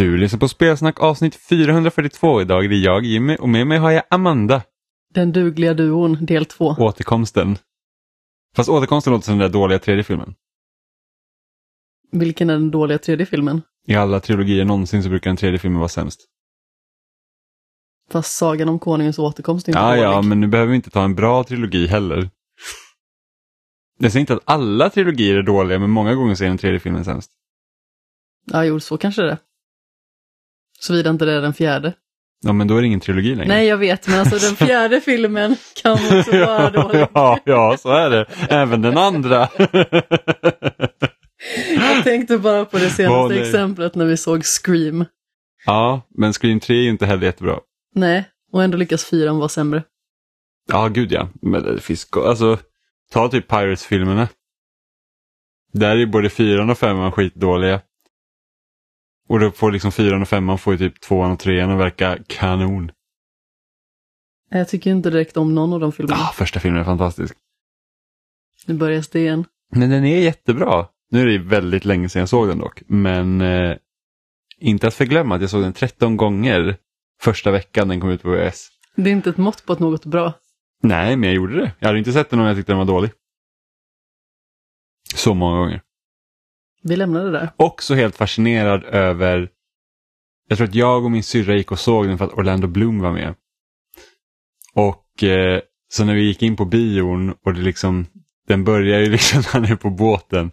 [0.00, 2.40] Du lyssnar på Spelsnack avsnitt 442.
[2.40, 4.62] Idag är det jag, Jimmy, och med mig har jag Amanda.
[5.14, 6.74] Den dugliga duon, del två.
[6.78, 7.58] Återkomsten.
[8.56, 10.34] Fast återkomsten låter som den där dåliga tredje filmen.
[12.12, 13.62] Vilken är den dåliga tredje filmen?
[13.86, 16.20] I alla trilogier någonsin så brukar den tredje filmen vara sämst.
[18.10, 20.02] Fast Sagan om Konungens återkomst är inte Ja, dålig.
[20.02, 22.30] ja, men nu behöver vi inte ta en bra trilogi heller.
[23.98, 26.80] Jag säger inte att alla trilogier är dåliga, men många gånger så är den tredje
[26.80, 27.30] filmen sämst.
[28.46, 29.38] Ja, jo, så kanske det är.
[30.80, 31.92] Såvida inte det är den fjärde.
[32.42, 33.48] Ja, men då är det ingen trilogi längre.
[33.48, 37.06] Nej, jag vet, men alltså den fjärde filmen kan också vara dålig.
[37.14, 38.26] ja, ja, så är det.
[38.48, 39.48] Även den andra.
[41.76, 43.42] Jag tänkte bara på det senaste nej.
[43.42, 45.04] exemplet när vi såg Scream.
[45.66, 47.58] ja, men Scream 3 är ju inte heller jättebra.
[47.94, 49.82] Nej, och ändå lyckas fyran vara sämre.
[50.68, 51.28] Ja, gud ja.
[51.42, 52.58] Men det finns, alltså,
[53.12, 54.28] ta typ Pirates-filmerna.
[55.72, 57.80] Där är både fyran och femman skitdåliga.
[59.30, 62.18] Och då får liksom fyran och femman får ju typ tvåan och trean att verka
[62.26, 62.92] kanon.
[64.50, 66.20] Jag tycker inte direkt om någon av de filmerna.
[66.20, 67.36] Ah, första filmen är fantastisk.
[68.66, 69.44] Nu börjar det igen.
[69.72, 70.86] Men den är jättebra.
[71.10, 72.82] Nu är det väldigt länge sedan jag såg den dock.
[72.86, 73.76] Men eh,
[74.58, 76.76] inte att förglömma att jag såg den 13 gånger
[77.20, 78.68] första veckan den kom ut på VHS.
[78.96, 80.32] Det är inte ett mått på att något är bra.
[80.82, 81.72] Nej, men jag gjorde det.
[81.78, 83.10] Jag hade inte sett den om jag tyckte den var dålig.
[85.14, 85.82] Så många gånger.
[86.82, 87.50] Vi lämnar det där.
[87.56, 89.50] Också helt fascinerad över,
[90.48, 93.00] jag tror att jag och min syrra gick och såg den för att Orlando Bloom
[93.00, 93.34] var med.
[94.74, 98.06] Och eh, så när vi gick in på bion och det liksom,
[98.48, 100.50] den börjar ju liksom när han är på båten.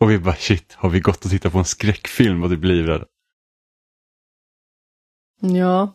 [0.00, 3.04] Och vi bara shit, har vi gått och tittat på en skräckfilm och typ livrädda?
[5.40, 5.94] Ja.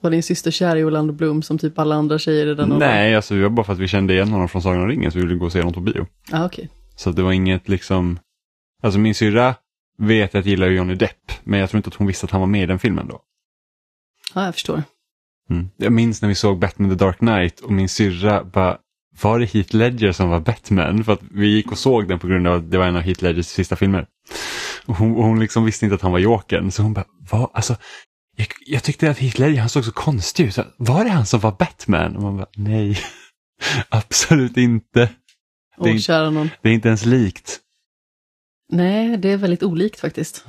[0.00, 2.78] Var din syster kär i Orlando Bloom som typ alla andra tjejer i den åldern?
[2.78, 5.12] Nej, alltså det var bara för att vi kände igen honom från Sagan om ringen
[5.12, 6.06] så vi ville gå och se honom på bio.
[6.32, 6.68] Ah, okej.
[6.96, 8.18] Så det var inget liksom,
[8.82, 9.54] alltså min syrra
[9.98, 12.40] vet att jag gillar Johnny Depp, men jag tror inte att hon visste att han
[12.40, 13.20] var med i den filmen då.
[14.34, 14.82] Ja, jag förstår.
[15.50, 15.70] Mm.
[15.76, 18.78] Jag minns när vi såg Batman the Dark Knight och min syrra bara,
[19.22, 21.04] var det Heath Ledger som var Batman?
[21.04, 23.02] För att vi gick och såg den på grund av att det var en av
[23.02, 24.06] Heath Ledgers sista filmer.
[24.86, 27.50] Och hon, och hon liksom visste inte att han var Jokern, så hon bara, vad,
[27.54, 27.76] alltså,
[28.36, 30.58] jag, jag tyckte att Heath Ledger, han såg så konstig ut.
[30.76, 32.16] Var det han som var Batman?
[32.16, 32.98] Och man bara, nej,
[33.88, 35.10] absolut inte.
[35.78, 36.02] Det är inte-.
[36.62, 37.58] Det är inte ens likt.
[38.72, 40.44] Nej, det är väldigt olikt faktiskt.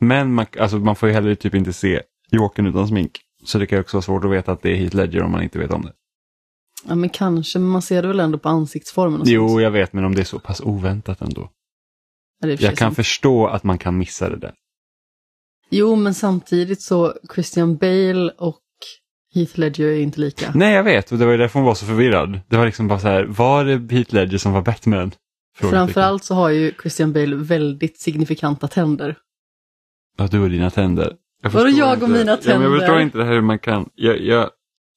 [0.00, 3.20] Men man, alltså, man får ju heller typ inte se Jokern utan smink.
[3.44, 5.32] Så det kan ju också vara svårt att veta att det är Heath Ledger om
[5.32, 5.92] man inte vet om det.
[6.88, 9.62] Ja, men kanske, men man ser det väl ändå på ansiktsformen och Jo, sånt.
[9.62, 11.50] jag vet, men om det är så pass oväntat ändå.
[12.40, 12.96] Ja, Jag kan sant.
[12.96, 14.54] förstå att man kan missa det där.
[15.70, 18.60] Jo, men samtidigt så Christian Bale och
[19.34, 20.52] Heath Ledger är inte lika.
[20.54, 22.40] Nej, jag vet, och det var ju därför hon var så förvirrad.
[22.48, 25.12] Det var liksom bara så här, var det Heath Ledger som var Batman?
[25.60, 29.18] Framförallt så har ju Christian Bale väldigt signifikanta tänder.
[30.16, 31.16] Ja, du och dina tänder.
[31.42, 32.68] Jag Vadå jag inte- och mina Ja, men tänder?
[32.70, 33.88] jag förstår inte det här hur man kan.
[33.94, 34.50] Jag, jag,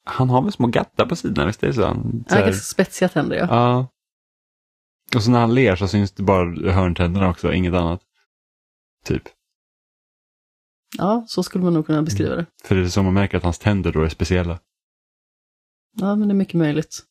[0.06, 1.86] han har väl små gattar på sidorna, visst är det så?
[1.86, 3.46] Han- så ganska spetsiga tänder, ja.
[3.50, 3.88] Ja.
[5.16, 8.02] Och så när han ler så syns det bara hörntänderna också, inget annat.
[9.06, 9.24] Typ.
[10.98, 12.46] Ja, så skulle man nog kunna beskriva det.
[12.64, 14.60] För det är så man märker att hans tänder då är speciella.
[15.98, 17.04] Ja, men det är mycket möjligt.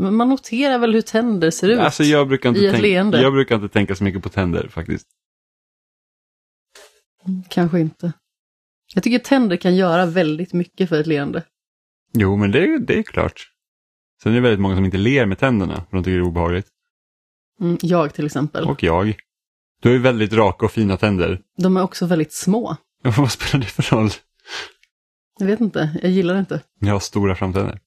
[0.00, 1.78] Men man noterar väl hur tänder ser ut?
[1.78, 3.22] Alltså jag brukar, I inte ett tänka, leende.
[3.22, 5.06] jag brukar inte tänka så mycket på tänder faktiskt.
[7.26, 8.12] Mm, Kanske inte.
[8.94, 11.42] Jag tycker tänder kan göra väldigt mycket för ett leende.
[12.12, 13.46] Jo, men det, är- det är klart.
[14.22, 16.28] Sen är det väldigt många som inte ler med tänderna, för de tycker det är
[16.28, 16.66] obehagligt.
[17.60, 18.64] Mm, jag till exempel.
[18.64, 19.14] Och jag.
[19.82, 21.40] Du har ju väldigt raka och fina tänder.
[21.58, 22.76] De är också väldigt små.
[23.02, 24.10] Vad spelar det för roll?
[25.38, 26.60] Jag vet inte, jag gillar det inte.
[26.80, 27.78] Jag har stora framtänder.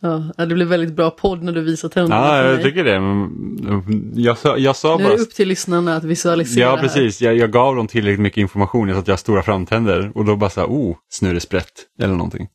[0.36, 3.00] ja, det blir väldigt bra podd när du visar tänderna Ja, jag tycker det.
[3.00, 5.12] Men jag sa, jag sa Nu bara...
[5.12, 7.20] är det upp till lyssnarna att visualisera Ja, precis.
[7.20, 10.12] Jag, jag gav dem tillräckligt mycket information så att jag har stora framtänder.
[10.14, 11.86] Och då bara så här, oh, snurresprätt.
[12.00, 12.48] Eller någonting.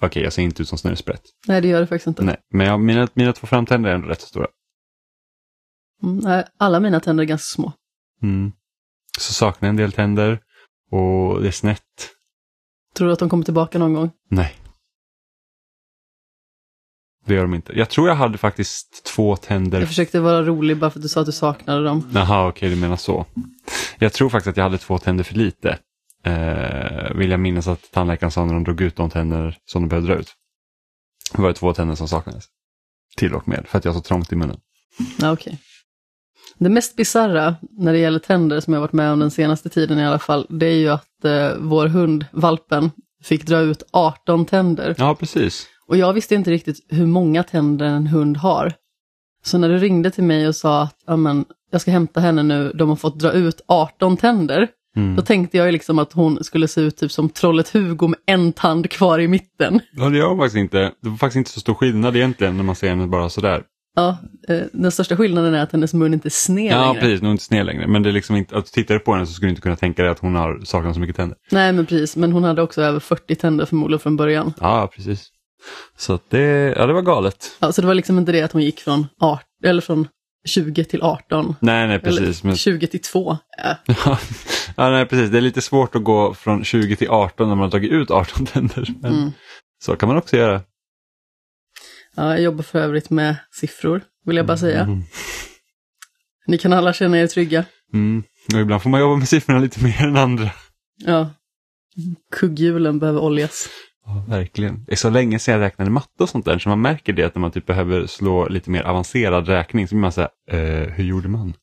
[0.00, 1.22] Okej, jag ser inte ut som snurresprätt.
[1.46, 2.24] Nej, det gör det faktiskt inte.
[2.24, 4.46] Nej, men jag, mina, mina två framtänder är ändå rätt stora.
[6.02, 7.72] Mm, alla mina tänder är ganska små.
[8.22, 8.52] Mm.
[9.18, 10.40] Så saknar jag en del tänder.
[10.90, 11.80] Och det är snett.
[12.94, 14.10] Tror du att de kommer tillbaka någon gång?
[14.30, 14.54] Nej.
[17.24, 17.72] Det gör de inte.
[17.78, 19.78] Jag tror jag hade faktiskt två tänder.
[19.80, 22.10] Jag försökte vara rolig bara för att du sa att du saknade dem.
[22.14, 23.26] Jaha, okej, du menar så.
[23.98, 25.78] Jag tror faktiskt att jag hade två tänder för lite.
[26.24, 29.88] Eh, vill jag minnas att tandläkaren sa när de drog ut de tänder som de
[29.88, 30.34] behövde dra ut.
[31.32, 32.44] Det var två tänder som saknades.
[33.16, 34.60] Till och med, för att jag har så trångt i munnen.
[35.18, 35.58] Ja, okej.
[36.58, 39.98] Det mest bizarra när det gäller tänder som jag varit med om den senaste tiden
[39.98, 42.90] i alla fall, det är ju att eh, vår hund, valpen,
[43.24, 44.94] fick dra ut 18 tänder.
[44.98, 45.66] Ja, precis.
[45.88, 48.72] Och jag visste inte riktigt hur många tänder en hund har.
[49.44, 50.96] Så när du ringde till mig och sa att
[51.70, 54.68] jag ska hämta henne nu, de har fått dra ut 18 tänder.
[54.96, 55.16] Mm.
[55.16, 58.18] Då tänkte jag ju liksom att hon skulle se ut typ som trollet Hugo med
[58.26, 59.80] en tand kvar i mitten.
[59.92, 60.92] Ja, det gör hon faktiskt inte.
[61.02, 63.62] Det var faktiskt inte så stor skillnad egentligen när man ser henne bara sådär.
[63.96, 67.00] Ja, eh, den största skillnaden är att hennes mun inte är sned Ja, längre.
[67.00, 67.22] precis.
[67.22, 67.86] Nu är inte sned längre.
[67.86, 69.76] Men det är liksom inte, att tittar du på henne så skulle du inte kunna
[69.76, 71.38] tänka dig att hon har saknat så mycket tänder.
[71.50, 72.16] Nej, men precis.
[72.16, 74.52] Men hon hade också över 40 tänder förmodligen från början.
[74.60, 75.28] Ja, precis.
[75.98, 76.40] Så det,
[76.76, 77.56] ja, det var galet.
[77.58, 80.08] Ja, så det var liksom inte det att hon gick från, art, eller från
[80.48, 81.54] 20 till 18.
[81.60, 82.20] Nej, nej, precis.
[82.40, 83.36] eller Men, 20 till 2.
[83.86, 84.18] Ja.
[84.76, 85.30] ja, nej, precis.
[85.30, 88.10] Det är lite svårt att gå från 20 till 18 när man har tagit ut
[88.10, 88.88] 18 tänder.
[89.02, 89.30] Men Mm.
[89.84, 90.60] så kan man också göra.
[92.16, 94.82] Ja, jag jobbar för övrigt med siffror, vill jag bara säga.
[94.82, 95.02] Mm.
[96.46, 97.64] Ni kan alla känna er trygga.
[97.92, 98.22] Mm.
[98.54, 100.50] Och ibland får man jobba med siffrorna lite mer än andra.
[101.04, 101.30] Ja.
[102.32, 103.68] Kugghjulen behöver oljas.
[104.06, 104.84] Ja, verkligen.
[104.84, 107.22] Det är så länge sedan jag räknade matte och sånt där så man märker det
[107.22, 110.90] att när man typ behöver slå lite mer avancerad räkning så blir man säga, eh,
[110.92, 111.54] hur gjorde man?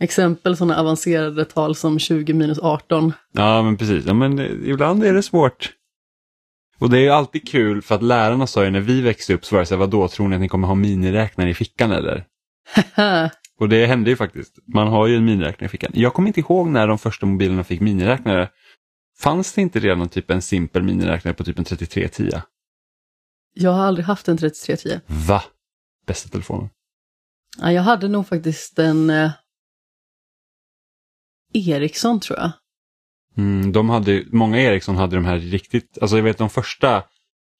[0.00, 3.12] Exempel sådana avancerade tal som 20 minus 18.
[3.32, 5.72] Ja men precis, ja, men eh, ibland är det svårt.
[6.82, 9.44] Och det är ju alltid kul för att lärarna sa ju när vi växte upp
[9.44, 11.92] så var det så här, vadå tror ni att ni kommer ha miniräknare i fickan
[11.92, 12.26] eller?
[13.60, 14.58] Och det hände ju faktiskt.
[14.74, 15.90] Man har ju en miniräknare i fickan.
[15.94, 18.50] Jag kommer inte ihåg när de första mobilerna fick miniräknare.
[19.18, 22.42] Fanns det inte redan typ en simpel miniräknare på typ en 3310?
[23.54, 25.00] jag har aldrig haft en 3310.
[25.28, 25.42] Va?
[26.06, 26.68] Bästa telefonen.
[27.58, 29.30] Ja, jag hade nog faktiskt en eh,
[31.52, 32.52] Ericsson tror jag.
[33.38, 37.02] Mm, de hade, många Ericsson hade de här riktigt, alltså jag vet de första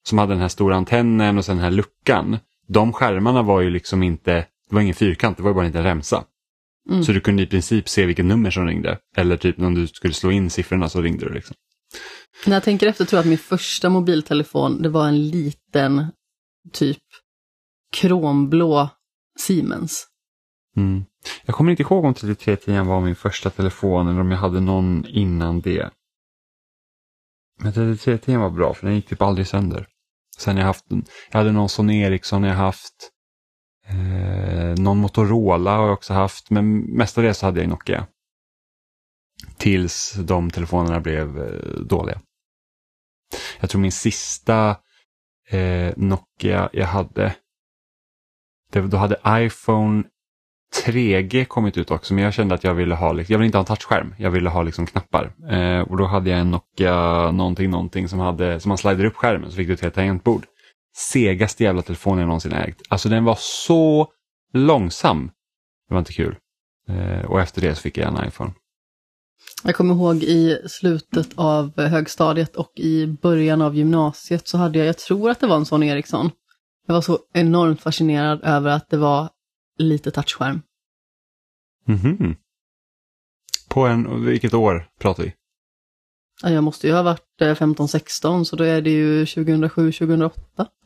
[0.09, 2.39] som hade den här stora antennen och sen den här luckan.
[2.69, 4.33] De skärmarna var ju liksom inte,
[4.69, 6.25] det var ingen fyrkant, det var bara en liten remsa.
[6.91, 7.05] Mm.
[7.05, 8.99] Så du kunde i princip se vilket nummer som ringde.
[9.17, 11.57] Eller typ om du skulle slå in siffrorna så ringde du liksom.
[12.47, 16.07] När jag tänker efter tror jag att min första mobiltelefon, det var en liten
[16.73, 17.03] typ
[17.93, 18.89] kromblå
[19.39, 20.07] Siemens.
[20.77, 21.05] Mm.
[21.45, 25.07] Jag kommer inte ihåg om 3310 var min första telefon eller om jag hade någon
[25.07, 25.91] innan det.
[27.61, 29.87] Men 3310 var bra för den gick typ aldrig sönder.
[30.39, 30.85] Sen jag haft,
[31.31, 33.11] jag hade någon Sony Ericsson jag haft.
[33.87, 38.07] Eh, någon Motorola har jag också haft men mestadels så hade jag Nokia.
[39.57, 42.21] Tills de telefonerna blev eh, dåliga.
[43.61, 44.77] Jag tror min sista
[45.49, 47.35] eh, Nokia jag hade,
[48.71, 50.05] det, då hade iPhone
[50.77, 53.59] 3G kommit ut också men jag kände att jag ville ha, liksom, jag ville inte
[53.59, 55.33] ha en touchskärm, jag ville ha liksom knappar.
[55.51, 59.17] Eh, och då hade jag en Nokia någonting någonting som hade, som man slider upp
[59.17, 60.47] skärmen så fick du ett helt tangentbord.
[60.97, 62.83] Segaste jävla telefon jag någonsin ägt.
[62.89, 64.09] Alltså den var så
[64.53, 65.31] långsam.
[65.89, 66.37] Det var inte kul.
[66.89, 68.53] Eh, och efter det så fick jag en iPhone.
[69.65, 74.89] Jag kommer ihåg i slutet av högstadiet och i början av gymnasiet så hade jag,
[74.89, 76.31] jag tror att det var en sån Ericsson.
[76.87, 79.29] Jag var så enormt fascinerad över att det var
[79.79, 80.63] lite touchskärm.
[81.87, 82.37] Mhm.
[83.69, 85.33] På en, vilket år pratar vi?
[86.43, 90.31] Ja, Jag måste ju ha varit eh, 15-16 så då är det ju 2007-2008.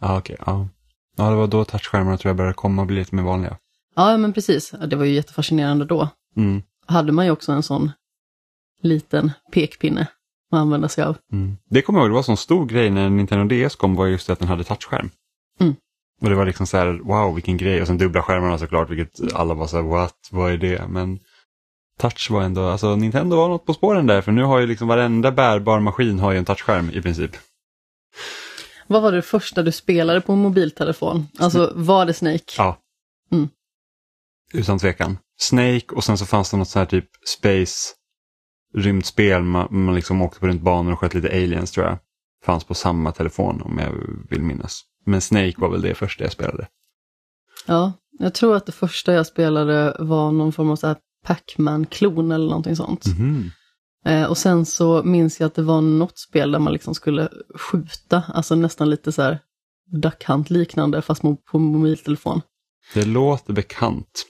[0.00, 0.36] Ja, okej.
[0.46, 0.68] ja.
[1.16, 3.58] ja, det var då touchskärmarna tror jag började komma och bli lite mer vanliga.
[3.94, 4.70] Ja, men precis.
[4.70, 6.08] Det var ju jättefascinerande då.
[6.36, 6.62] Mm.
[6.86, 7.90] Hade man ju också en sån
[8.82, 10.06] liten pekpinne
[10.50, 11.16] att använda sig av.
[11.32, 11.56] Mm.
[11.70, 14.06] Det kommer jag ihåg, det var en sån stor grej när Nintendo DS kom var
[14.06, 15.10] just det att den hade touchskärm.
[15.60, 15.74] Mm.
[16.20, 17.80] Och det var liksom så här, wow vilken grej.
[17.80, 20.88] Och sen dubbla skärmarna såklart, vilket alla var så här, what, vad är det?
[20.88, 21.18] Men
[21.98, 24.88] touch var ändå, alltså Nintendo var något på spåren där, för nu har ju liksom
[24.88, 27.30] varenda bärbar maskin har ju en touchskärm i princip.
[28.86, 31.26] Vad var det första du spelade på en mobiltelefon?
[31.38, 32.44] Alltså, var det Snake?
[32.56, 32.78] Ja.
[33.32, 33.48] Mm.
[34.52, 35.18] Utan tvekan.
[35.38, 37.94] Snake och sen så fanns det något så här typ space
[38.74, 41.98] rymdspel, man, man liksom åkte på runt banor och sköt lite aliens tror jag.
[42.44, 43.92] Fanns på samma telefon om jag
[44.30, 44.82] vill minnas.
[45.06, 46.68] Men Snake var väl det första jag spelade.
[47.66, 52.32] Ja, jag tror att det första jag spelade var någon form av så här Pac-Man-klon
[52.32, 53.04] eller någonting sånt.
[54.04, 57.28] Eh, och sen så minns jag att det var något spel där man liksom skulle
[57.54, 59.38] skjuta, alltså nästan lite så här
[59.86, 62.40] Duck Hunt-liknande fast på mobiltelefon.
[62.94, 64.26] Det låter bekant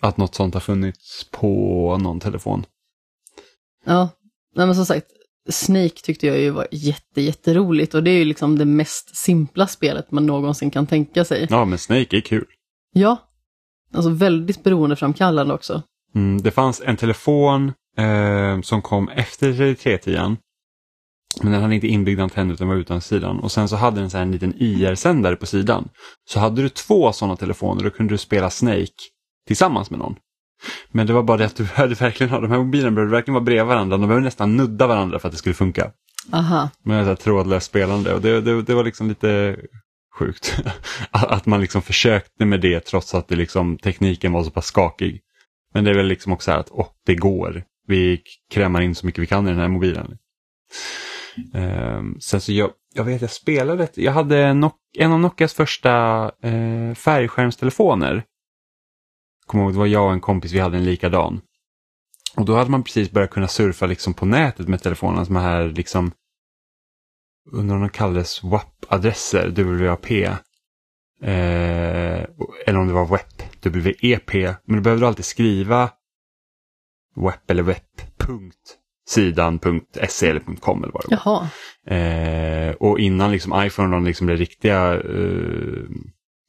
[0.00, 2.66] att något sånt har funnits på någon telefon.
[3.84, 4.08] Ja,
[4.54, 5.06] nej men som sagt,
[5.48, 9.66] Snake tyckte jag ju var jätte, jätteroligt och det är ju liksom det mest simpla
[9.66, 11.46] spelet man någonsin kan tänka sig.
[11.50, 12.46] Ja, men Snake är kul.
[12.92, 13.16] Ja,
[13.94, 15.82] alltså väldigt beroendeframkallande också.
[16.14, 20.36] Mm, det fanns en telefon eh, som kom efter 3310
[21.42, 23.40] men den hade inte inbyggd antenn utan var utan sidan.
[23.40, 25.88] Och sen så hade den så en liten IR-sändare på sidan.
[26.30, 28.92] Så hade du två sådana telefoner då kunde du spela Snake
[29.46, 30.16] tillsammans med någon.
[30.90, 33.34] Men det var bara det att du behövde verkligen ha, de här mobilerna behövde verkligen
[33.34, 33.96] vara bredvid varandra.
[33.96, 35.90] De behövde nästan nudda varandra för att det skulle funka.
[36.32, 36.70] Aha.
[36.84, 39.56] Med så här trådlöst spelande och det, det, det var liksom lite
[40.18, 40.62] sjukt.
[41.10, 45.20] att man liksom försökte med det trots att det liksom, tekniken var så pass skakig.
[45.74, 47.64] Men det är väl liksom också så här att åh, det går.
[47.86, 50.18] Vi krämar in så mycket vi kan i den här mobilen.
[51.54, 54.38] Um, sen så jag, jag vet, jag spelade, jag hade
[54.98, 58.24] en av Nokias första uh, färgskärmstelefoner.
[59.50, 61.40] Kommer ihåg, det var jag och en kompis, vi hade en likadan.
[62.36, 65.68] Och då hade man precis börjat kunna surfa liksom på nätet med telefonen, som här
[65.68, 66.12] liksom,
[67.52, 69.48] undrar om de kallades WAP-adresser,
[69.88, 70.10] WAP.
[70.10, 70.36] Eh,
[72.66, 74.34] eller om det var WEP, WEP.
[74.64, 75.90] Men du behövde alltid skriva
[77.16, 78.00] WEP eller WEP.
[79.08, 81.46] Sidan.se eller .com eller vad det var.
[81.96, 85.84] Eh, och innan liksom iPhone liksom blev riktiga, eh,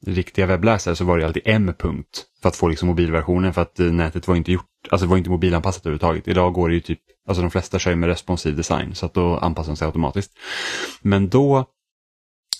[0.06, 1.72] riktiga webbläsare så var det alltid M.
[1.78, 5.16] -punkt för att få liksom mobilversionen för att eh, nätet var inte gjort, alltså var
[5.16, 6.28] inte mobilanpassat överhuvudtaget.
[6.28, 9.36] Idag går det ju typ, alltså de flesta kör med responsiv design så att då
[9.36, 10.32] anpassar de sig automatiskt.
[11.02, 11.66] Men då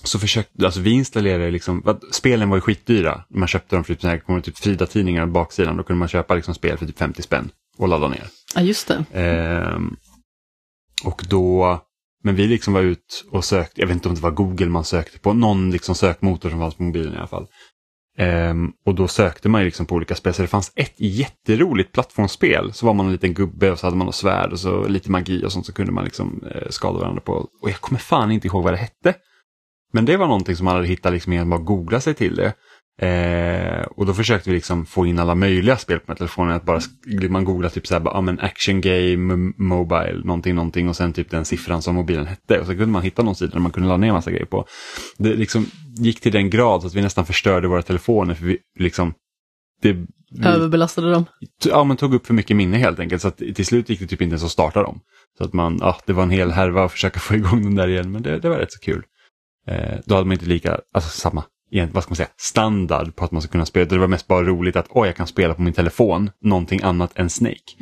[0.04, 3.24] så försökte, alltså vi installerade liksom, spelen var ju skitdyra.
[3.28, 6.34] Man köpte dem för typ, här, kommer typ Frida-tidningar på baksidan, då kunde man köpa
[6.34, 8.26] liksom spel för typ 50 spänn och ladda ner.
[8.54, 9.20] Ja, just det.
[9.20, 9.78] Eh,
[11.04, 11.80] och då,
[12.22, 14.84] men vi liksom var ut och sökte, jag vet inte om det var Google man
[14.84, 17.46] sökte på, någon liksom sökmotor som fanns på mobilen i alla fall.
[18.18, 21.92] Um, och då sökte man ju liksom på olika spel, så det fanns ett jätteroligt
[21.92, 22.72] plattformsspel.
[22.72, 25.10] Så var man en liten gubbe och så hade man något svärd och så lite
[25.10, 27.32] magi och sånt så kunde man liksom eh, skada varandra på.
[27.32, 29.14] Och jag kommer fan inte ihåg vad det hette.
[29.92, 32.54] Men det var någonting som man hade hittat liksom genom att googla sig till det.
[33.00, 36.56] Eh, och då försökte vi liksom få in alla möjliga spel på telefonen.
[36.56, 36.80] Att bara
[37.28, 41.30] man googlar typ så här, ja men action game, mobile, någonting, någonting och sen typ
[41.30, 42.60] den siffran som mobilen hette.
[42.60, 44.66] Och så kunde man hitta någon sida där man kunde ladda ner massa grejer på.
[45.18, 45.66] Det liksom
[45.98, 49.14] gick till den grad att vi nästan förstörde våra telefoner för vi liksom
[49.82, 49.92] det,
[50.30, 51.24] vi, Överbelastade dem?
[51.64, 53.22] Ja, men tog upp för mycket minne helt enkelt.
[53.22, 55.00] Så att till slut gick det typ inte ens att starta dem.
[55.38, 57.88] Så att man, ja, det var en hel härva att försöka få igång den där
[57.88, 59.02] igen, men det, det var rätt så kul.
[59.66, 61.44] Eh, då hade man inte lika, alltså samma,
[61.92, 63.86] vad ska man säga, standard på att man ska kunna spela.
[63.86, 67.18] Det var mest bara roligt att oj, jag kan spela på min telefon någonting annat
[67.18, 67.72] än Snake.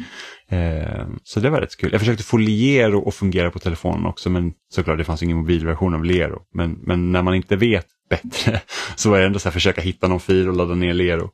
[0.48, 1.92] Eh, så det var rätt kul.
[1.92, 5.94] Jag försökte få Liero att fungera på telefonen också, men såklart det fanns ingen mobilversion
[5.94, 6.42] av Liero.
[6.54, 8.60] Men, men när man inte vet bättre
[8.96, 11.30] så var det ändå så här försöka hitta någon fil och ladda ner Liero.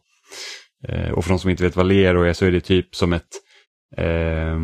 [0.88, 3.12] Eh, och för de som inte vet vad Liero är så är det typ som
[3.12, 3.28] ett
[3.96, 4.58] eh,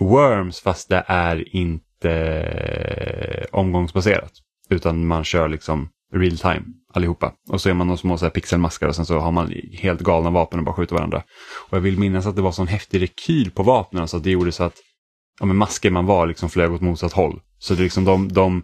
[0.00, 4.32] Worms fast det är inte eh, omgångsbaserat.
[4.70, 6.64] Utan man kör liksom real time
[6.96, 7.32] allihopa.
[7.48, 10.00] Och så är man några små så här pixelmaskar och sen så har man helt
[10.00, 11.22] galna vapen och bara skjuter varandra.
[11.68, 14.30] Och jag vill minnas att det var sån häftig rekyl på vapnen så att det
[14.30, 14.74] gjorde så att
[15.40, 17.40] ja, men masker man var liksom flög åt motsatt håll.
[17.58, 18.62] Så det liksom de, de,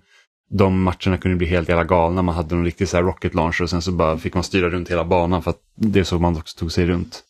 [0.51, 2.23] de matcherna kunde bli helt jävla galna.
[2.23, 4.71] Man hade någon riktig så här rocket launcher och sen så bara fick man styra
[4.71, 7.23] runt hela banan för att det är så man också tog sig runt.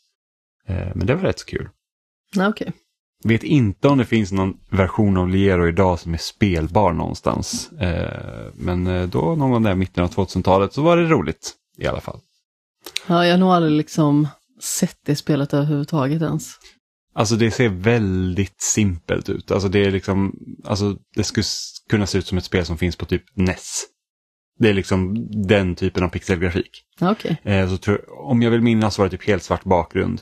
[0.67, 1.69] Eh, men det var rätt så kul.
[2.37, 2.49] Okej.
[2.49, 2.73] Okay.
[3.25, 7.73] Vet inte om det finns någon version av Liero idag som är spelbar någonstans.
[7.73, 11.87] Eh, men eh, då någon gång där mitten av 2000-talet så var det roligt i
[11.87, 12.21] alla fall.
[13.07, 14.29] Ja, jag har nog aldrig liksom
[14.61, 16.55] sett det spelet överhuvudtaget ens.
[17.15, 19.51] Alltså det ser väldigt simpelt ut.
[19.51, 20.35] Alltså det är liksom,
[20.65, 21.45] alltså det skulle
[21.91, 23.85] kunna se ut som ett spel som finns på typ NES.
[24.59, 26.71] Det är liksom den typen av pixelgrafik.
[27.01, 27.37] Okay.
[27.43, 30.21] Eh, så om jag vill minnas var det typ helt svart bakgrund.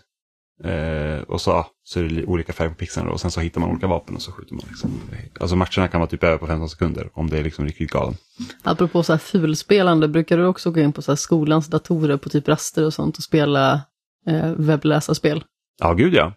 [0.65, 3.71] Eh, och så, så är det olika färg på pixlarna och sen så hittar man
[3.71, 4.65] olika vapen och så skjuter man.
[4.69, 5.01] Liksom.
[5.41, 8.15] Alltså matcherna kan vara typ över på 15 sekunder om det är liksom riktigt galen.
[8.63, 12.49] Apropå så här fulspelande, brukar du också gå in på så skolans datorer på typ
[12.49, 13.81] raster och sånt och spela
[14.27, 15.45] eh, webbläsarspel?
[15.81, 16.33] Ja, gud ja.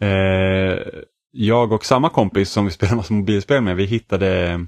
[0.00, 0.78] Eh,
[1.30, 4.60] jag och samma kompis som vi spelar massa mobilspel med, vi hittade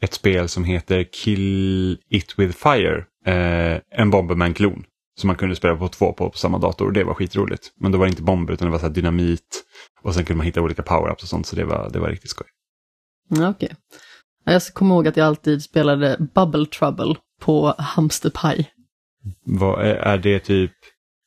[0.00, 3.04] ett spel som heter Kill It With Fire.
[3.26, 4.84] Eh, en Bomberman-klon.
[5.20, 7.72] Som man kunde spela på två på, på samma dator och det var skitroligt.
[7.76, 9.64] Men då var det inte bomber utan det var så dynamit.
[10.02, 12.30] Och sen kunde man hitta olika power-ups och sånt så det var, det var riktigt
[12.30, 12.46] skoj.
[13.30, 13.48] Okej.
[13.48, 13.68] Okay.
[14.44, 18.66] Jag kommer ihåg att jag alltid spelade Bubble Trouble på Hamster Pie.
[19.44, 20.72] Vad är, är det typ?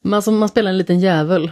[0.04, 1.51] Men alltså, man spelar en liten djävul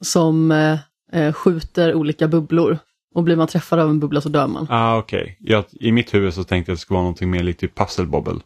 [0.00, 0.78] som eh,
[1.12, 2.78] eh, skjuter olika bubblor.
[3.14, 4.66] Och blir man träffad av en bubbla så dör man.
[4.70, 5.64] Ah, Okej, okay.
[5.80, 8.06] I mitt huvud så tänkte jag att det skulle vara någonting mer likt typ Puzzle
[8.06, 8.40] Bobble.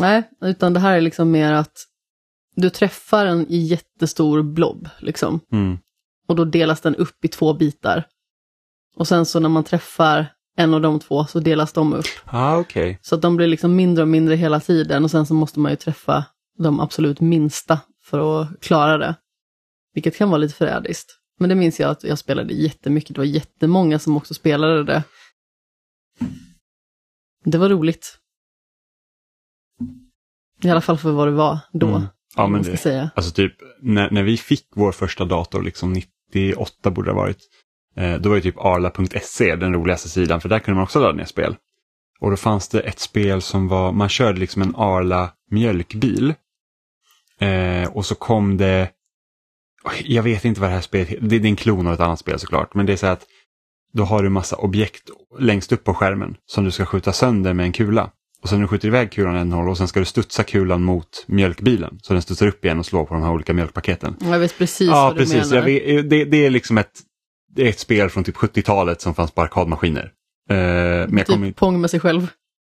[0.00, 1.72] Nej, utan det här är liksom mer att
[2.54, 5.40] du träffar en jättestor blob, liksom.
[5.52, 5.78] Mm.
[6.28, 8.04] Och då delas den upp i två bitar.
[8.96, 12.04] Och sen så när man träffar en av de två så delas de upp.
[12.24, 12.96] Ah, okay.
[13.02, 15.72] Så att de blir liksom mindre och mindre hela tiden och sen så måste man
[15.72, 16.24] ju träffa
[16.58, 19.14] de absolut minsta för att klara det.
[19.94, 21.18] Vilket kan vara lite förrädiskt.
[21.38, 23.14] Men det minns jag att jag spelade jättemycket.
[23.14, 25.02] Det var jättemånga som också spelade det.
[27.44, 28.18] Det var roligt.
[30.62, 31.88] I alla fall för vad det var då.
[31.88, 32.06] Mm.
[32.36, 33.10] Ja, men det, säga.
[33.14, 37.38] Alltså typ när, när vi fick vår första dator, liksom 98 borde det ha varit,
[37.96, 41.12] Eh, då var ju typ arla.se den roligaste sidan för där kunde man också ladda
[41.12, 41.56] ner spel.
[42.20, 46.34] Och då fanns det ett spel som var, man körde liksom en Arla mjölkbil.
[47.40, 48.90] Eh, och så kom det,
[50.04, 52.18] jag vet inte vad det här spelet heter, det är en klon av ett annat
[52.18, 53.26] spel såklart, men det är så att
[53.92, 57.66] då har du massa objekt längst upp på skärmen som du ska skjuta sönder med
[57.66, 58.10] en kula.
[58.44, 60.82] Och sen när du skjuter iväg kulan en håll och sen ska du studsa kulan
[60.82, 61.98] mot mjölkbilen.
[62.02, 64.16] Så den studsar upp igen och slår på de här olika mjölkpaketen.
[64.20, 65.50] Jag vet precis ja, vad du precis.
[65.50, 65.56] menar.
[65.56, 66.90] Jag vet, det, det är liksom ett,
[67.54, 70.10] det är ett spel från typ 70-talet som fanns på arkadmaskiner.
[70.50, 72.26] Eh, men jag typ kommer Pong med sig själv.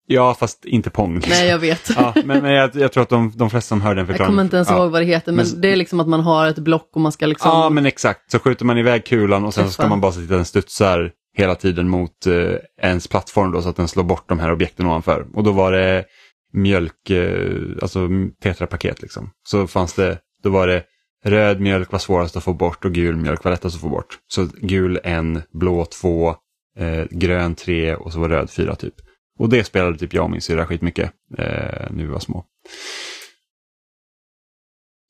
[0.08, 1.16] ja, fast inte Pong.
[1.16, 1.30] Liksom.
[1.32, 1.90] Nej, jag vet.
[1.96, 4.32] ja, men men jag, jag tror att de, de flesta som hör den jag förklaringen.
[4.32, 4.78] kommer inte ens ja.
[4.78, 7.02] ihåg vad det heter, men, Men- det är liksom att man har ett block och
[7.02, 7.52] man ska liksom...
[7.52, 8.32] Ja, men exakt.
[8.32, 10.46] Så skjuter man iväg kulan och sen så ska man bara se till att den
[10.46, 14.52] studsar hela tiden mot eh, ens plattform då, så att den slår bort de här
[14.52, 15.26] objekten ovanför.
[15.34, 16.06] Och då var det
[16.54, 18.10] mjölk, eh, alltså
[18.44, 19.30] tetrapaket liksom.
[19.48, 20.84] Så fanns det, då var det
[21.26, 24.20] röd mjölk var svårast att få bort och gul mjölk var lättast att få bort.
[24.28, 26.36] Så gul en, blå två,
[26.78, 28.96] eh, grön tre och så var röd fyra typ.
[29.40, 32.46] Och det spelade typ jag och min syrra skitmycket eh, när vi var små.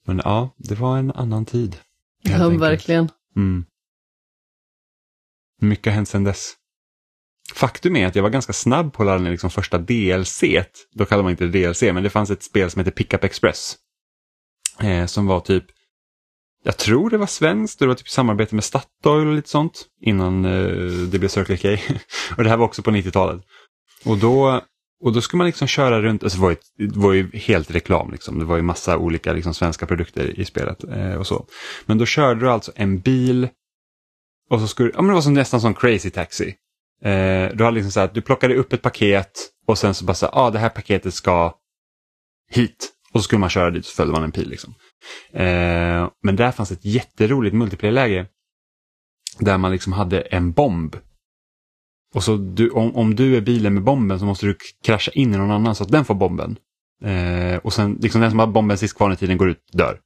[0.07, 1.77] Men ja, det var en annan tid.
[2.21, 3.09] ja, verkligen.
[3.35, 3.65] Mm.
[5.61, 6.53] Mycket har hänt sedan dess.
[7.53, 10.43] Faktum är att jag var ganska snabb på att ladda ner liksom första DLC.
[10.43, 10.65] -t.
[10.93, 13.75] Då kallar man inte det DLC, men det fanns ett spel som hette Pickup Express.
[14.79, 15.65] Eh, som var typ,
[16.63, 19.85] jag tror det var svenskt, det var typ samarbete med Statoil och lite sånt.
[20.01, 21.83] Innan eh, det blev Circle K.
[22.37, 23.41] och det här var också på 90-talet.
[24.05, 24.61] Och då,
[25.03, 27.71] och då skulle man liksom köra runt, alltså det var ju, det var ju helt
[27.71, 28.39] reklam liksom.
[28.39, 31.47] Det var ju massa olika liksom, svenska produkter i spelet eh, och så.
[31.85, 33.49] Men då körde du alltså en bil
[34.49, 36.55] och så skulle, ja men det var som, nästan som crazy taxi.
[37.01, 39.31] Eh, du hade liksom så här, du plockade upp ett paket
[39.67, 41.55] och sen så bara så här, ah, det här paketet ska
[42.49, 42.91] hit.
[43.11, 44.73] Och så skulle man köra dit så följde man en pil liksom.
[45.33, 48.27] Eh, men där fanns ett jätteroligt multiplayer-läge.
[49.39, 50.95] Där man liksom hade en bomb.
[52.13, 55.33] Och så du, om, om du är bilen med bomben så måste du krascha in
[55.33, 56.57] i någon annan så att den får bomben.
[57.03, 59.99] Eh, och sen liksom den som har bomben sist kvar i tiden går ut dör.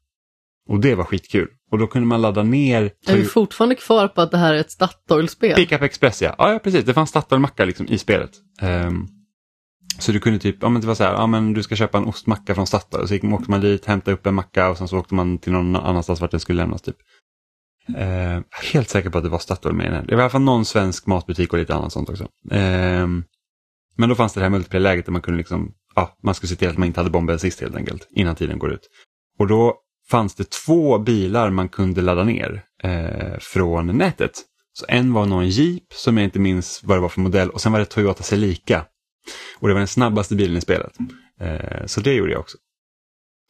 [0.69, 1.47] Och det var skitkul.
[1.71, 4.60] Och då kunde man ladda ner Är vi fortfarande kvar på att det här är
[4.60, 5.55] ett Statoil-spel?
[5.55, 6.36] Pickup Express ja.
[6.38, 6.86] ja, ja precis.
[6.86, 8.32] Det fanns Statoil-macka liksom i spelet.
[8.62, 9.08] Ehm,
[9.99, 11.97] så du kunde typ, ja men det var så här, ja men du ska köpa
[11.97, 13.08] en ostmacka från Statoil.
[13.08, 15.51] Så gick, åkte man dit, hämtade upp en macka och sen så åkte man till
[15.51, 16.97] någon annanstans vart den skulle lämnas typ.
[17.95, 20.05] Är helt säker på att det var Statoil med i den.
[20.08, 22.27] Det var i alla fall någon svensk matbutik och lite annat sånt också.
[22.51, 23.23] Ehm,
[23.95, 26.69] men då fanns det här multiplayer-läget där man kunde liksom, ja, man skulle se till
[26.69, 28.89] att man inte hade bomben sist helt enkelt, innan tiden går ut.
[29.39, 29.75] Och då
[30.10, 34.32] fanns det två bilar man kunde ladda ner eh, från nätet.
[34.74, 37.62] Så en var någon Jeep som jag inte minns vad det var för modell och
[37.62, 38.86] sen var det Toyota Celica.
[39.60, 40.93] Och det var den snabbaste bilen i spelet.
[41.39, 42.58] Eh, så det gjorde jag också.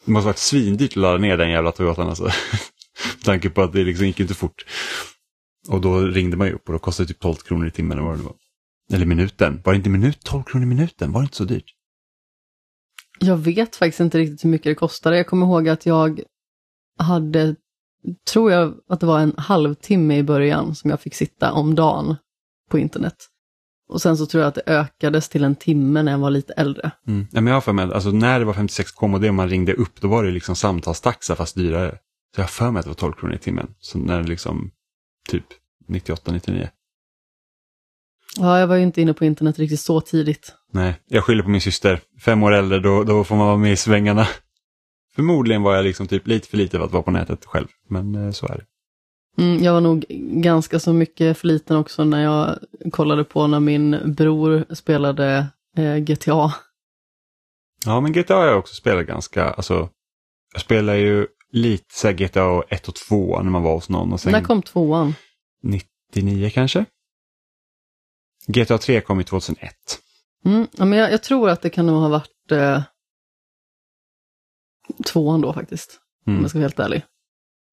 [0.06, 2.24] Det måste ha varit svindyrt att ladda ner den jävla Toyotan alltså.
[3.16, 4.66] Med tanke på att det liksom gick inte fort.
[5.68, 7.98] Och då ringde man ju upp och då kostade det typ 12 kronor i timmen
[7.98, 8.36] eller vad det var.
[8.94, 9.62] Eller minuten.
[9.66, 10.20] Var det inte minut?
[10.24, 11.12] 12 kronor i minuten?
[11.12, 11.76] Var det inte så dyrt?
[13.20, 15.18] Jag vet faktiskt inte riktigt hur mycket det kostade.
[15.18, 16.22] Jag kommer ihåg att jag
[17.00, 17.56] hade,
[18.32, 22.16] tror jag att det var en halvtimme i början som jag fick sitta om dagen
[22.70, 23.16] på internet.
[23.90, 26.54] Och sen så tror jag att det ökades till en timme när jag var lite
[26.54, 26.92] äldre.
[27.08, 27.28] Mm.
[27.32, 29.74] Ja, men jag har för mig att alltså, när det var 56k modem man ringde
[29.74, 31.92] upp då var det liksom samtalstaxa fast dyrare.
[32.36, 33.68] Så jag har för mig att det var 12 kronor i timmen.
[33.80, 34.72] Så när det liksom
[35.30, 35.46] typ
[35.88, 36.68] 98-99.
[38.38, 40.54] Ja, jag var ju inte inne på internet riktigt så tidigt.
[40.72, 42.00] Nej, jag skyller på min syster.
[42.20, 44.28] Fem år äldre, då, då får man vara med i svängarna.
[45.16, 48.16] Förmodligen var jag liksom typ lite för lite för att vara på nätet själv, men
[48.16, 48.66] eh, så är det.
[49.44, 52.60] Mm, jag var nog ganska så mycket för liten också när jag
[52.92, 56.54] kollade på när min bror spelade eh, GTA.
[57.86, 59.90] Ja, men GTA har jag också spelat ganska, alltså,
[60.54, 64.20] jag spelar ju lite så GTA 1 och 2 när man var hos någon och
[64.20, 65.16] sen När kom tvåan?
[65.64, 66.86] 99 kanske?
[68.48, 69.74] GTA 3 kom i 2001.
[70.46, 72.82] Mm, ja, men jag, jag tror att det kan nog ha varit eh,
[75.06, 76.00] tvåan då faktiskt.
[76.26, 76.42] Om Mm.
[76.44, 77.04] jag ska vara helt ärlig.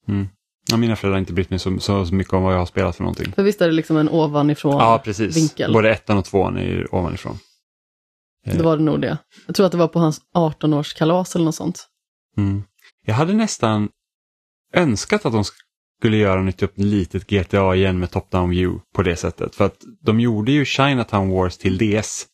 [0.09, 0.29] Mm.
[0.71, 2.97] Ja, mina föräldrar har inte brytt mig så, så, mycket om vad jag har spelat
[2.97, 3.33] för någonting.
[3.33, 5.37] För visst är det liksom en ovanifrån Ja, precis.
[5.37, 5.73] vinkel?
[5.73, 7.39] Både ettan och tvåan är ovanifrån.
[8.45, 9.19] Det var det nog det.
[9.47, 11.87] Jag tror att det var på hans 18-årskalas eller något sånt.
[12.37, 12.63] Mm.
[13.07, 13.89] Jag hade nästan
[14.75, 15.45] önskat att de
[15.99, 19.55] skulle göra nytt upp litet GTA igen med top-down view på det sättet.
[19.55, 22.27] För att de gjorde ju Chinatown Wars till DS.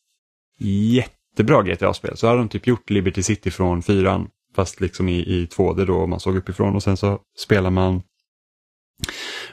[0.59, 2.17] Jättebra GTA-spel.
[2.17, 4.27] Så hade de typ gjort Liberty City från fyran.
[4.55, 8.01] Fast liksom i, i 2D då, man såg uppifrån och sen så spelar man,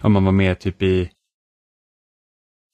[0.01, 1.11] ja man var med typ i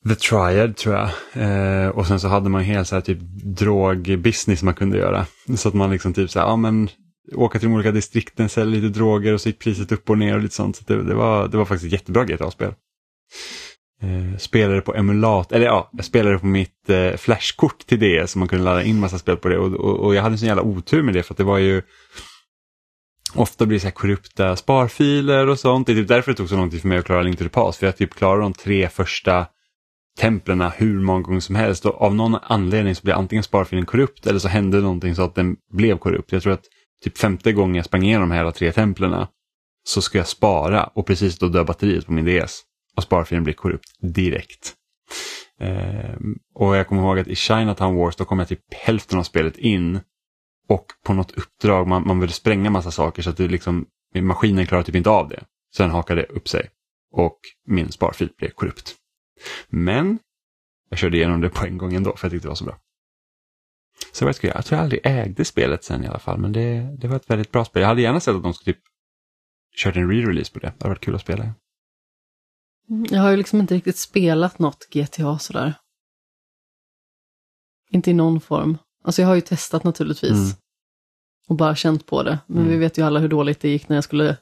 [0.08, 1.10] The Triad tror jag.
[1.32, 3.18] Eh, och sen så hade man helt så här typ
[3.58, 5.26] drogbusiness man kunde göra.
[5.56, 6.88] Så att man liksom typ så här, ja men
[7.34, 10.34] åka till de olika distrikten, sälja lite droger och så gick priset upp och ner
[10.34, 10.76] och lite sånt.
[10.76, 12.74] Så det, det, var, det var faktiskt ett jättebra GTA-spel.
[14.02, 18.38] Eh, spelade på emulat, eller ja, jag spelade på mitt eh, flashkort till det så
[18.38, 20.48] man kunde ladda in massa spel på det och, och, och jag hade en sån
[20.48, 21.82] jävla otur med det för att det var ju
[23.34, 25.86] Ofta blir det så här korrupta sparfiler och sånt.
[25.86, 27.44] Det är typ därför det tog så lång tid för mig att klara Link to
[27.44, 27.78] the Past.
[27.78, 29.46] För jag typ klarade de tre första
[30.18, 34.26] templerna hur många gånger som helst och av någon anledning så blev antingen sparfilen korrupt
[34.26, 36.32] eller så hände någonting så att den blev korrupt.
[36.32, 36.64] Jag tror att
[37.04, 39.28] typ femte gången jag sprang igenom de här tre templerna
[39.84, 42.62] så ska jag spara och precis då dör batteriet på min DS
[42.96, 44.74] och sparfilen blir korrupt direkt.
[45.60, 46.16] Eh,
[46.54, 49.56] och jag kommer ihåg att i Chinatown Wars då kom jag typ hälften av spelet
[49.56, 50.00] in
[50.68, 54.66] och på något uppdrag, man, man ville spränga massa saker så att det liksom, maskinen
[54.66, 55.44] klarar typ inte av det.
[55.76, 56.70] Sen hakade det upp sig
[57.12, 58.94] och min sparfil blev korrupt.
[59.68, 60.18] Men
[60.90, 62.78] jag körde igenom det på en gång ändå för jag tyckte det var så bra.
[64.12, 64.58] Så vad jag, ska göra?
[64.58, 67.30] jag tror jag aldrig ägde spelet sen i alla fall, men det, det var ett
[67.30, 67.80] väldigt bra spel.
[67.80, 68.82] Jag hade gärna sett att de skulle typ
[69.76, 70.66] kört en re-release på det.
[70.66, 71.54] Det hade varit kul att spela.
[72.90, 75.74] Mm, jag har ju liksom inte riktigt spelat något GTA sådär.
[77.90, 78.78] Inte i någon form.
[79.04, 80.30] Alltså jag har ju testat naturligtvis.
[80.30, 80.56] Mm.
[81.48, 82.38] Och bara känt på det.
[82.46, 82.70] Men mm.
[82.70, 84.36] vi vet ju alla hur dåligt det gick när jag skulle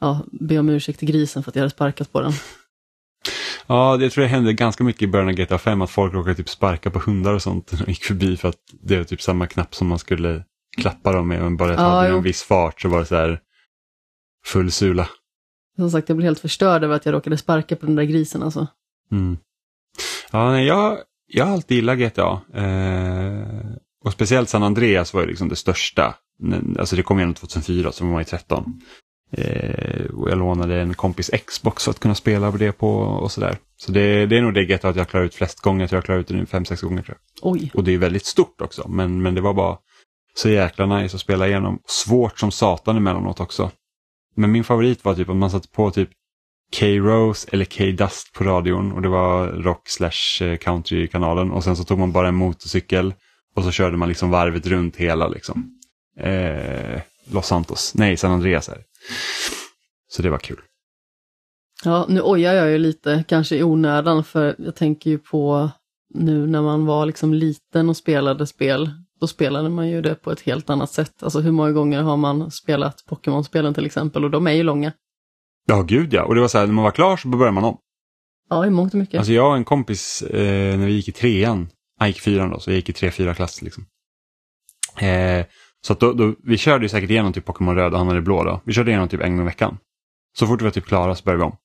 [0.00, 2.32] ja, be om ursäkt till grisen för att jag hade sparkat på den.
[3.66, 6.34] Ja, det tror jag hände ganska mycket i början av GTA 5 att folk råkade
[6.34, 9.46] typ sparka på hundar och sånt och gick förbi för att det var typ samma
[9.46, 10.44] knapp som man skulle
[10.76, 13.40] klappa dem med och bara ja, hade en viss fart så var det så här
[14.46, 15.08] full sula.
[15.76, 18.42] Som sagt, jag blev helt förstörd över att jag råkade sparka på den där grisen
[18.42, 18.66] alltså.
[19.12, 19.36] Mm.
[20.32, 22.40] Ja, jag, jag har alltid gillat GTA.
[22.54, 26.14] Eh, och speciellt San Andreas var ju liksom det största.
[26.78, 28.80] Alltså det kom igenom 2004 så var man ju 13.
[29.36, 33.32] Eh, och jag lånade en kompis Xbox för att kunna spela på det på och
[33.32, 33.58] sådär.
[33.76, 35.88] Så det, det är nog det GTA att jag klarar ut flest gånger.
[35.92, 37.02] Jag klarar ut det nu fem, sex gånger.
[37.02, 37.52] Tror jag.
[37.52, 37.70] Oj.
[37.74, 38.88] Och det är väldigt stort också.
[38.88, 39.78] Men, men det var bara
[40.34, 41.78] så jäkla nice att spela igenom.
[41.86, 43.70] Svårt som satan emellanåt också.
[44.34, 46.10] Men min favorit var typ att man satte på typ
[46.80, 51.84] K-Rose eller K-Dust på radion och det var rock slash eh, country-kanalen och sen så
[51.84, 53.14] tog man bara en motorcykel
[53.54, 55.80] och så körde man liksom varvet runt hela liksom.
[56.20, 58.78] Eh, Los Santos, nej San Andreas är
[60.08, 60.60] Så det var kul.
[61.84, 65.70] Ja, nu ojar jag ju lite, kanske i onödan, för jag tänker ju på
[66.14, 70.32] nu när man var liksom liten och spelade spel, då spelade man ju det på
[70.32, 71.22] ett helt annat sätt.
[71.22, 74.92] Alltså hur många gånger har man spelat Pokémon-spelen till exempel och de är ju långa.
[75.66, 76.24] Ja, gud ja.
[76.24, 77.78] Och det var så här, när man var klar så började man om.
[78.50, 79.18] Ja, i mångt och mycket.
[79.18, 82.50] Alltså jag och en kompis, eh, när vi gick i trean, han gick i fyran
[82.50, 83.86] då, så jag gick i tre, fyra klass liksom.
[85.00, 85.46] Eh,
[85.86, 88.20] så att då, då, vi körde ju säkert igenom typ Pokémon röd och han hade
[88.20, 88.60] blå då.
[88.64, 89.78] Vi körde igenom typ en gång i veckan.
[90.38, 91.56] Så fort vi var typ klara så började vi om.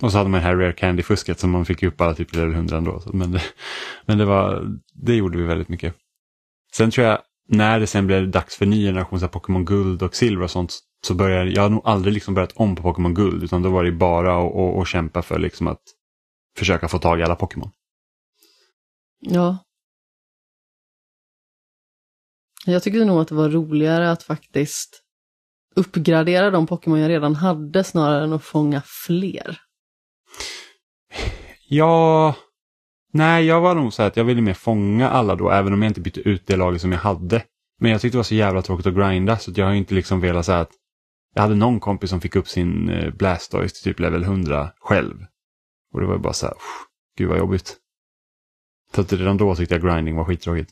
[0.00, 2.54] Och så hade man det här Rare Candy-fusket som man fick upp alla typ level
[2.54, 3.02] 100 ändå.
[3.12, 3.42] Men, det,
[4.06, 5.94] men det, var, det gjorde vi väldigt mycket.
[6.72, 10.44] Sen tror jag, när det sen blev dags för ny generation, Pokémon Guld och Silver
[10.44, 13.62] och sånt, så började jag har nog aldrig liksom börjat om på Pokémon Guld, utan
[13.62, 15.82] då var det bara att, att kämpa för liksom att
[16.58, 17.70] försöka få tag i alla Pokémon.
[19.20, 19.58] Ja.
[22.66, 25.02] Jag tyckte nog att det var roligare att faktiskt
[25.74, 29.60] uppgradera de Pokémon jag redan hade snarare än att fånga fler.
[31.72, 32.34] Ja,
[33.12, 35.90] nej jag var nog så att jag ville mer fånga alla då, även om jag
[35.90, 37.42] inte bytte ut det laget som jag hade.
[37.80, 40.20] Men jag tyckte det var så jävla tråkigt att grinda så jag har inte liksom
[40.20, 40.70] velat säga att
[41.34, 45.26] jag hade någon kompis som fick upp sin eh, Blastoise till typ level 100 själv.
[45.92, 46.54] Och det var ju bara så här,
[47.16, 47.76] gud vad jobbigt.
[48.94, 50.70] Så att redan då tyckte jag grinding var skittråkigt.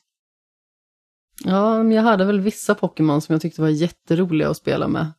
[1.44, 5.12] Ja, men jag hade väl vissa Pokémon som jag tyckte var jätteroliga att spela med.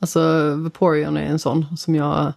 [0.00, 2.32] Alltså Vaporeon är en sån som jag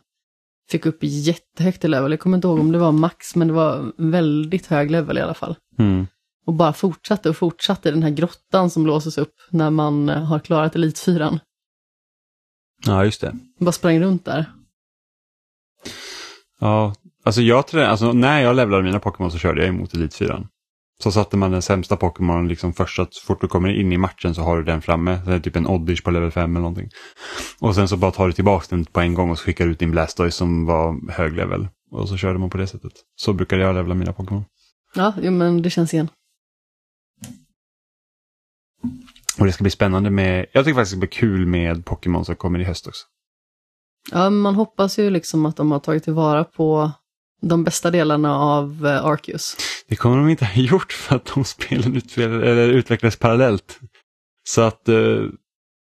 [0.69, 2.12] fick upp jättehögt i level.
[2.12, 5.21] Jag kommer inte ihåg om det var max, men det var väldigt hög level i
[5.21, 5.55] alla fall.
[5.77, 6.08] Mm.
[6.45, 10.23] Och bara fortsatte och fortsatte i den här grottan som låses upp när man eh,
[10.23, 11.39] har klarat Elitfyran.
[12.86, 13.36] Ja, just det.
[13.60, 14.45] Bara sprang runt där.
[16.60, 20.47] Ja, alltså jag tror, alltså när jag levlade mina Pokémon så körde jag emot Elitfyran.
[21.04, 23.94] Så satte man den sämsta Pokémon liksom först så att så fort du kommer in
[23.94, 25.22] i matchen så har du den framme.
[25.26, 26.90] Det är typ en Oddish på level 5 eller någonting.
[27.60, 29.92] Och sen så bara tar du tillbaka den på en gång och skickar ut din
[29.92, 31.68] Blastoise som var hög level.
[31.92, 32.92] Och så körde man på det sättet.
[33.16, 34.44] Så brukade jag levla mina Pokémon.
[34.96, 36.10] Ja, jo, men det känns igen.
[39.40, 42.36] Och det ska bli spännande med, jag tycker faktiskt det blir kul med Pokémon som
[42.36, 43.06] kommer i höst också.
[44.12, 46.92] Ja, man hoppas ju liksom att de har tagit tillvara på
[47.41, 49.58] de bästa delarna av uh, Arceus.
[49.88, 52.02] Det kommer de inte ha gjort för att de spelen
[52.75, 53.80] utvecklades parallellt.
[54.43, 54.89] Så att...
[54.89, 55.30] Uh...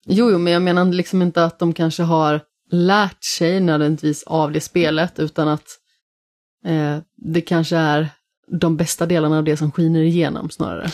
[0.07, 4.52] Jo, jo, men jag menar liksom inte att de kanske har lärt sig nödvändigtvis av
[4.52, 5.66] det spelet, utan att
[6.66, 8.09] eh, det kanske är
[8.46, 10.90] de bästa delarna av det som skiner igenom snarare.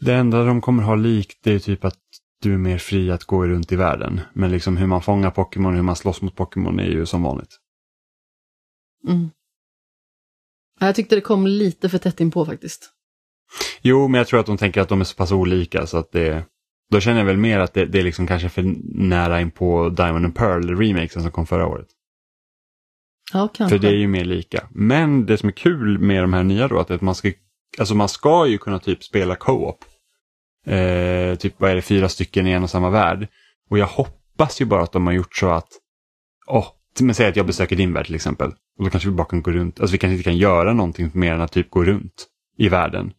[0.00, 1.98] Det enda de kommer ha likt det är typ att
[2.42, 4.20] du är mer fri att gå runt i världen.
[4.32, 7.22] Men liksom hur man fångar Pokémon och hur man slåss mot Pokémon är ju som
[7.22, 7.58] vanligt.
[9.06, 9.30] Mm.
[10.80, 12.90] Jag tyckte det kom lite för tätt inpå faktiskt.
[13.82, 16.12] Jo, men jag tror att de tänker att de är så pass olika så att
[16.12, 16.44] det...
[16.90, 18.62] Då känner jag väl mer att det, det är liksom kanske för
[18.94, 21.88] nära in på Diamond and Pearl remakesen som kom förra året.
[23.32, 23.78] Ja, kanske.
[23.78, 24.68] För det är ju mer lika.
[24.70, 27.32] Men det som är kul med de här nya då, att man ska,
[27.78, 29.84] alltså man ska ju kunna typ spela co-op.
[30.66, 33.28] Eh, typ vad är det, fyra stycken i en och samma värld.
[33.70, 35.68] Och jag hoppas ju bara att de har gjort så att,
[36.46, 36.66] åh,
[37.00, 38.48] men säg att jag besöker din värld till exempel.
[38.78, 41.10] Och då kanske vi bara kan gå runt, alltså vi kanske inte kan göra någonting
[41.14, 42.26] mer än att typ gå runt
[42.58, 43.12] i världen.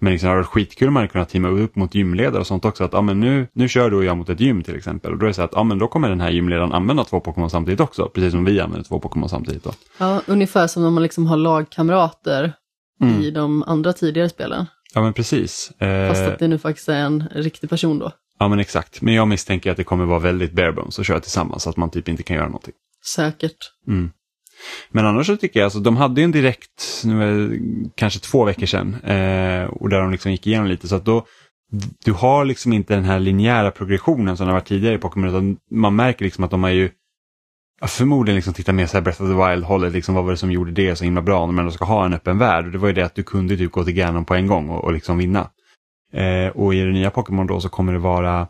[0.00, 2.46] Men liksom, det hade varit skitkul om man hade kunnat teama upp mot gymledare och
[2.46, 2.84] sånt också.
[2.84, 5.12] Att ah, men nu, nu kör du och jag mot ett gym till exempel.
[5.12, 7.20] Och då är det så att ah, men då kommer den här gymledaren använda två
[7.20, 8.10] Pokémon samtidigt också.
[8.14, 9.64] Precis som vi använder två Pokémon samtidigt.
[9.64, 9.72] Då.
[9.98, 12.52] Ja, ungefär som när man liksom har lagkamrater
[13.02, 13.20] Mm.
[13.22, 14.66] i de andra tidigare spelen.
[14.94, 15.72] Ja men precis.
[16.08, 18.12] Fast Eh, att det nu faktiskt är en riktig person då.
[18.38, 19.02] Ja men exakt.
[19.02, 21.62] Men jag misstänker att det kommer vara väldigt bare bones att köra tillsammans.
[21.62, 22.74] Så att man typ inte kan göra någonting.
[23.06, 23.56] Säkert.
[23.88, 24.10] Mm.
[24.90, 27.58] Men annars så tycker jag, alltså, de hade ju en direkt, nu är det
[27.94, 30.88] kanske två veckor sedan, eh, och där de liksom gick igenom lite.
[30.88, 31.26] Så att då,
[32.04, 35.28] du har liksom inte den här linjära progressionen som det har varit tidigare i Pokémon,
[35.28, 36.90] utan man märker liksom att de har ju
[37.86, 40.52] förmodligen liksom tittat mer så här Breath of the Wild-hållet, liksom vad var det som
[40.52, 42.66] gjorde det så himla bra när man ändå ska ha en öppen värld.
[42.66, 44.68] Och det var ju det att du kunde typ gå till Ganon på en gång
[44.68, 45.50] och, och liksom vinna.
[46.12, 48.48] Eh, och i det nya Pokémon då så kommer det vara,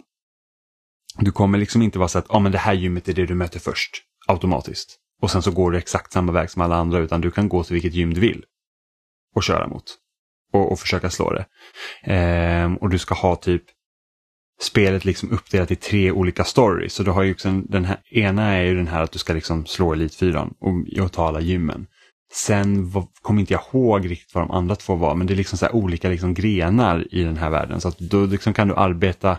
[1.18, 3.26] du kommer liksom inte vara så att, ja ah, men det här gymmet är det
[3.26, 4.97] du möter först, automatiskt.
[5.23, 7.64] Och sen så går du exakt samma väg som alla andra utan du kan gå
[7.64, 8.45] till vilket gym du vill.
[9.35, 9.85] Och köra mot.
[10.53, 11.47] Och, och försöka slå det.
[12.03, 13.62] Ehm, och du ska ha typ
[14.61, 16.95] spelet liksom uppdelat i tre olika stories.
[16.95, 19.33] Så du har ju också den här, ena är ju den här att du ska
[19.33, 21.87] liksom slå Elitfyran och, och ta alla gymmen.
[22.33, 25.59] Sen kommer inte jag ihåg riktigt vad de andra två var, men det är liksom
[25.59, 27.81] så här olika liksom grenar i den här världen.
[27.81, 29.38] Så att då liksom kan du arbeta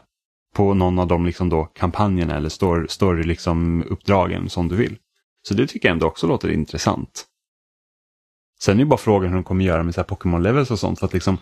[0.55, 4.97] på någon av de liksom då kampanjerna eller story, story liksom uppdragen som du vill.
[5.41, 7.25] Så det tycker jag ändå också låter intressant.
[8.61, 10.99] Sen är ju bara frågan hur de kommer göra med Pokémon levels och sånt.
[10.99, 11.37] För att liksom,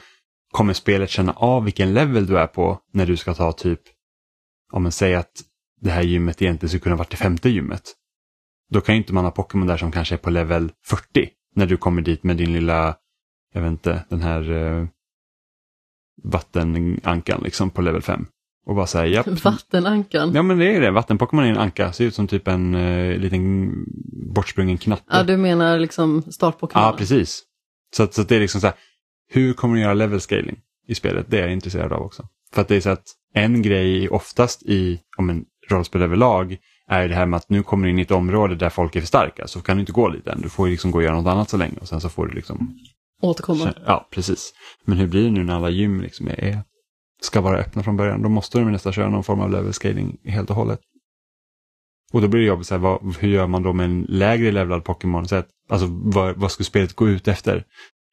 [0.51, 3.81] kommer spelet känna av vilken level du är på när du ska ta typ,
[4.71, 5.41] om man säger att
[5.81, 7.95] det här gymmet egentligen skulle kunna vara det femte gymmet.
[8.69, 11.65] Då kan ju inte man ha Pokémon där som kanske är på level 40 när
[11.65, 12.95] du kommer dit med din lilla,
[13.53, 14.87] jag vet inte, den här eh,
[16.23, 18.25] vattenankan liksom på level 5.
[18.69, 19.27] Och bara säga japp.
[19.43, 20.31] Vattenankan.
[20.35, 23.17] Ja men det är det, vattenpokémon är en anka, ser ut som typ en eh,
[23.17, 23.73] liten
[24.35, 25.03] bortsprungen knatte.
[25.09, 26.83] Ja, du menar liksom startpokémon?
[26.83, 27.43] Ja, precis.
[27.95, 28.75] Så, så det är liksom så här,
[29.29, 31.25] hur kommer du göra level scaling i spelet?
[31.29, 32.27] Det är jag intresserad av också.
[32.53, 33.03] För att det är så att
[33.33, 37.85] en grej oftast i om en rollspel överlag är det här med att nu kommer
[37.85, 40.09] du in i ett område där folk är för starka så kan du inte gå
[40.09, 40.41] dit än.
[40.41, 42.27] Du får ju liksom gå och göra något annat så länge och sen så får
[42.27, 42.79] du liksom...
[43.21, 43.73] Återkomma.
[43.85, 44.53] Ja, precis.
[44.85, 46.63] Men hur blir det nu när alla gym liksom är,
[47.21, 48.21] ska vara öppna från början?
[48.21, 50.79] Då måste de nästan köra någon form av level scaling helt och hållet.
[52.13, 54.51] Och då blir det jobbigt, så här, vad, hur gör man då med en lägre
[54.51, 55.27] levlad Pokémon?
[55.27, 57.63] Så alltså vad, vad skulle spelet gå ut efter?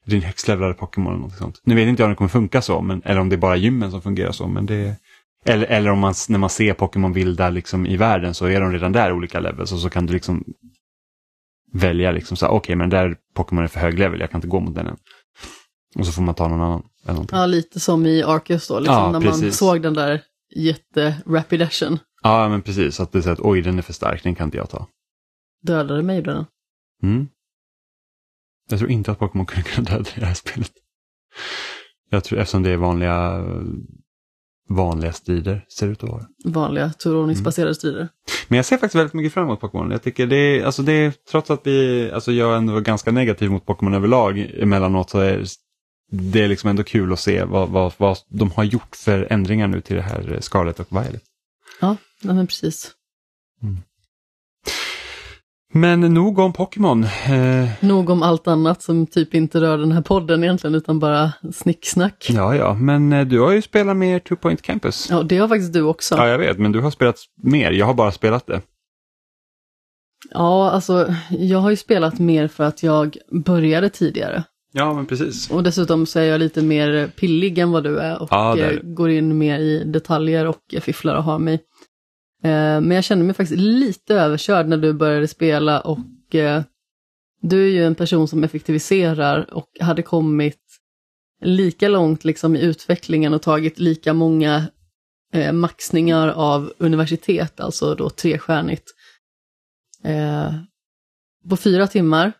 [0.07, 1.61] Din högst levlade Pokémon eller något sånt.
[1.65, 3.57] Nu vet inte jag om det kommer funka så, men, eller om det är bara
[3.57, 4.49] gymmen som fungerar så.
[4.49, 4.97] Men det,
[5.45, 8.73] eller, eller om man, när man ser Pokémon vilda liksom i världen så är de
[8.73, 10.45] redan där olika levels och så kan du liksom
[11.73, 14.49] välja liksom så här, okej men där Pokémon är för hög level, jag kan inte
[14.49, 14.97] gå mot den än.
[15.99, 16.83] Och så får man ta någon annan.
[17.31, 19.57] Ja, lite som i Arceus då, liksom, Ja, när man precis.
[19.57, 20.23] såg den där
[20.57, 21.99] jätte-rapidation.
[22.23, 23.01] Ja, men precis.
[23.01, 24.87] Att det är så att oj, den är för stark, den kan inte jag ta.
[25.63, 26.45] Dödade mig den.
[27.03, 27.29] Mm.
[28.71, 30.73] Jag tror inte att Pokémon kunde kunna döda i det här spelet.
[32.11, 33.45] Jag tror eftersom det är vanliga,
[34.69, 36.27] vanliga strider, ser det ut att vara.
[36.45, 38.09] Vanliga turordningsbaserade strider.
[38.49, 39.91] Men jag ser faktiskt väldigt mycket fram emot Pokémon.
[39.91, 43.13] Jag tycker det är, alltså det är, trots att vi, alltså jag ändå är ganska
[43.13, 45.45] negativ mot Pokémon överlag emellanåt så är
[46.11, 49.69] det är liksom ändå kul att se vad, vad, vad de har gjort för ändringar
[49.69, 51.23] nu till det här Scarlet och Violet.
[51.81, 52.93] Ja, nej, men precis.
[55.73, 57.05] Men nog om Pokémon.
[57.05, 61.33] Eh, Nog om allt annat som typ inte rör den här podden egentligen, utan bara
[61.55, 62.27] snicksnack.
[62.31, 65.09] ja, ja, men eh, du har ju spelat mer Two Point Campus.
[65.11, 66.15] Ja, det har faktiskt du också.
[66.15, 67.71] Ja, jag vet, men du har spelat mer.
[67.71, 68.61] Jag har bara spelat det.
[70.31, 74.45] Ja, alltså jag har ju spelat mer för att jag började tidigare.
[74.79, 75.51] Ja, men precis.
[75.51, 78.73] Och dessutom så är jag lite mer pillig än vad du är och Ja, är
[78.73, 81.55] eh, går in mer i detaljer och fifflar och har mig.
[82.43, 86.63] Eh, Men jag kände mig faktiskt lite överkörd när du började spela och eh,
[87.41, 90.61] du är ju en person som effektiviserar och hade kommit
[91.43, 94.65] lika långt liksom i utvecklingen och tagit lika många
[95.33, 98.91] eh, maxningar av universitet, alltså då trestjärnigt,
[100.05, 100.55] eh,
[101.51, 102.33] på fyra timmar.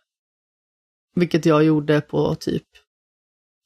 [1.19, 2.63] Vilket jag gjorde på typ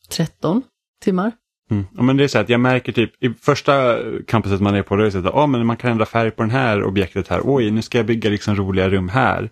[0.09, 0.63] 13
[1.03, 1.31] timmar.
[1.71, 1.85] Mm.
[1.95, 4.95] Ja, men det är så att jag märker typ i första campuset man är på,
[4.95, 7.27] då är det så att oh, men man kan ändra färg på den här objektet
[7.27, 7.41] här.
[7.43, 9.49] Oj, nu ska jag bygga liksom roliga rum här.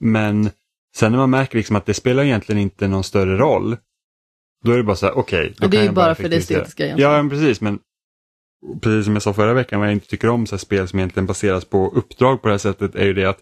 [0.00, 0.50] Men
[0.96, 3.76] Sen när man märker liksom att det spelar egentligen inte någon större roll,
[4.64, 5.54] då är det bara så här, okej.
[5.56, 7.12] Okay, det är ju bara för det estetiska egentligen.
[7.12, 7.78] Ja, precis, men
[8.80, 11.26] precis som jag sa förra veckan, vad jag inte tycker om så spel som egentligen
[11.26, 13.40] baseras på uppdrag på det här sättet är ju det att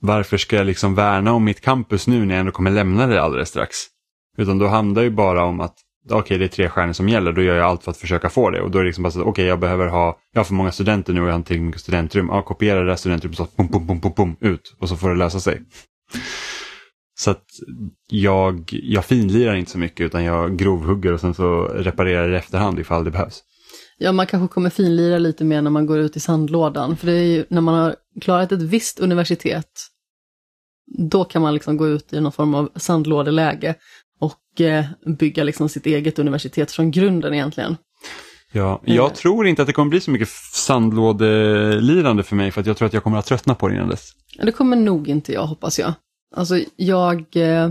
[0.00, 3.22] varför ska jag liksom värna om mitt campus nu när jag ändå kommer lämna det
[3.22, 3.76] alldeles strax?
[4.38, 5.74] Utan då handlar det ju bara om att
[6.10, 8.28] okej okay, det är tre stjärnor som gäller, då gör jag allt för att försöka
[8.28, 8.60] få det.
[8.60, 10.44] Och då är det liksom bara så att, okej okay, jag behöver ha, jag har
[10.44, 12.28] för många studenter nu och jag har inte tillräckligt mycket studentrum.
[12.28, 15.08] Ja, kopiera det där studentrummet så pum, pum, pum, pum, pum, ut och så får
[15.08, 15.62] det lösa sig.
[17.18, 17.44] Så att
[18.10, 22.78] jag, jag finlirar inte så mycket utan jag grovhugger och sen så reparerar i efterhand
[22.78, 23.42] ifall det behövs.
[23.98, 26.96] Ja, man kanske kommer finlira lite mer när man går ut i sandlådan.
[26.96, 29.70] För det är ju när man har klarat ett visst universitet,
[31.10, 33.74] då kan man liksom gå ut i någon form av sandlådeläge
[34.20, 34.84] och eh,
[35.18, 37.76] bygga liksom sitt eget universitet från grunden egentligen.
[38.52, 39.12] Ja, jag eh.
[39.12, 42.86] tror inte att det kommer bli så mycket sandlådelirande för mig för att jag tror
[42.86, 44.12] att jag kommer att tröttna på det innan dess.
[44.42, 45.92] Det kommer nog inte jag, hoppas jag.
[46.36, 47.70] Alltså, jag eh,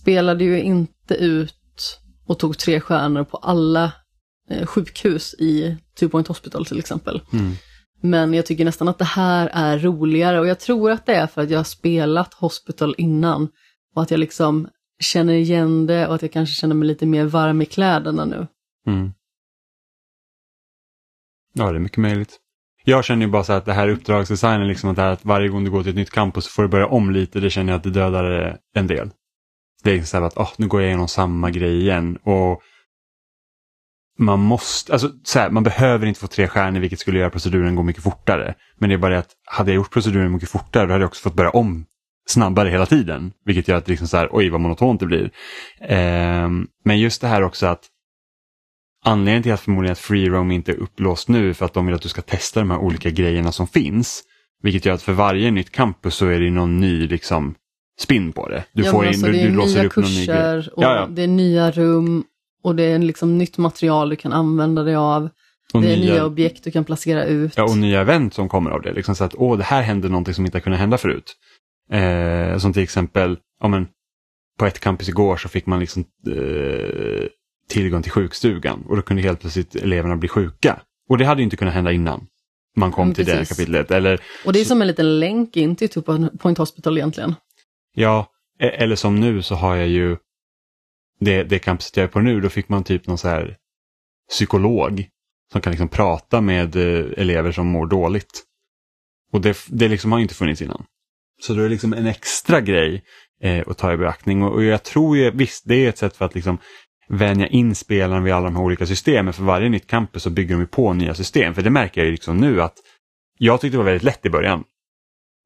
[0.00, 3.92] spelade ju inte ut och tog tre stjärnor på alla
[4.66, 7.20] sjukhus i Two Point Hospital till exempel.
[7.32, 7.52] Mm.
[8.00, 11.26] Men jag tycker nästan att det här är roligare och jag tror att det är
[11.26, 13.48] för att jag har spelat Hospital innan
[13.94, 14.68] och att jag liksom
[15.00, 18.46] känner igen det och att jag kanske känner mig lite mer varm i kläderna nu.
[18.86, 19.12] Mm.
[21.52, 22.40] Ja, det är mycket möjligt.
[22.84, 25.70] Jag känner ju bara så att det här uppdragsdesignen, liksom att, att varje gång du
[25.70, 27.84] går till ett nytt campus så får du börja om lite, det känner jag att
[27.84, 29.10] det dödar en del.
[29.82, 32.16] Det är så här att oh, nu går jag igenom samma grej igen.
[32.16, 32.62] Och
[34.18, 37.74] man måste, alltså så här, man behöver inte få tre stjärnor vilket skulle göra proceduren
[37.74, 38.54] gå mycket fortare.
[38.78, 41.08] Men det är bara det att hade jag gjort proceduren mycket fortare då hade jag
[41.08, 41.86] också fått börja om
[42.28, 43.32] snabbare hela tiden.
[43.44, 45.30] Vilket gör att liksom så här, oj vad monotont det blir.
[45.80, 46.48] Eh,
[46.84, 47.84] men just det här också att
[49.04, 51.94] anledningen till att förmodligen att free roam inte är upplåst nu för att de vill
[51.94, 54.22] att du ska testa de här olika grejerna som finns.
[54.62, 57.54] Vilket gör att för varje nytt campus så är det någon ny liksom
[58.00, 58.64] spin på det.
[58.72, 60.58] Du ja, får in, alltså, du, du låser upp någon ny grej.
[60.58, 61.06] Och ja, ja.
[61.10, 62.24] Det är nya rum
[62.66, 65.28] och det är liksom nytt material du kan använda dig av.
[65.74, 67.52] Och det är nya, nya objekt du kan placera ut.
[67.56, 68.92] Ja, och nya event som kommer av det.
[68.92, 71.36] Liksom så att åh, det här händer någonting som inte har kunnat hända förut.
[71.92, 73.86] Eh, som till exempel, ja, men,
[74.58, 77.26] på ett campus igår så fick man liksom eh,
[77.68, 80.80] tillgång till sjukstugan och då kunde helt plötsligt eleverna bli sjuka.
[81.08, 82.26] Och det hade inte kunnat hända innan
[82.76, 83.90] man kom mm, till det kapitlet.
[83.90, 86.00] Eller, och det är som en liten länk in till Two
[86.38, 87.34] Point Hospital egentligen.
[87.94, 88.26] Ja,
[88.60, 90.16] e- eller som nu så har jag ju
[91.20, 93.56] det, det campuset jag är på nu, då fick man typ någon så här
[94.30, 95.06] psykolog
[95.52, 98.42] som kan liksom prata med eh, elever som mår dåligt.
[99.32, 100.84] Och det, det liksom har inte funnits innan.
[101.42, 103.04] Så då är det liksom en extra grej
[103.42, 106.16] eh, att ta i beaktning och, och jag tror ju, visst det är ett sätt
[106.16, 106.58] för att liksom
[107.08, 109.32] vänja in spelaren vid alla de här olika systemen.
[109.32, 111.54] För varje nytt campus så bygger de ju på nya system.
[111.54, 112.74] För det märker jag ju liksom nu att
[113.38, 114.64] jag tyckte det var väldigt lätt i början.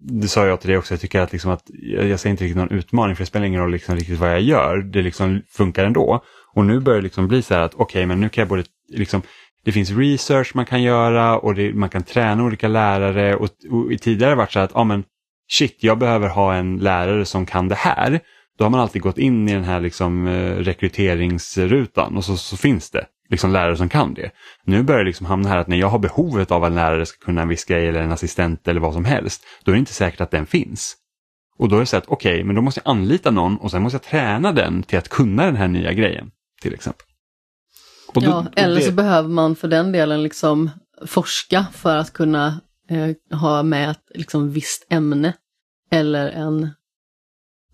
[0.03, 2.57] Det sa jag till dig också, jag tycker att, liksom att jag ser inte riktigt
[2.57, 4.77] någon utmaning för det spelar ingen roll liksom riktigt vad jag gör.
[4.77, 6.25] Det liksom funkar ändå.
[6.55, 8.49] Och nu börjar det liksom bli så här att okej, okay, men nu kan jag
[8.49, 9.23] både liksom
[9.65, 14.01] det finns research man kan göra och det, man kan träna olika lärare och, och
[14.01, 15.05] tidigare varit så här att ja, men
[15.51, 18.21] shit, jag behöver ha en lärare som kan det här.
[18.59, 22.57] Då har man alltid gått in i den här liksom, eh, rekryteringsrutan och så, så
[22.57, 24.31] finns det liksom lärare som kan det.
[24.65, 27.25] Nu börjar det liksom hamna här att när jag har behovet av en lärare ska
[27.25, 29.93] kunna en viss grej eller en assistent eller vad som helst, då är det inte
[29.93, 30.97] säkert att den finns.
[31.59, 33.71] Och då är det så att okej, okay, men då måste jag anlita någon och
[33.71, 36.31] sen måste jag träna den till att kunna den här nya grejen,
[36.63, 37.07] till exempel.
[38.15, 38.83] Då, ja, eller det...
[38.83, 40.71] så behöver man för den delen liksom
[41.07, 45.35] forska för att kunna eh, ha med ett liksom, visst ämne
[45.91, 46.71] eller en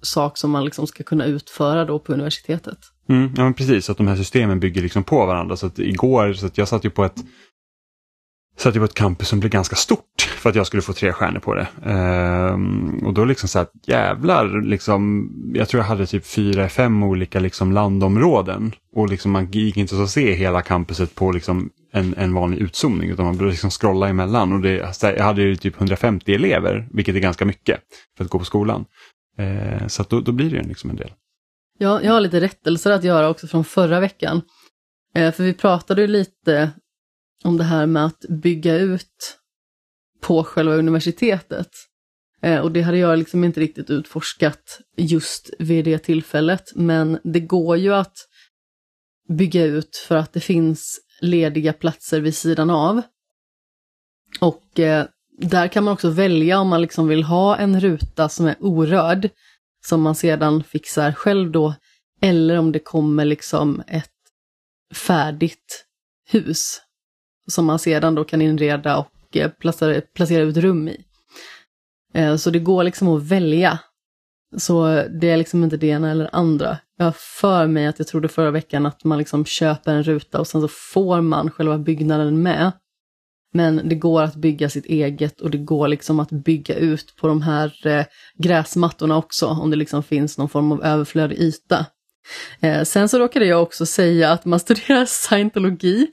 [0.03, 2.79] sak som man liksom ska kunna utföra då på universitetet.
[3.09, 5.57] Mm, ja, men precis, så att de här systemen bygger liksom på varandra.
[5.57, 7.25] Så att igår, så att jag satt ju på ett
[8.57, 11.13] satt ju på ett campus som blev ganska stort för att jag skulle få tre
[11.13, 11.69] stjärnor på det.
[11.85, 17.02] Ehm, och då liksom så här, jävlar, liksom, jag tror jag hade typ fyra, fem
[17.02, 18.73] olika liksom landområden.
[18.94, 23.11] Och liksom man gick inte att se hela campuset på liksom en, en vanlig utzoomning
[23.11, 24.52] utan man började liksom scrolla emellan.
[24.52, 27.81] Och det, jag hade ju typ 150 elever, vilket är ganska mycket
[28.17, 28.85] för att gå på skolan.
[29.38, 31.11] Ehm, så då, då, blir det ju liksom en del.
[31.79, 34.42] Ja, jag har lite rättelser att göra också från förra veckan.
[35.14, 36.70] Eh, för vi pratade ju lite
[37.44, 39.38] om det här med att bygga ut
[40.20, 41.70] på själva universitetet.
[42.42, 46.72] Eh, och det hade jag liksom inte riktigt utforskat just vid det tillfället.
[46.74, 48.16] Men det går ju att
[49.29, 53.02] bygga ut för att det finns lediga platser vid sidan av.
[54.40, 55.06] Och eh,
[55.38, 59.31] där kan man också välja om man liksom vill ha en ruta som är orörd,
[59.87, 61.74] som man sedan fixar själv då,
[62.20, 64.10] eller om det kommer liksom ett
[64.94, 65.87] färdigt
[66.28, 66.80] hus
[67.46, 71.04] som man sedan då kan inreda och eh, placera, placera ut rum i.
[72.14, 73.78] Eh, så det går liksom att välja.
[74.56, 76.78] Så det är liksom inte det ena eller andra.
[76.96, 80.40] Jag har för mig att jag trodde förra veckan att man liksom köper en ruta
[80.40, 82.72] och sen så får man själva byggnaden med.
[83.53, 87.29] Men det går att bygga sitt eget och det går liksom att bygga ut på
[87.29, 88.05] de här eh,
[88.38, 91.87] gräsmattorna också om det liksom finns någon form av överflödig yta.
[92.61, 96.07] Eh, sen så råkade jag också säga att man studerar scientologi,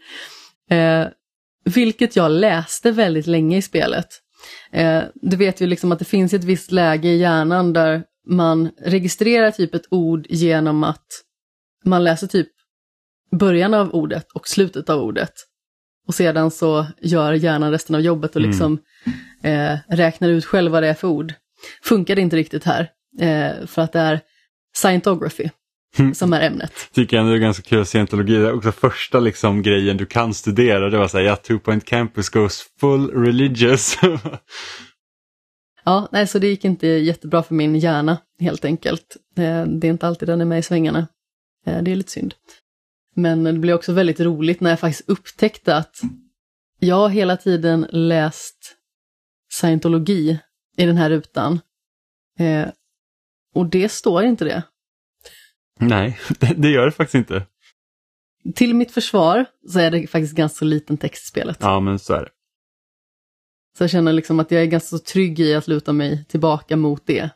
[0.70, 1.06] eh,
[1.66, 4.08] vilket jag läste väldigt länge i spelet.
[4.72, 8.72] Eh, du vet ju liksom att det finns ett visst läge i hjärnan där man
[8.78, 11.06] registrerar typ ett ord genom att
[11.86, 12.50] man läser typ
[13.32, 15.34] början av ordet och slutet av ordet.
[16.08, 18.50] Och sedan så gör hjärnan resten av jobbet och Mm.
[18.52, 18.78] liksom
[19.44, 21.34] eh, räknar ut själv vad det är för ord.
[21.84, 22.90] Funkar det inte riktigt här,
[23.20, 24.20] eh, för att det är
[24.76, 25.50] scientography
[26.00, 26.14] Mm.
[26.14, 26.74] som är ämnet.
[26.94, 30.06] Tycker jag ändå det är ganska kul scientologi, det är också första liksom grejen du
[30.06, 33.98] kan studera, det var så här, ja, Two Point Campus goes full religious.
[35.86, 39.18] Ja, nej, så det gick inte jättebra för min hjärna helt enkelt.
[39.38, 41.08] Eh, Det är inte alltid den är med i svängarna.
[41.66, 42.34] Eh, Det är lite synd.
[43.14, 46.02] Men det blev också väldigt roligt när jag faktiskt upptäckte att
[46.80, 48.76] jag har hela tiden läst
[49.52, 50.40] scientologi
[50.78, 51.60] i den här rutan.
[52.40, 52.68] Eh,
[53.56, 54.64] Och det står inte det.
[55.80, 56.20] Nej,
[56.58, 57.46] det, gör det faktiskt inte.
[58.56, 61.58] Till mitt försvar så är det faktiskt ganska liten text i spelet.
[61.62, 62.30] Ja, men så är det.
[63.78, 67.06] Så jag känner liksom att jag är ganska trygg i att luta mig tillbaka mot
[67.06, 67.30] det.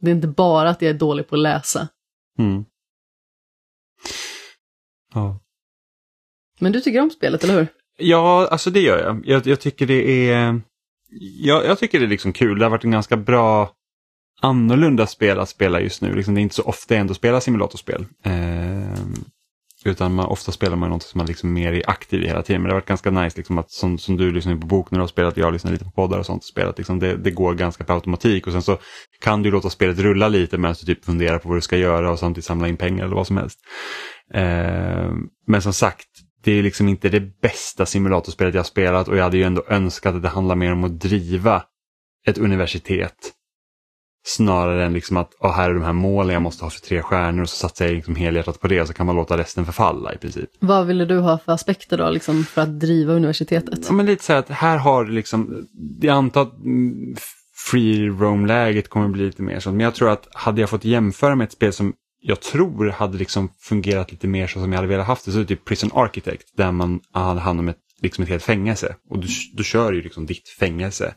[0.00, 1.88] Det är inte bara att jag är dålig på att läsa.
[2.38, 2.64] Mm.
[5.14, 5.40] Ja.
[6.60, 7.66] Men du tycker om spelet, eller hur?
[7.98, 9.22] Ja, alltså det gör jag.
[9.24, 10.60] Jag, jag tycker det är
[11.20, 12.58] jag, jag tycker det är liksom kul.
[12.58, 13.70] Det har varit en ganska bra
[14.40, 16.14] annorlunda spel att spela just nu.
[16.14, 18.06] Liksom, det är inte så ofta jag ändå spelar simulatorspel.
[18.24, 18.98] Eh,
[19.84, 22.62] utan man, ofta spelar man något som man liksom mer är aktiv i hela tiden.
[22.62, 24.98] Men det har varit ganska nice liksom, att som, som du lyssnar på bok när
[24.98, 26.78] du har spelat, jag lyssnar lite på poddar och sånt och spelat.
[26.78, 28.78] Liksom, det, det går ganska på automatik och sen så
[29.20, 32.10] kan du låta spelet rulla lite medan du typ funderar på vad du ska göra
[32.10, 33.58] och samtidigt samla in pengar eller vad som helst.
[34.32, 35.12] Eh,
[35.46, 36.08] men som sagt,
[36.44, 39.64] det är liksom inte det bästa simulatorspelet jag har spelat och jag hade ju ändå
[39.68, 41.62] önskat att det handlar mer om att driva
[42.26, 43.32] ett universitet.
[44.26, 47.02] Snarare än liksom att oh, här är de här målen jag måste ha för tre
[47.02, 49.64] stjärnor och så satsar jag liksom helhjärtat på det och så kan man låta resten
[49.64, 50.50] förfalla i princip.
[50.58, 53.78] Vad ville du ha för aspekter då, liksom, för att driva universitetet?
[53.86, 55.66] Ja, men lite så här att här har det liksom,
[56.00, 57.16] jag antar att mm,
[57.70, 61.34] free roam-läget kommer bli lite mer sånt, men jag tror att hade jag fått jämföra
[61.34, 61.94] med ett spel som
[62.26, 65.38] jag tror hade liksom fungerat lite mer så som jag hade velat haft det, så
[65.38, 68.96] är det typ Prison Architect där man hade hand om ett, liksom ett helt fängelse
[69.10, 71.14] och du, du kör ju liksom ditt fängelse.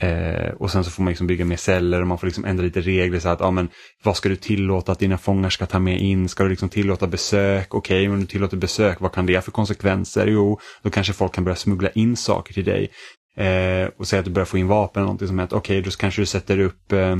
[0.00, 2.64] Eh, och sen så får man liksom bygga mer celler och man får liksom ändra
[2.64, 3.68] lite regler så att, ja men
[4.02, 6.28] vad ska du tillåta att dina fångar ska ta med in?
[6.28, 7.74] Ska du liksom tillåta besök?
[7.74, 10.26] Okej, okay, om du tillåter besök, vad kan det ha för konsekvenser?
[10.26, 12.90] Jo, då kanske folk kan börja smuggla in saker till dig.
[13.36, 15.52] Eh, och säga att du börjar få in vapen eller någonting som hänt.
[15.52, 17.16] Okej, då kanske du sätter upp eh,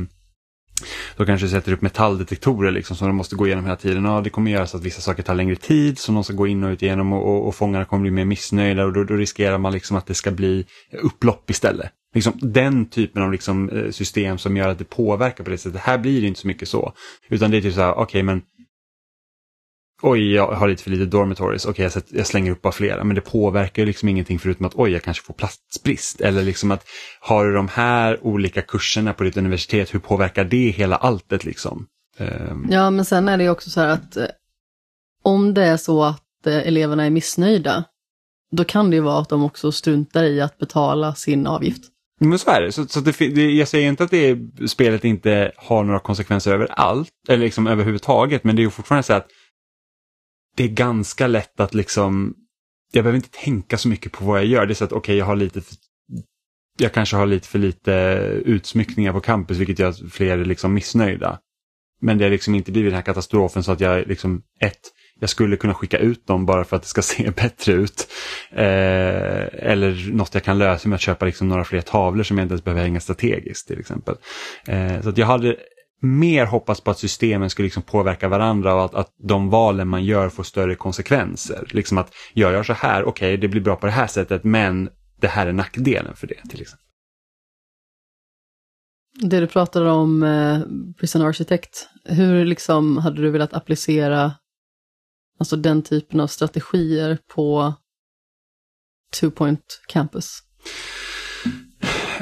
[1.17, 4.05] då kanske du sätter upp metalldetektorer liksom, som de måste gå igenom hela tiden.
[4.05, 6.47] Ja, det kommer göra så att vissa saker tar längre tid som de ska gå
[6.47, 9.13] in och ut igenom och, och, och fångarna kommer bli mer missnöjda och då, då
[9.13, 10.65] riskerar man liksom att det ska bli
[11.01, 11.89] upplopp istället.
[12.13, 15.81] Liksom, den typen av liksom, eh, system som gör att det påverkar på det sättet.
[15.81, 16.93] Här blir det inte så mycket så.
[17.29, 18.41] Utan det är typ så här, okej men
[20.05, 21.65] Oj, jag har lite för lite dormitories.
[21.65, 23.03] Okej, jag, sätter- jag slänger upp bara flera.
[23.03, 26.21] Men det påverkar ju liksom ingenting förutom att oj, jag kanske får platsbrist.
[26.21, 26.85] Eller liksom att
[27.19, 31.87] har du de här olika kurserna på ditt universitet, hur påverkar det hela alltet liksom?
[32.17, 34.25] Ehm, Ja, men sen är det ju också så här att eh,
[35.23, 37.83] om det är så att eh, eleverna är missnöjda,
[38.51, 41.83] då kan det ju vara att de också struntar i att betala sin avgift.
[42.19, 42.71] Men så är det.
[42.71, 44.37] Så, så det, det, jag säger inte att det
[44.67, 49.13] spelet inte har några konsekvenser överallt, eller liksom överhuvudtaget, men det är ju fortfarande så
[49.13, 49.27] att
[50.55, 52.35] det är ganska lätt att liksom,
[52.93, 54.65] jag behöver inte tänka så mycket på vad jag gör.
[54.65, 55.75] Det är så att okej, jag har lite för,
[56.79, 57.91] jag kanske har lite för lite
[58.45, 61.39] utsmyckningar på campus, vilket gör att fler är liksom missnöjda.
[62.01, 64.79] Men det har liksom inte blivit den här katastrofen så att jag liksom, ett,
[65.19, 68.07] jag skulle kunna skicka ut dem bara för att det ska se bättre ut.
[68.51, 72.45] Eh, eller något jag kan lösa med att köpa liksom några fler tavlor som jag
[72.45, 74.15] inte ens behöver hänga strategiskt till exempel.
[74.67, 75.55] Eh, så att jag hade
[76.03, 80.03] mer hoppats på att systemen skulle liksom påverka varandra och att, att de valen man
[80.03, 81.67] gör får större konsekvenser.
[81.69, 84.89] Liksom att jag gör så här, okej det blir bra på det här sättet men
[85.19, 86.83] det här är nackdelen för det till exempel.
[89.21, 90.59] Det du pratade om eh,
[90.99, 94.33] Prison Architect, hur liksom hade du velat applicera
[95.39, 97.73] alltså den typen av strategier på
[99.19, 100.39] Two Point Campus?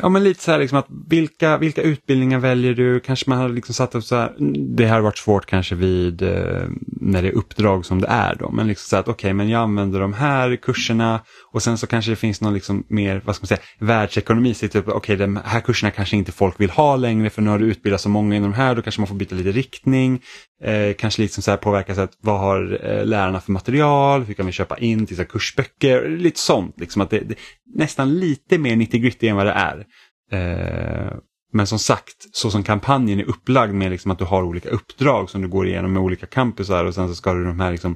[0.01, 2.99] Ja men lite så här liksom att vilka, vilka utbildningar väljer du?
[2.99, 4.35] Kanske man hade liksom satt upp så här,
[4.75, 6.63] det här har varit svårt kanske vid eh,
[7.01, 9.49] när det är uppdrag som det är då, men liksom så att okej okay, men
[9.49, 11.21] jag använder de här kurserna
[11.51, 14.67] och sen så kanske det finns någon liksom mer, vad ska man säga, världsekonomi, så
[14.67, 17.59] typ, okej okay, de här kurserna kanske inte folk vill ha längre för nu har
[17.59, 20.21] du utbildat så många inom de här, då kanske man får byta lite riktning,
[20.63, 24.45] eh, kanske liksom så här påverkas att vad har eh, lärarna för material, hur kan
[24.45, 27.35] vi köpa in till så kursböcker, lite sånt, liksom att det, det
[27.75, 29.85] nästan lite mer 90 gritty än vad det är.
[30.31, 31.13] Eh,
[31.53, 35.29] men som sagt, så som kampanjen är upplagd med liksom att du har olika uppdrag
[35.29, 37.95] som du går igenom med olika campusar och sen så ska du de här liksom,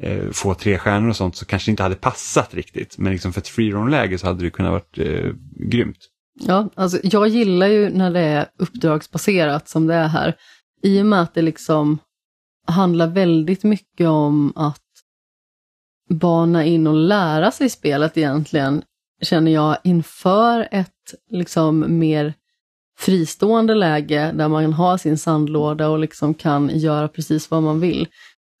[0.00, 2.98] eh, få tre stjärnor och sånt så kanske det inte hade passat riktigt.
[2.98, 5.30] Men liksom för ett freerun-läge så hade det kunnat varit eh,
[5.70, 5.98] grymt.
[6.40, 10.34] Ja, alltså jag gillar ju när det är uppdragsbaserat som det är här.
[10.82, 11.98] I och med att det liksom
[12.66, 14.82] handlar väldigt mycket om att
[16.10, 18.82] bana in och lära sig spelet egentligen
[19.22, 22.34] känner jag inför ett liksom mer
[22.98, 28.08] fristående läge där man har sin sandlåda och liksom kan göra precis vad man vill.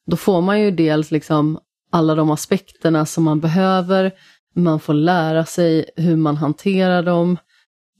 [0.06, 1.58] Då får man ju dels liksom
[1.90, 4.12] alla de aspekterna som man behöver,
[4.54, 7.36] man får lära sig hur man hanterar dem,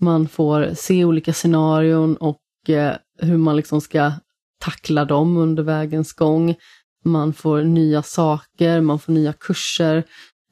[0.00, 4.12] man får se olika scenarion och eh, hur man liksom ska
[4.60, 6.54] tackla dem under vägens gång.
[7.04, 10.04] Man får nya saker, man får nya kurser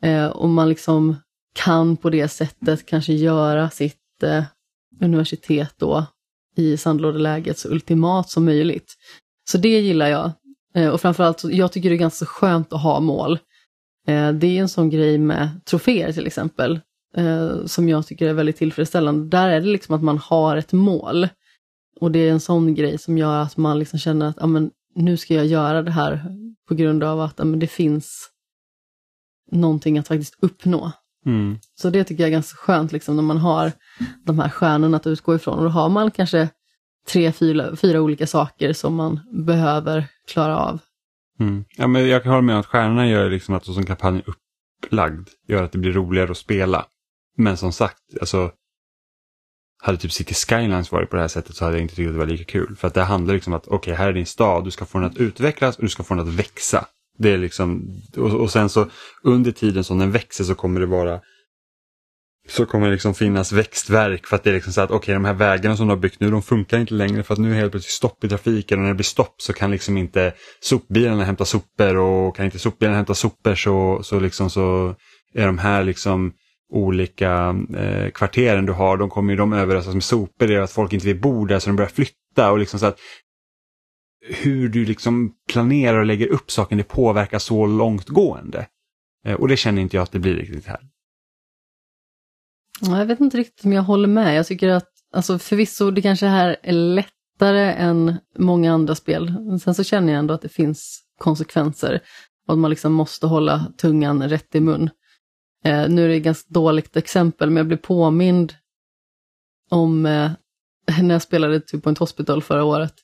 [0.03, 1.17] eh, och man liksom
[1.55, 4.45] kan på det sättet kanske göra sitt eh,
[5.01, 6.07] universitet då
[6.57, 8.95] i sandlådeläget så ultimat som möjligt.
[9.51, 10.33] Så det gillar jag.
[10.75, 13.39] Eh, och framförallt, jag tycker det är ganska skönt att ha mål.
[14.07, 16.81] Eh, det är en sån grej med troféer till exempel,
[17.17, 19.37] eh, som jag tycker är väldigt tillfredsställande.
[19.37, 21.29] Där är det liksom att man har ett mål.
[22.01, 24.71] Och det är en sån grej som gör att man liksom känner att ah, men,
[24.95, 26.25] nu ska jag göra det här
[26.69, 28.31] på grund av att ah, men, det finns
[29.53, 30.93] någonting att faktiskt uppnå.
[31.27, 31.59] Mm.
[31.75, 33.73] Så det tycker jag är ganska skönt liksom, när man har
[34.25, 35.59] de här stjärnorna att utgå ifrån.
[35.59, 36.49] Och då har man kanske
[37.09, 40.79] tre, fyra, fyra olika saker som man behöver klara av.
[41.41, 41.65] Mm.
[41.77, 44.23] Ja, men jag kan hålla med om att stjärnorna gör liksom att så som kampanjen
[44.27, 44.35] är
[44.85, 46.87] upplagd gör att det blir roligare att spela.
[47.37, 48.51] Men som sagt, alltså
[49.81, 52.15] hade typ City Skylines varit på det här sättet så hade jag inte tyckt att
[52.15, 52.77] det var lika kul.
[52.77, 54.85] För att det handlar liksom om att okej, okay, här är din stad, du ska
[54.85, 56.85] få den att utvecklas och du ska få den att växa.
[57.19, 58.87] Det är liksom, och, och sen så
[59.23, 61.21] under tiden som den växer så kommer det vara
[62.49, 65.15] så kommer det liksom finnas växtverk för att det är liksom så att okej okay,
[65.15, 67.49] de här vägarna som du har byggt nu de funkar inte längre för att nu
[67.49, 69.97] är det helt plötsligt stopp i trafiken och när det blir stopp så kan liksom
[69.97, 74.95] inte sopbilarna hämta sopor och kan inte sopbilarna hämta sopor så, så liksom så
[75.35, 76.33] är de här liksom
[76.71, 80.71] olika eh, kvarteren du har, de kommer ju de överösas med sopor, det är att
[80.71, 82.99] folk inte vill bo där så de börjar flytta och liksom så att
[84.29, 88.67] hur du liksom planerar och lägger upp saken, det påverkar så långtgående.
[89.27, 90.81] Eh, och det känner inte jag att det blir riktigt här.
[92.81, 94.37] Jag vet inte riktigt om jag håller med.
[94.37, 99.35] Jag tycker att alltså förvisso det kanske här är lättare än många andra spel.
[99.65, 102.01] Sen så känner jag ändå att det finns konsekvenser.
[102.47, 104.91] Och att man liksom måste hålla tungan rätt i mun.
[105.65, 108.55] Eh, nu är det ett ganska dåligt exempel, men jag blev påmind
[109.71, 110.31] om eh,
[111.03, 112.95] när jag spelade typ på ett Hospital förra året.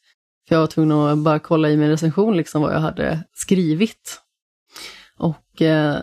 [0.48, 4.20] För jag var tvungen att bara kolla i min recension liksom vad jag hade skrivit.
[5.18, 5.98] Och eh,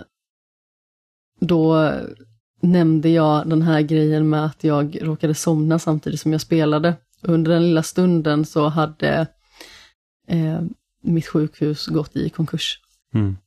[1.40, 1.92] då
[2.62, 6.96] nämnde jag den här grejen med att jag råkade somna samtidigt som jag spelade.
[7.22, 9.28] Under den lilla stunden så hade
[10.28, 10.62] eh,
[11.02, 12.80] mitt sjukhus gått i konkurs.
[13.14, 13.38] Mm.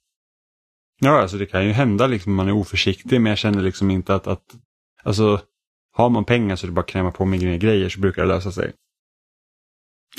[1.00, 4.14] Ja, alltså det kan ju hända liksom man är oförsiktig men jag känner liksom inte
[4.14, 4.44] att, att
[5.02, 5.40] alltså
[5.92, 8.28] har man pengar så är det bara att kräma på med grejer så brukar det
[8.28, 8.72] lösa sig.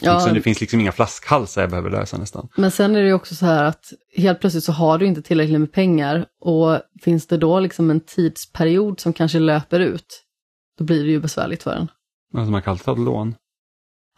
[0.02, 2.50] Ja, liksom, det finns liksom inga flaskhalsar jag behöver lösa nästan.
[2.56, 5.22] Men sen är det ju också så här att helt plötsligt så har du inte
[5.22, 10.24] tillräckligt med pengar och finns det då liksom en tidsperiod som kanske löper ut,
[10.78, 11.88] då blir det ju besvärligt för en.
[12.34, 13.36] Alltså man kan alltid ta ett lån.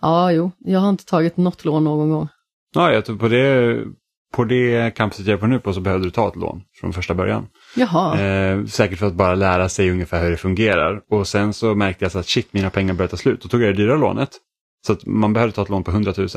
[0.01, 2.27] Ja, jo, jag har inte tagit något lån någon gång.
[2.75, 3.77] Ja, jag tror på det,
[4.33, 6.93] på det campuset jag är på nu på så behövde du ta ett lån från
[6.93, 7.47] första början.
[7.75, 8.19] Jaha.
[8.21, 11.01] Eh, säkert för att bara lära sig ungefär hur det fungerar.
[11.09, 13.41] Och sen så märkte jag så att shit, mina pengar börjar ta slut.
[13.41, 14.29] Då tog jag det dyra lånet.
[14.85, 16.27] Så att man behövde ta ett lån på 100 000.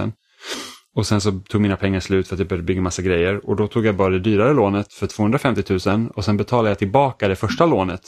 [0.95, 3.51] Och sen så tog mina pengar slut för att jag började bygga massa grejer.
[3.51, 6.79] Och då tog jag bara det dyrare lånet för 250 000 och sen betalade jag
[6.79, 8.01] tillbaka det första lånet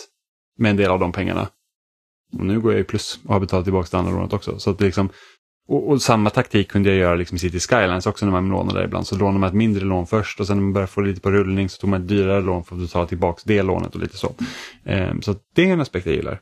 [0.58, 1.48] med en del av de pengarna.
[2.38, 4.58] Och nu går jag i plus och har betalat tillbaka det andra lånet också.
[4.58, 5.08] Så att det liksom,
[5.68, 8.78] och, och, samma taktik kunde jag göra liksom i City Skylines också när man lånade
[8.78, 9.06] där ibland.
[9.06, 11.30] Så lånade man ett mindre lån först och sen när man började få lite på
[11.30, 14.16] rullning så tog man ett dyrare lån för att betala tillbaka det lånet och lite
[14.16, 14.34] så.
[14.84, 16.40] Eh, så det är en aspekt jag gillar.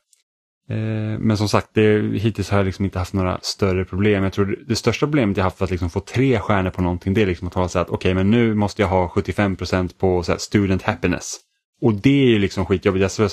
[0.69, 4.23] Eh, men som sagt, det, hittills har jag liksom inte haft några större problem.
[4.23, 7.15] Jag tror det största problemet jag haft för att liksom få tre stjärnor på någonting
[7.15, 9.99] det är liksom att ha så att okej okay, men nu måste jag ha 75%
[9.99, 11.37] på så student happiness.
[11.83, 13.19] Och det är ju liksom skitjobbigt.
[13.19, 13.29] Jag har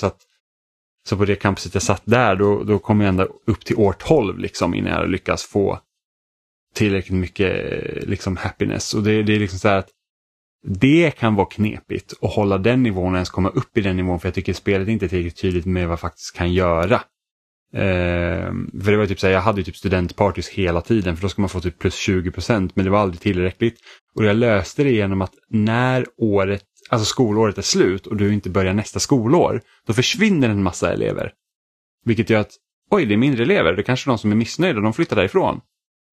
[1.10, 3.92] så på det campuset jag satt där då, då kom jag ända upp till år
[3.92, 5.78] 12 liksom innan jag lyckas få
[6.74, 7.52] tillräckligt mycket
[8.08, 8.94] liksom happiness.
[8.94, 9.88] Och det, det är liksom så här att
[10.66, 14.20] det kan vara knepigt att hålla den nivån och ens komma upp i den nivån
[14.20, 16.94] för jag tycker spelet inte är tillräckligt tydligt med vad jag faktiskt kan göra.
[17.74, 18.52] Eh,
[18.82, 21.28] för det var typ så här, jag hade ju typ studentpartys hela tiden för då
[21.28, 23.78] ska man få typ plus 20 procent men det var aldrig tillräckligt.
[24.14, 28.50] Och jag löste det genom att när året, alltså skolåret är slut och du inte
[28.50, 31.32] börjar nästa skolår, då försvinner en massa elever.
[32.04, 32.52] Vilket gör att,
[32.90, 35.16] oj det är mindre elever, det är kanske är de som är missnöjda, de flyttar
[35.16, 35.60] därifrån.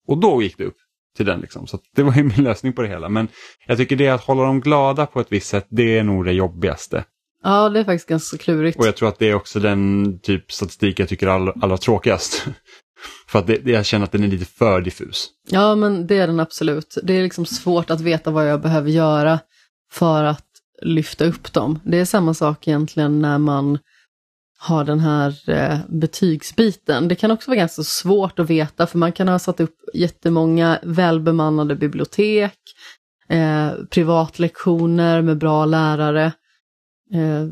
[0.08, 0.78] Och då gick det upp
[1.18, 1.40] till den.
[1.40, 1.68] Liksom.
[1.68, 3.10] Så det var ju min lösning på det hela.
[3.10, 3.28] Men
[3.68, 6.32] jag tycker det att hålla dem glada på ett visst sätt, det är nog det
[6.32, 7.04] jobbigaste.
[7.44, 8.80] Ja, det är faktiskt ganska klurigt.
[8.80, 11.78] Och jag tror att det är också den typ statistik jag tycker är all, allra
[11.78, 12.46] tråkigast.
[13.28, 15.30] för att det, jag känner att den är lite för diffus.
[15.50, 16.98] Ja, men det är den absolut.
[17.04, 19.40] Det är liksom svårt att veta vad jag behöver göra
[19.92, 20.47] för att
[20.82, 21.80] lyfta upp dem.
[21.84, 23.80] Det är samma sak egentligen när man
[24.60, 27.08] har den här eh, betygsbiten.
[27.08, 30.80] Det kan också vara ganska svårt att veta för man kan ha satt upp jättemånga
[30.84, 32.60] välbemannade bibliotek,
[33.30, 36.26] eh, privatlektioner med bra lärare.
[37.14, 37.48] Eh,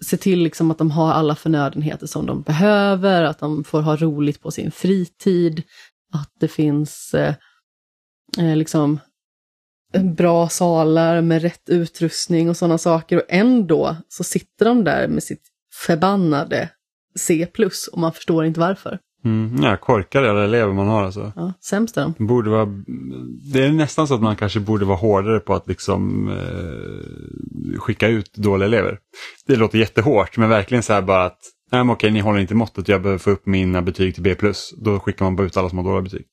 [0.00, 3.96] se till liksom att de har alla förnödenheter som de behöver, att de får ha
[3.96, 5.62] roligt på sin fritid,
[6.12, 7.34] att det finns eh,
[8.38, 8.98] eh liksom
[9.98, 13.16] bra salar med rätt utrustning och sådana saker.
[13.16, 15.42] Och ändå så sitter de där med sitt
[15.86, 16.68] förbannade
[17.18, 17.46] C+,
[17.92, 18.98] och man förstår inte varför.
[19.24, 21.32] Mm, ja, korkade alla elever man har alltså.
[21.36, 22.26] Ja, sämst är de.
[22.26, 22.66] Borde vara,
[23.52, 28.08] det är nästan så att man kanske borde vara hårdare på att liksom eh, skicka
[28.08, 28.98] ut dåliga elever.
[29.46, 31.38] Det låter jättehårt, men verkligen så här bara att
[31.72, 34.34] nej, men okej, ni håller inte måttet, jag behöver få upp mina betyg till B+.
[34.76, 36.26] Då skickar man bara ut alla som har dåliga betyg.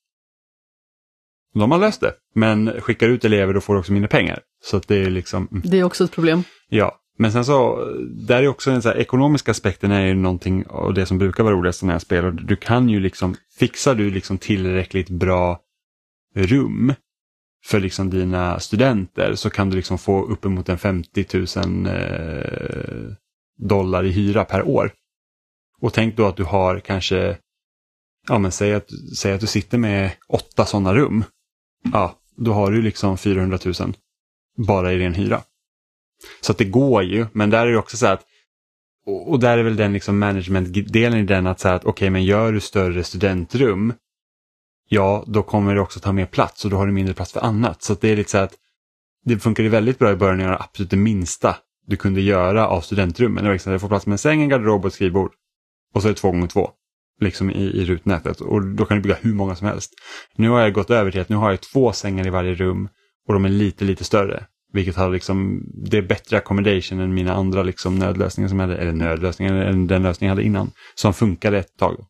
[1.54, 4.40] De har löst det, men skickar ut elever då får du också mindre pengar.
[4.64, 5.48] Så att det är liksom...
[5.50, 5.62] Mm.
[5.64, 6.42] Det är också ett problem.
[6.68, 7.84] Ja, men sen så,
[8.26, 11.44] där är också den så här, ekonomiska aspekten är ju någonting av det som brukar
[11.44, 12.30] vara roligast när jag spelar.
[12.30, 15.60] Du kan ju liksom, fixar du liksom tillräckligt bra
[16.34, 16.92] rum
[17.66, 21.26] för liksom dina studenter så kan du liksom få uppemot en 50
[21.56, 23.12] 000 eh,
[23.58, 24.92] dollar i hyra per år.
[25.80, 27.38] Och tänk då att du har kanske,
[28.28, 31.24] ja men säg att, säg att du sitter med åtta sådana rum.
[31.92, 33.74] Ja, då har du liksom 400 000
[34.56, 35.42] bara i ren hyra.
[36.40, 38.24] Så att det går ju, men där är det också så att
[39.06, 42.24] och där är väl den liksom management-delen i den att säga att okej, okay, men
[42.24, 43.92] gör du större studentrum,
[44.88, 47.40] ja, då kommer det också ta mer plats och då har du mindre plats för
[47.40, 47.82] annat.
[47.82, 48.54] Så det är lite så att
[49.24, 51.56] det funkade väldigt bra i början att göra absolut det minsta
[51.86, 53.44] du kunde göra av studentrummen.
[53.44, 55.32] Det liksom, får plats med en säng, en garderob och ett skrivbord.
[55.94, 56.70] Och så är det två gånger två
[57.20, 59.92] liksom i, i rutnätet och då kan du bygga hur många som helst.
[60.36, 62.88] Nu har jag gått över till att nu har jag två sängar i varje rum
[63.28, 64.44] och de är lite, lite större.
[64.72, 68.80] Vilket har liksom, det är bättre accommodation än mina andra liksom nödlösningar som jag hade,
[68.80, 70.70] eller nödlösningar än den lösningen jag hade innan.
[70.94, 72.04] Som funkade ett tag.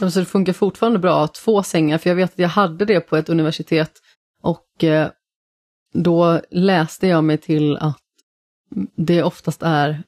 [0.00, 2.84] Ja, så det funkar fortfarande bra att två sängar, för jag vet att jag hade
[2.84, 3.92] det på ett universitet
[4.42, 5.08] och eh,
[5.94, 7.96] då läste jag mig till att
[8.96, 10.02] det oftast är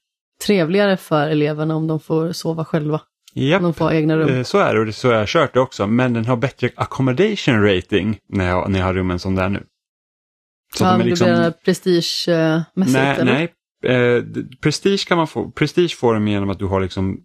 [0.46, 3.00] trevligare för eleverna om de får sova själva.
[3.34, 4.28] Om de får egna rum.
[4.28, 5.86] Eh, så är det och så har jag kört det också.
[5.86, 9.48] Men den har bättre accommodation rating när jag, när jag har rummen som det är
[9.48, 9.62] nu.
[10.74, 11.28] Så ja, de är liksom...
[11.28, 12.74] det blir prestigemässigt?
[12.74, 13.32] Nej, eller?
[13.32, 13.52] nej.
[13.84, 14.22] Eh,
[14.62, 15.50] prestige kan man få.
[15.50, 17.20] Prestige får de genom att du har liksom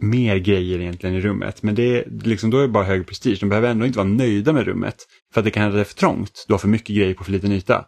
[0.00, 1.62] mer grejer egentligen i rummet.
[1.62, 3.36] Men det är, liksom, då är det bara hög prestige.
[3.40, 4.96] De behöver ändå inte vara nöjda med rummet.
[5.32, 6.44] För att det kan hända för trångt.
[6.48, 7.84] Du har för mycket grejer på för liten yta.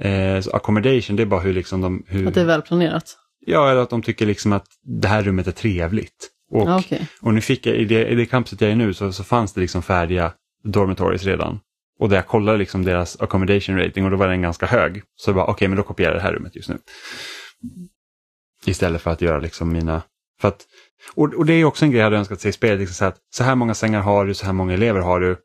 [0.00, 2.04] Eh, så accommodation det är bara hur liksom de...
[2.06, 2.28] Hur...
[2.28, 3.18] Att det är välplanerat?
[3.46, 4.66] Ja, eller att de tycker liksom att
[5.02, 6.31] det här rummet är trevligt.
[6.52, 7.00] Och, ja, okay.
[7.20, 9.52] och nu fick jag, i det, i det campuset jag är nu så, så fanns
[9.52, 10.32] det liksom färdiga
[10.64, 11.60] dormitories redan.
[11.98, 15.02] Och där jag kollade liksom deras accommodation rating och då var den ganska hög.
[15.16, 16.78] Så jag bara, okej, okay, men då kopierar jag det här rummet just nu.
[18.66, 20.02] Istället för att göra liksom mina...
[20.40, 20.66] För att,
[21.14, 22.78] och, och det är också en grej jag hade önskat se i spelet.
[22.80, 25.36] Liksom så, att, så här många sängar har du, så här många elever har du.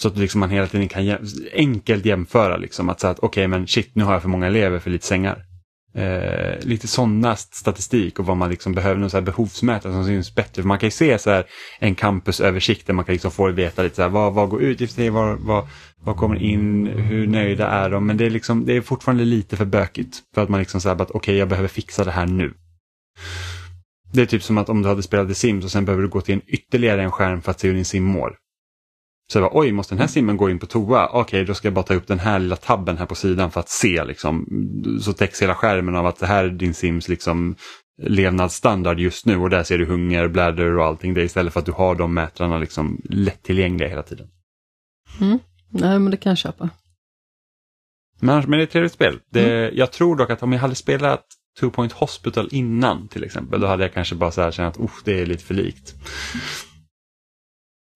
[0.00, 2.56] Så att liksom man hela tiden kan jäm, enkelt jämföra.
[2.56, 4.90] Liksom, att säga att okej, okay, men shit, nu har jag för många elever för
[4.90, 5.44] lite sängar.
[5.94, 10.34] Eh, lite sådana statistik och vad man liksom behöver, någon så här behovsmätare som syns
[10.34, 10.62] bättre.
[10.62, 11.46] För man kan ju se så här
[11.78, 14.98] en campusöversikt där man kan liksom få veta lite så här, vad, vad går ut
[14.98, 15.68] i vad, vad,
[16.00, 18.06] vad kommer in, hur nöjda är de?
[18.06, 20.96] Men det är, liksom, det är fortfarande lite för bökigt för att man liksom säger
[20.96, 22.54] att okej, okay, jag behöver fixa det här nu.
[24.12, 26.08] Det är typ som att om du hade spelat The Sims och sen behöver du
[26.08, 28.36] gå till en ytterligare en skärm för att se hur din sim mår.
[29.30, 31.06] Så jag bara, oj, måste den här simmen gå in på toa?
[31.06, 33.50] Okej, okay, då ska jag bara ta upp den här lilla tabben här på sidan
[33.50, 34.46] för att se liksom.
[35.02, 37.56] Så täcks hela skärmen av att det här är din sims liksom
[38.02, 41.14] levnadsstandard just nu och där ser du hunger, bläddor och allting.
[41.14, 44.26] Det istället för att du har de mätrarna liksom lättillgängliga hela tiden.
[45.20, 45.38] Mm.
[45.68, 46.70] Nej, men det kan jag köpa.
[48.20, 49.20] Men, men det är ett trevligt spel.
[49.30, 49.78] Det, mm.
[49.78, 51.24] Jag tror dock att om jag hade spelat
[51.60, 54.90] Two Point Hospital innan till exempel, då hade jag kanske bara så här känt att
[55.04, 55.94] det är lite för likt.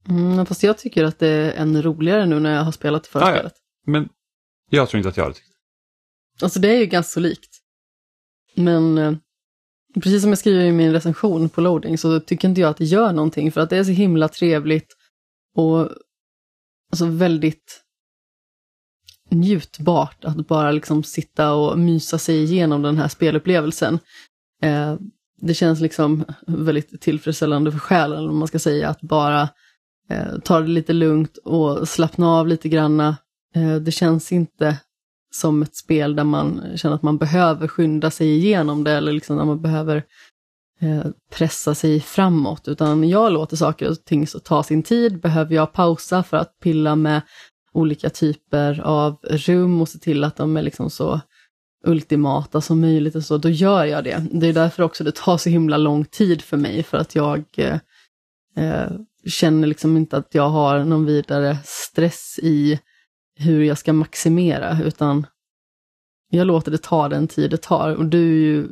[0.09, 3.25] Mm, fast jag tycker att det är ännu roligare nu när jag har spelat förra
[3.25, 3.37] Ah, ja.
[3.37, 3.55] spelet.
[3.87, 4.09] Men
[4.71, 5.49] jag tror inte att jag hade tyckt
[6.43, 7.51] Alltså det är ju ganska likt.
[8.55, 9.13] Men eh,
[9.95, 12.85] precis som jag skriver i min recension på loading så tycker inte jag att det
[12.85, 14.97] gör någonting för att det är så himla trevligt
[15.57, 15.91] och
[16.93, 17.81] alltså väldigt
[19.31, 23.99] njutbart att bara liksom sitta och mysa sig igenom den här spelupplevelsen.
[24.63, 24.97] Eh,
[25.41, 29.49] det känns liksom väldigt tillfredsställande för själen om man ska säga att bara
[30.11, 33.17] eh, ta det lite lugnt och slappna av lite granna.
[33.55, 34.79] Eh, det känns inte
[35.35, 39.37] som ett spel där man känner att man behöver skynda sig igenom det eller liksom
[39.37, 40.05] när man behöver
[40.81, 42.69] eh, pressa sig framåt.
[42.69, 45.21] Utan jag låter saker och ting så ta sin tid.
[45.21, 47.23] Behöver jag pausa för att pilla med
[47.73, 51.21] olika typer av rum och se till att de är liksom så
[51.87, 54.27] ultimata som möjligt och så, då gör jag det.
[54.33, 57.45] Det är därför också det tar så himla lång tid för mig för att jag
[57.57, 57.79] eh,
[58.57, 58.91] eh
[59.27, 62.81] känner liksom inte att jag har någon vidare stress i
[63.39, 65.27] hur jag ska maximera, utan
[66.31, 67.95] jag låter det ta den tid det tar.
[67.95, 68.69] Och du är ju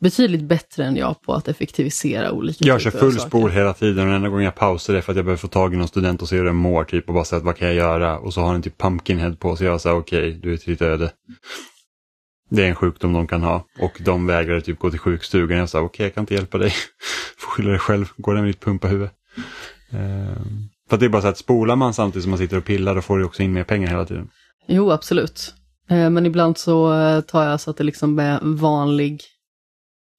[0.00, 3.28] betydligt bättre än jag på att effektivisera olika Jag kör full saker.
[3.28, 5.48] spol hela tiden och enda gången jag pausar det är för att jag behöver få
[5.48, 7.68] tag i någon student och se hur den mår typ och bara säga vad kan
[7.68, 10.52] jag göra och så har den typ pumpkinhead på sig och jag säger okej, du
[10.52, 11.12] är till ditt öde.
[12.50, 15.58] Det är en sjukdom de kan ha och de vägrar typ gå till sjukstugan.
[15.58, 16.72] Jag sa okej, jag kan inte hjälpa dig.
[17.38, 19.08] Får skylla dig själv, gå där med ditt pumpahuvud.
[19.92, 22.64] Ehm, för att det är bara så att spolar man samtidigt som man sitter och
[22.64, 24.28] pillar då får du också in mer pengar hela tiden.
[24.66, 25.54] Jo, absolut.
[25.88, 29.20] Eh, Men ibland så eh, tar jag så att det liksom är vanlig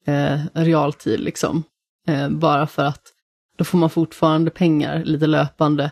[0.07, 1.63] eh, realtid liksom.
[2.07, 3.01] Eh, bara för att
[3.57, 5.91] då får man fortfarande pengar lite löpande.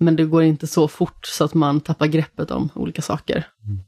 [0.00, 3.46] Men det går inte så fort så att man tappar greppet om olika saker.
[3.64, 3.78] Mm.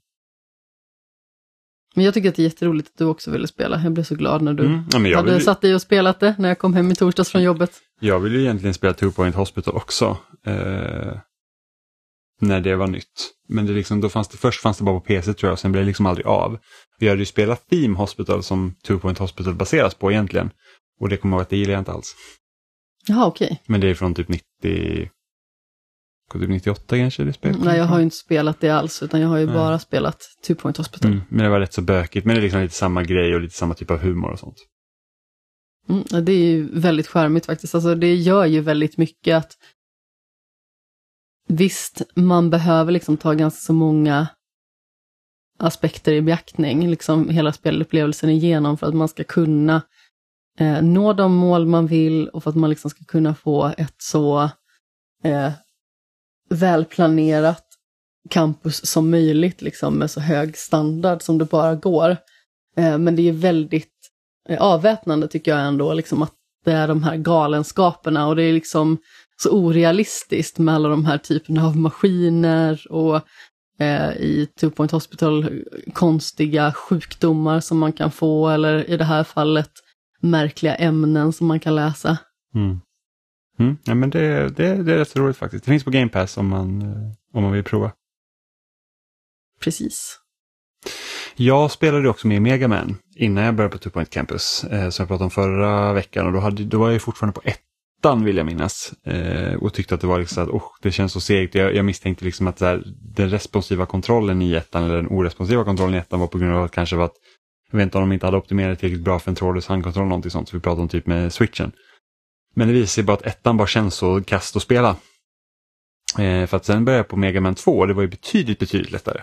[1.95, 3.80] Men jag tycker att det är jätteroligt att du också ville spela.
[3.82, 5.07] Jag blev så glad när du Mm.
[5.07, 7.43] Ja, hade vill, satt dig och spelat det när jag kom hem i torsdags från
[7.43, 7.72] jobbet.
[8.01, 10.16] jag vill ju egentligen spela Two Point Hospital också.
[10.47, 11.12] Eh,
[12.41, 13.30] när det var nytt.
[13.49, 15.72] Men det liksom, då fanns det, först fanns det bara på PC tror jag, sen
[15.72, 16.59] blev det liksom aldrig av.
[16.99, 20.51] Vi hade ju spelat Theme Hospital som Two Point Hospital baseras på egentligen.
[21.01, 22.14] Och det kommer jag ihåg att det gillar jag inte alls.
[23.07, 23.62] Jaha, okej.
[23.66, 25.09] Men det är från typ 90...
[26.33, 29.28] Typ 98 kanske det spelet Nej, jag har ju inte spelat det alls, utan jag
[29.28, 29.55] har ju Nej.
[29.55, 31.11] bara spelat Two Point Hospital.
[31.11, 32.26] mm, Men det var rätt så bökigt.
[32.26, 34.57] Men det är liksom lite samma grej och lite samma typ av humor och sånt.
[35.89, 37.74] Mm, det är ju väldigt charmigt faktiskt.
[37.74, 39.53] Alltså, det gör ju väldigt mycket att
[41.49, 44.28] visst, man behöver liksom ta ganska så många
[45.59, 49.83] aspekter i beaktning, liksom hela spelupplevelsen igenom för att man ska kunna
[50.59, 53.95] eh, nå de mål man vill och för att man liksom ska kunna få ett
[53.99, 54.51] så
[55.24, 55.53] eh,
[56.55, 57.64] välplanerat
[58.30, 62.16] campus som möjligt, liksom med så hög standard som det bara går.
[62.76, 63.92] Eh, men det är väldigt
[64.48, 66.34] eh, avväpnande tycker jag ändå, liksom att
[66.64, 68.98] det är de här galenskaperna och det är liksom
[69.42, 73.20] så orealistiskt med alla de här typerna av maskiner och
[73.78, 79.24] eh, i Two Point Hospital konstiga sjukdomar som man kan få eller i det här
[79.24, 79.70] fallet
[80.20, 82.18] märkliga ämnen som man kan läsa.
[82.55, 82.80] Mm.
[83.61, 85.64] Mm, ja, men det, det, det är rätt så roligt faktiskt.
[85.64, 87.92] Det finns på Game Pass om man, eh, om man vill prova.
[89.61, 90.18] Precis.
[91.36, 95.02] Jag spelade också med Mega Man innan jag började på Two Point Campus, eh, som
[95.02, 96.26] jag pratade om förra veckan.
[96.26, 98.92] Och då, hade, då var jag fortfarande på ettan vill jag minnas.
[99.04, 101.54] Eh, och tyckte att det var liksom att, oh, det känns så segt.
[101.54, 102.82] Jag, jag misstänkte liksom att här,
[103.16, 106.64] den responsiva kontrollen i ettan, eller den oresponsiva kontrollen i ettan var på grund av
[106.64, 107.16] att kanske var att,
[107.70, 110.08] jag vet inte om de inte hade optimerat tillräckligt bra för en trådlös handkontroll eller
[110.08, 110.48] någonting sånt.
[110.48, 111.72] Så vi pratade om typ med switchen.
[112.61, 114.96] Men det visar sig bara att ettan bara känns så kast att spela.
[116.18, 118.58] Eh, för att sen började jag på Mega Man 2 och det var ju betydligt,
[118.58, 119.22] betydligt lättare.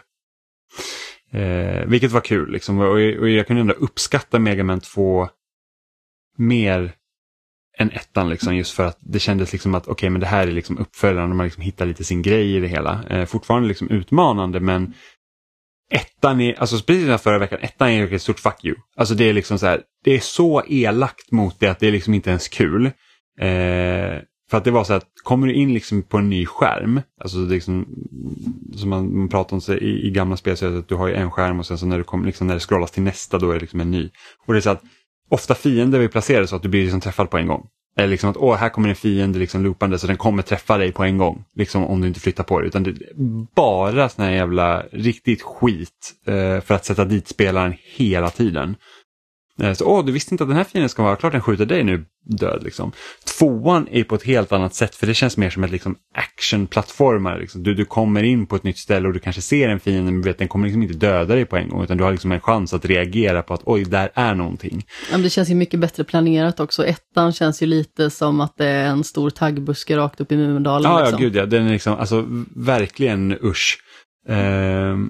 [1.31, 2.79] Eh, vilket var kul liksom.
[2.79, 5.29] och, och jag kunde ändå uppskatta Mega Man 2
[6.37, 6.93] mer
[7.77, 10.51] än ettan liksom just för att det kändes liksom att okej men det här är
[10.51, 13.03] liksom uppföljaren man liksom hittar lite sin grej i det hela.
[13.09, 14.93] Eh, fortfarande liksom utmanande men
[15.91, 18.75] ettan är, alltså precis som förra veckan, ettan är ett stort fuck you.
[18.95, 21.91] Alltså det är liksom så här, det är så elakt mot det att det är
[21.91, 22.91] liksom inte ens kul.
[23.41, 27.01] Eh, för att det var så att kommer du in liksom på en ny skärm,
[27.21, 27.85] alltså liksom,
[28.75, 30.95] som man, man pratar om så i, i gamla spel så är det att du
[30.95, 33.03] har ju en skärm och sen så när, du kom, liksom, när det scrollas till
[33.03, 34.09] nästa då är det liksom en ny.
[34.45, 34.83] Och det är så att
[35.29, 37.67] ofta fiender är placerade så att du blir liksom träffad på en gång.
[37.97, 40.91] Eller liksom att åh, här kommer en fiende liksom loopande så den kommer träffa dig
[40.91, 41.43] på en gång.
[41.55, 42.67] Liksom om du inte flyttar på dig.
[42.67, 42.95] Utan det är
[43.55, 48.75] bara sån här jävla riktigt skit eh, för att sätta dit spelaren hela tiden.
[49.61, 51.65] Eh, Så, åh, du visste inte att den här fienden ska vara klart den skjuter
[51.65, 52.91] dig nu, död liksom.
[53.37, 57.39] Tvåan är på ett helt annat sätt för det känns mer som ett liksom, actionplattformare.
[57.39, 57.63] Liksom.
[57.63, 60.21] Du, du kommer in på ett nytt ställe och du kanske ser en fiende men
[60.21, 62.41] vet den kommer liksom inte döda dig på en gång utan du har liksom en
[62.41, 64.85] chans att reagera på att oj, där är någonting.
[65.11, 66.85] Ja, det känns ju mycket bättre planerat också.
[66.85, 70.91] Ettan känns ju lite som att det är en stor taggbuske rakt upp i Mumindalen.
[70.91, 71.13] Ja, liksom.
[71.21, 71.45] ja, gud ja.
[71.45, 73.79] Den är liksom, alltså verkligen usch.
[74.29, 75.09] Ehm,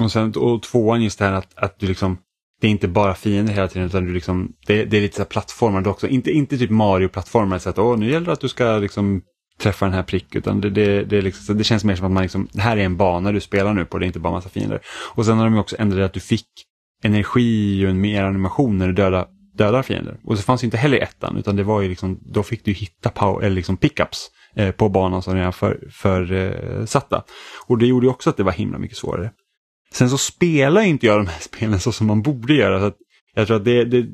[0.00, 2.18] och sen och tvåan just det här att, att du liksom,
[2.60, 5.22] det är inte bara fiender hela tiden utan du liksom, det, det är lite så
[5.22, 6.08] här plattformar också.
[6.08, 9.22] Inte, inte typ Mario-plattformar, så att åh, nu gäller det att du ska liksom
[9.60, 12.12] träffa den här prick, utan det, det, det, är liksom, det känns mer som att
[12.12, 14.32] man liksom, det här är en bana du spelar nu på, det är inte bara
[14.32, 14.80] massa fiender.
[15.14, 16.46] Och sen har de ju också ändrat att du fick
[17.02, 20.20] energi och mer animation när du dödar, dödar fiender.
[20.24, 22.72] Och så fanns inte heller i ettan, utan det var ju liksom, då fick du
[22.72, 27.24] hitta power, eller liksom pickups eh, på banan som redan för, för eh, satta.
[27.66, 29.30] Och det gjorde ju också att det var himla mycket svårare.
[29.94, 32.80] Sen så spelar inte jag de här spelen så som man borde göra.
[32.80, 32.96] Så att
[33.34, 34.06] jag tror att det, det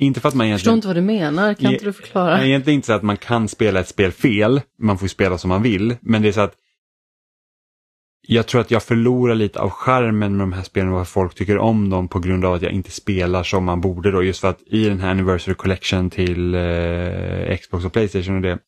[0.00, 0.76] inte för att man Jag förstår egentligen...
[0.76, 2.36] inte vad du menar, kan inte du förklara?
[2.36, 5.38] Nej, egentligen inte så att man kan spela ett spel fel, man får ju spela
[5.38, 6.54] som man vill, men det är så att
[8.30, 11.34] jag tror att jag förlorar lite av charmen med de här spelen och vad folk
[11.34, 14.22] tycker om dem på grund av att jag inte spelar som man borde då.
[14.22, 18.58] Just för att i den här Anniversary Collection till eh, Xbox och Playstation och det.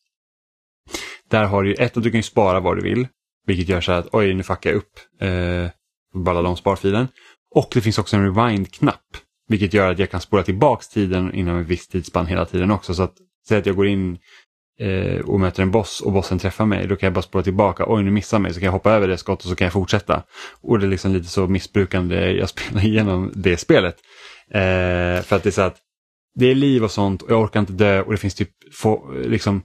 [1.29, 3.07] Där har du ju ett att du kan ju spara vad du vill.
[3.47, 5.71] Vilket gör så att oj nu fuckar jag upp eh,
[6.13, 7.07] ballar de sparfilen.
[7.55, 9.17] Och det finns också en rewind-knapp.
[9.47, 12.93] Vilket gör att jag kan spola tillbaks tiden inom en viss tidsspann hela tiden också.
[12.93, 13.13] Så att
[13.47, 14.17] säg att jag går in
[14.79, 16.87] eh, och möter en boss och bossen träffar mig.
[16.87, 17.85] Då kan jag bara spola tillbaka.
[17.87, 19.73] Oj nu missar mig så kan jag hoppa över det skottet och så kan jag
[19.73, 20.23] fortsätta.
[20.61, 23.95] Och det är liksom lite så missbrukande jag spelar igenom det spelet.
[24.51, 25.77] Eh, för att det är så att
[26.35, 29.11] det är liv och sånt och jag orkar inte dö och det finns typ få,
[29.25, 29.61] liksom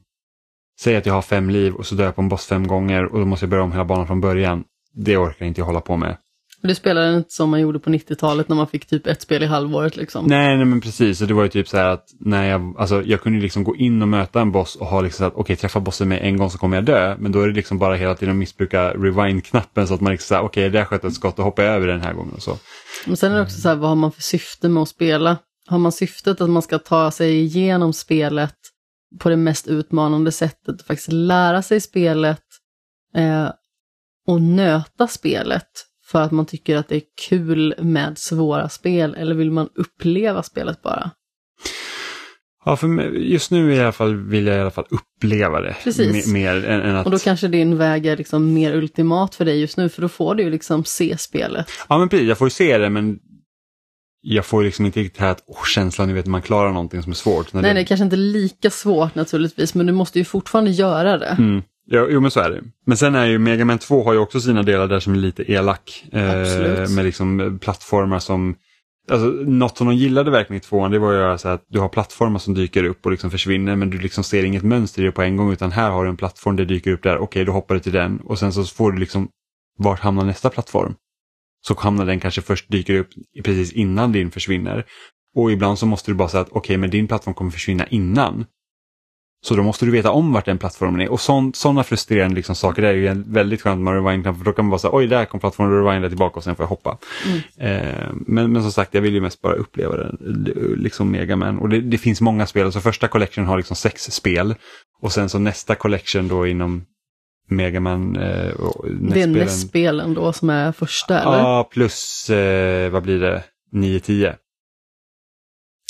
[0.80, 3.04] Säg att jag har fem liv och så dör jag på en boss fem gånger
[3.04, 4.64] och då måste jag börja om hela banan från början.
[4.92, 6.16] Det orkar inte jag hålla på med.
[6.62, 9.46] Du spelade inte som man gjorde på 90-talet när man fick typ ett spel i
[9.46, 10.26] halvåret liksom.
[10.26, 11.20] Nej, nej men precis.
[11.20, 13.76] Och det var ju typ så här att när jag, alltså jag kunde liksom gå
[13.76, 16.36] in och möta en boss och ha liksom så att okej, träffa bossen med en
[16.36, 17.16] gång så kommer jag dö.
[17.18, 20.44] Men då är det liksom bara hela tiden att missbruka rewind-knappen så att man liksom
[20.44, 22.58] okej, där sköt ett skott och hoppar jag över den här gången och så.
[23.06, 25.38] Men sen är det också så här, vad har man för syfte med att spela?
[25.66, 28.54] Har man syftet att man ska ta sig igenom spelet
[29.20, 32.42] på det mest utmanande sättet, faktiskt lära sig spelet
[33.14, 33.50] eh,
[34.26, 35.68] och nöta spelet
[36.06, 40.42] för att man tycker att det är kul med svåra spel, eller vill man uppleva
[40.42, 41.10] spelet bara?
[42.64, 45.76] Ja, för just nu i alla fall vill jag i alla fall uppleva det.
[45.84, 46.28] Precis.
[46.28, 47.06] Me- mer än, än att...
[47.06, 50.08] Och då kanske din väg är liksom mer ultimat för dig just nu, för då
[50.08, 51.70] får du ju liksom se spelet.
[51.88, 52.28] Ja, men precis.
[52.28, 53.18] Jag får ju se det, men
[54.20, 57.02] jag får ju liksom inte riktigt här att, oh, känslan, ni vet, man klarar någonting
[57.02, 57.52] som är svårt.
[57.52, 57.72] Nej, det...
[57.72, 61.36] det är kanske inte lika svårt naturligtvis, men du måste ju fortfarande göra det.
[61.38, 61.62] Mm.
[61.88, 62.62] Ja, jo men så är det.
[62.86, 65.16] Men sen är ju Mega Man 2 har ju också sina delar där som är
[65.16, 66.04] lite elak.
[66.12, 68.56] Eh, med liksom plattformar som,
[69.10, 71.64] alltså något som de gillade verkligen i tvåan det var ju att göra så att
[71.68, 75.02] du har plattformar som dyker upp och liksom försvinner men du liksom ser inget mönster
[75.02, 77.18] i det på en gång utan här har du en plattform, det dyker upp där,
[77.18, 79.28] okej då hoppar du till den och sen så får du liksom,
[79.78, 80.94] vart hamnar nästa plattform?
[81.66, 83.08] Så hamnar den kanske först dyker upp
[83.44, 84.84] precis innan din försvinner.
[85.36, 88.44] Och ibland så måste du bara säga att okej men din plattform kommer försvinna innan.
[89.48, 91.08] Så då måste du veta om vart den plattformen är.
[91.08, 94.64] Och sådana frustrerande liksom saker det är ju väldigt skönt med rewind för då kan
[94.64, 96.98] man bara säga oj där kom plattformen, rewindar jag tillbaka och sen får jag hoppa.
[97.58, 100.44] Eh, men, men som sagt, jag vill ju mest bara uppleva den,
[100.76, 101.58] liksom Mega Man.
[101.58, 104.54] Och det, det finns många spel, så första collection har liksom sex spel.
[105.02, 106.84] Och sen så nästa collection då inom
[107.48, 108.16] Mega Man.
[108.16, 111.38] Eh, och Det är NES-spelen- NES-spelen då som är första, eller?
[111.38, 113.42] Ja, plus eh, vad blir det,
[113.72, 114.34] 9-10.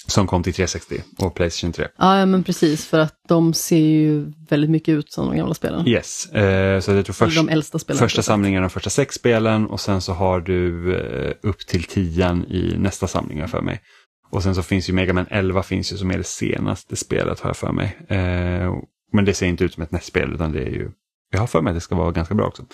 [0.06, 1.88] Som kom till 360 och Playstation 3.
[1.98, 5.54] Ja, ja, men precis, för att de ser ju väldigt mycket ut som de gamla
[5.54, 5.88] spelen.
[5.88, 7.98] Yes, eh, så jag tror först, de äldsta spelen.
[7.98, 12.44] första samlingen de första sex spelen och sen så har du eh, upp till tian
[12.44, 13.80] i nästa samling för mig.
[14.30, 17.40] Och sen så finns ju Mega Man 11 finns ju som är det senaste spelet
[17.40, 17.96] har jag för mig.
[18.08, 18.74] Eh,
[19.12, 20.90] men det ser inte ut som ett NES-spel utan det är ju
[21.32, 22.64] jag har för mig att det ska vara ganska bra också.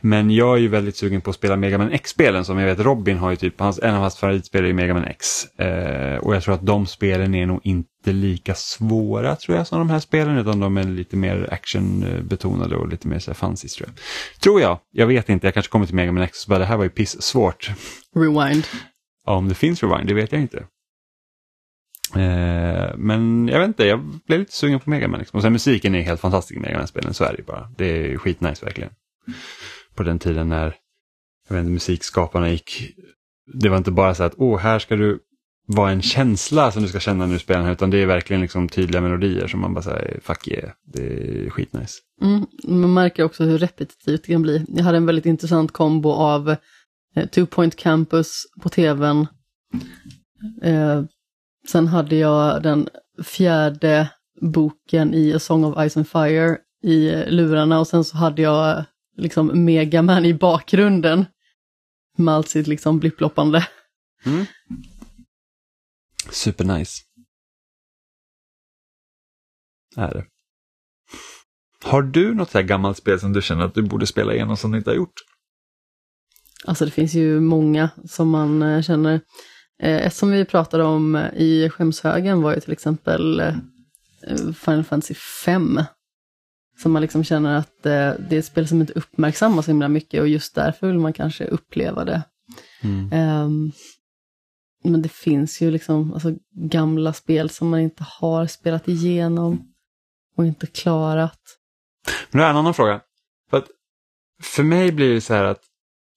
[0.00, 2.78] Men jag är ju väldigt sugen på att spela Mega Man X-spelen som jag vet
[2.78, 5.44] Robin har ju typ, hans, en av hans favoritspel är Mega Man X.
[5.58, 9.78] Eh, och jag tror att de spelen är nog inte lika svåra tror jag som
[9.78, 13.68] de här spelen utan de är lite mer actionbetonade och lite mer så här fancy
[13.68, 13.96] tror jag.
[14.40, 16.64] Tror jag, jag vet inte, jag kanske kommer till Mega Man X och bara det
[16.64, 17.70] här var ju piss svårt.
[18.14, 18.66] Rewind.
[19.26, 20.64] Ja, om det finns rewind, det vet jag inte.
[22.14, 25.20] Eh, men jag vet inte, jag blev lite sugen på Mega Man.
[25.20, 25.36] Liksom.
[25.36, 27.68] Och sen musiken är helt fantastisk i Mega Man-spelen, så är det ju bara.
[27.76, 28.90] Det är skitnice verkligen.
[29.94, 30.76] På den tiden när
[31.48, 32.94] jag vet inte, musikskaparna gick,
[33.54, 35.18] det var inte bara så att åh, här ska du
[35.66, 38.06] vara en känsla som du ska känna när du spelar den här, utan det är
[38.06, 41.94] verkligen liksom tydliga melodier som man bara säger, fuck yeah, det är skitnice.
[42.22, 42.46] Mm,
[42.82, 44.64] man märker också hur repetitivt det kan bli.
[44.68, 46.56] Jag hade en väldigt intressant kombo av
[47.16, 49.26] eh, Two Point Campus på tvn.
[50.62, 51.02] Eh,
[51.68, 52.88] Sen hade jag den
[53.24, 54.10] fjärde
[54.40, 58.84] boken i A Song of Ice and Fire i lurarna och sen så hade jag
[59.16, 61.24] liksom Megaman i bakgrunden.
[62.18, 63.68] Med allt sitt liksom blipploppande.
[64.26, 64.46] Mm.
[66.30, 67.02] Supernice.
[69.96, 70.26] Är det.
[71.84, 74.56] Har du något så här gammalt spel som du känner att du borde spela igenom
[74.56, 75.14] som du inte har gjort?
[76.64, 79.20] Alltså det finns ju många som man eh, känner.
[79.82, 83.42] Eh, ett som vi pratade om eh, i skämshögen var ju till exempel
[84.54, 85.14] Final Fantasy
[85.44, 85.80] 5.
[86.82, 90.20] Som man liksom känner att det är ett spel som inte uppmärksammas så himla mycket
[90.20, 92.22] och just därför vill man kanske uppleva det.
[92.82, 93.12] Mm.
[93.12, 93.72] Um,
[94.84, 99.74] men det finns ju liksom alltså, gamla spel som man inte har spelat igenom
[100.36, 101.40] och inte klarat.
[102.30, 103.00] Men det är en annan fråga.
[103.50, 103.68] För, att,
[104.42, 105.62] för mig blir det så här att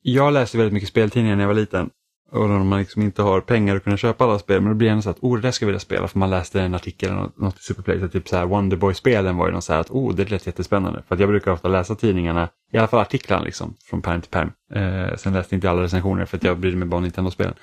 [0.02, 1.90] jag läste väldigt mycket speltidningar när jag var liten.
[2.32, 4.88] Och när man liksom inte har pengar att kunna köpa alla spel, men då blir
[4.88, 6.76] det ändå så att oh, det där ska jag vilja spela, för man läste en
[6.76, 9.80] artikel eller något, i Superplay, så typ så här Wonderboy-spelen var ju något så här
[9.80, 11.04] att oh, det lät jättespännande.
[11.08, 14.32] För att jag brukar ofta läsa tidningarna, i alla fall artiklarna liksom, från perm till
[14.32, 14.52] perm.
[14.74, 17.54] Eh, sen läste inte jag alla recensioner för att jag brydde mig bara om Nintendo-spelen.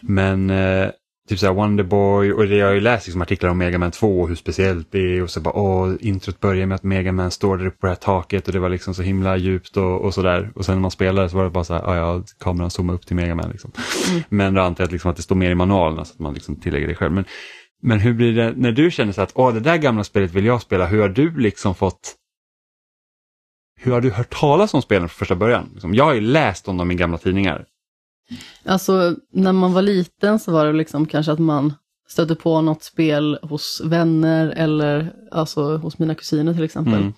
[0.00, 0.88] Men eh,
[1.28, 4.20] typ såhär Wonderboy och det jag har ju läst liksom artiklar om Mega Man 2
[4.20, 7.30] och hur speciellt det är och så bara åh, introt börjar med att Mega Man
[7.30, 10.00] står där uppe på det här taket och det var liksom så himla djupt och,
[10.00, 10.50] och sådär.
[10.54, 12.94] Och sen när man spelade så var det bara så här, ja, ja kameran zoomar
[12.94, 13.70] upp till Mega Man liksom.
[14.10, 14.22] Mm.
[14.28, 16.34] Men då antar jag att, liksom, att det står mer i manualen så att man
[16.34, 17.12] liksom tillägger det själv.
[17.12, 17.24] Men,
[17.82, 20.44] men hur blir det när du känner så att åh, det där gamla spelet vill
[20.44, 22.16] jag spela, hur har du liksom fått
[23.80, 25.70] hur har du hört talas om spelen från första början?
[25.72, 27.64] Liksom, jag har ju läst om dem i gamla tidningar.
[28.64, 31.74] Alltså när man var liten så var det liksom kanske att man
[32.08, 36.94] stötte på något spel hos vänner eller alltså hos mina kusiner till exempel.
[36.94, 37.12] Mm.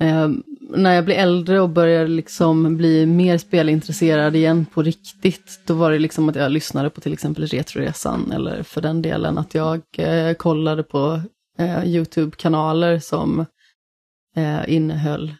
[0.00, 0.28] Eh,
[0.76, 5.90] när jag blev äldre och började liksom bli mer spelintresserad igen på riktigt, då var
[5.90, 9.82] det liksom att jag lyssnade på till exempel Retroresan eller för den delen att jag
[9.98, 11.20] eh, kollade på
[11.58, 13.46] eh, YouTube-kanaler som
[14.36, 15.34] eh, innehöll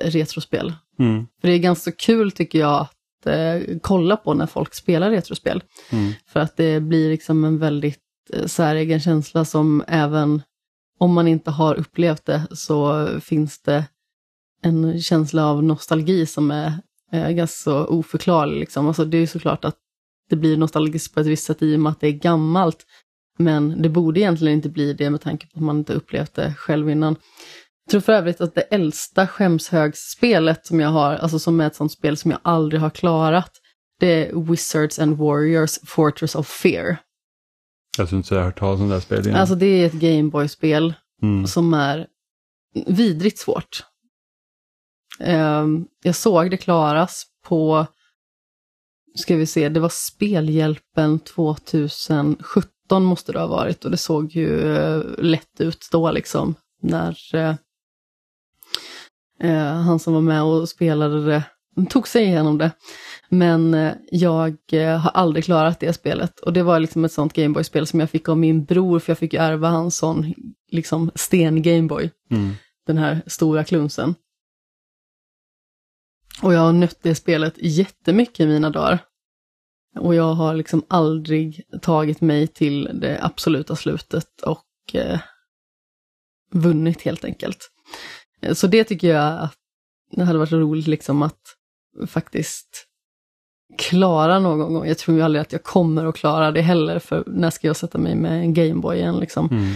[0.00, 0.72] retrospel.
[0.98, 1.26] Mm.
[1.40, 2.88] För det är ganska kul tycker jag
[3.26, 5.62] eh, kolla på när folk spelar retrospel.
[5.90, 6.12] Mm.
[6.26, 8.00] För att det blir liksom en väldigt
[8.32, 10.42] eh, säregen känsla som även
[10.98, 13.84] om man inte har upplevt det så finns det
[14.62, 16.72] en känsla av nostalgi som är
[17.12, 18.60] eh, ganska så oförklarlig.
[18.60, 18.86] Liksom.
[18.86, 19.76] Alltså, det är såklart att
[20.30, 22.86] det blir nostalgiskt på ett visst sätt i och med att det är gammalt.
[23.38, 26.54] Men det borde egentligen inte bli det med tanke på att man inte upplevt det
[26.54, 27.16] själv innan.
[27.84, 31.76] Jag tror för övrigt att det äldsta skämshögsspelet som jag har, alltså som är ett
[31.76, 33.50] sånt spel som jag aldrig har klarat,
[34.00, 36.96] det är Wizards and Warriors Fortress of Fear.
[37.98, 39.40] Jag tror inte jag har hört talas om det här spelet innan.
[39.40, 41.46] Alltså det är ett Gameboy-spel mm.
[41.46, 42.06] som är
[42.86, 43.84] vidrigt svårt.
[45.20, 47.86] Um, jag såg det klaras på,
[49.14, 54.48] ska vi se, det var Spelhjälpen 2017 måste det ha varit och det såg ju
[54.48, 57.54] uh, lätt ut då liksom när uh,
[59.40, 61.42] Eh, han som var med och spelade det
[61.90, 62.70] tog sig igenom det.
[63.28, 66.40] Men eh, jag eh, har aldrig klarat det spelet.
[66.40, 69.18] Och det var liksom ett sånt Gameboy-spel som jag fick av min bror, för jag
[69.18, 70.34] fick ju ärva hans sån
[70.68, 72.10] liksom sten-Gameboy.
[72.30, 72.54] Mm.
[72.86, 74.14] Den här stora klunsen.
[76.42, 78.98] Och jag har nött det spelet jättemycket i mina dagar.
[79.98, 85.20] Och jag har liksom aldrig tagit mig till det absoluta slutet och eh,
[86.52, 87.70] vunnit helt enkelt.
[88.52, 89.56] Så det tycker jag att
[90.10, 91.40] det hade varit roligt liksom att
[92.06, 92.86] faktiskt
[93.78, 94.86] klara någon gång.
[94.86, 97.76] Jag tror ju aldrig att jag kommer att klara det heller, för när ska jag
[97.76, 99.48] sätta mig med en Gameboy igen liksom.
[99.50, 99.74] Mm.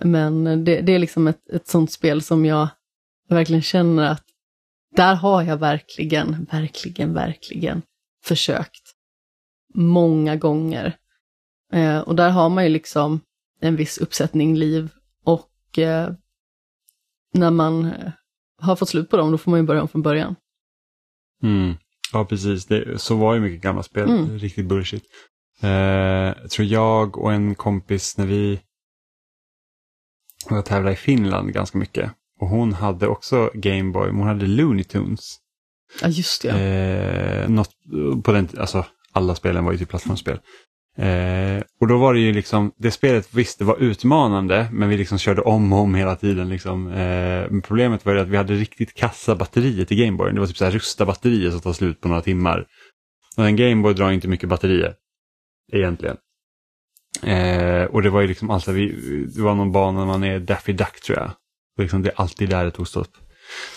[0.00, 2.68] Men det, det, är liksom ett, ett sånt spel som jag
[3.28, 4.24] verkligen känner att
[4.96, 7.82] där har jag verkligen, verkligen, verkligen
[8.24, 8.82] försökt.
[9.74, 10.96] Många gånger.
[11.72, 13.20] Eh, och där har man ju liksom
[13.60, 14.88] en viss uppsättning liv
[15.24, 16.12] och eh,
[17.34, 18.12] när man eh,
[18.60, 20.36] har fått slut på dem, då får man ju börja om från början.
[21.42, 21.74] Mm.
[22.12, 22.66] Ja, precis.
[22.66, 24.08] Det, så var ju mycket gamla spel.
[24.08, 24.38] Mm.
[24.38, 25.04] Riktigt bullshit.
[25.62, 28.60] Eh, jag tror jag och en kompis när vi
[30.50, 32.12] var tävlade i Finland ganska mycket.
[32.40, 35.36] Och hon hade också Gameboy, men hon hade Looney Tunes.
[36.02, 36.50] Ja, just det.
[36.50, 37.70] Eh, något,
[38.24, 40.40] på den, alltså, alla spelen var ju typ plattformsspel.
[40.98, 44.96] Eh, och då var det ju liksom, det spelet visst det var utmanande men vi
[44.96, 46.48] liksom körde om och om hela tiden.
[46.48, 46.88] Liksom.
[46.88, 50.32] Eh, men problemet var ju att vi hade riktigt kassa batterier till Gameboy.
[50.32, 52.66] Det var typ så här rusta batterier som tar slut på några timmar.
[53.36, 54.94] Och en Gameboy drar inte mycket batterier.
[55.72, 56.16] Egentligen.
[57.22, 58.88] Eh, och det var ju liksom alltså, vi,
[59.36, 61.30] det var någon bana när man är Daffy Duck tror jag.
[61.76, 63.16] Och liksom det är alltid där det tog stopp.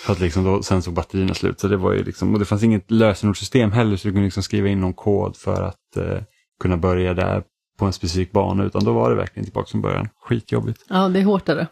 [0.06, 1.60] För att liksom då, sen såg batterierna slut.
[1.60, 4.44] Så det var ju liksom, och det fanns inget lösenordssystem heller så du kunde liksom
[4.44, 6.22] skriva in någon kod för att eh,
[6.60, 7.44] kunna börja där
[7.78, 10.10] på en specifik bana utan då var det verkligen tillbaka från början.
[10.22, 10.86] Skitjobbigt.
[10.90, 11.68] Ja, det är hårt är det.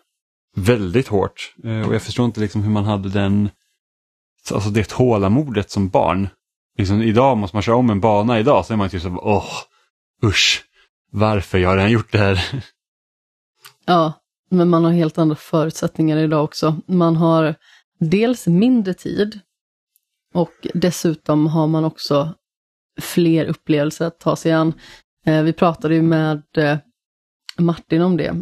[0.55, 1.53] Väldigt hårt.
[1.63, 3.49] Eh, och jag förstår inte liksom hur man hade den,
[4.53, 6.27] alltså det tålamodet som barn.
[6.77, 9.51] Liksom, idag måste man köra om en bana idag så är man typ så åh,
[10.23, 10.63] usch,
[11.11, 12.63] varför jag har redan gjort det här.
[13.87, 14.13] Ja,
[14.49, 16.75] men man har helt andra förutsättningar idag också.
[16.87, 17.55] Man har
[17.99, 19.39] dels mindre tid
[20.33, 22.33] och dessutom har man också
[23.01, 24.73] fler upplevelser att ta sig an.
[25.25, 26.77] Eh, vi pratade ju med eh,
[27.57, 28.41] Martin om det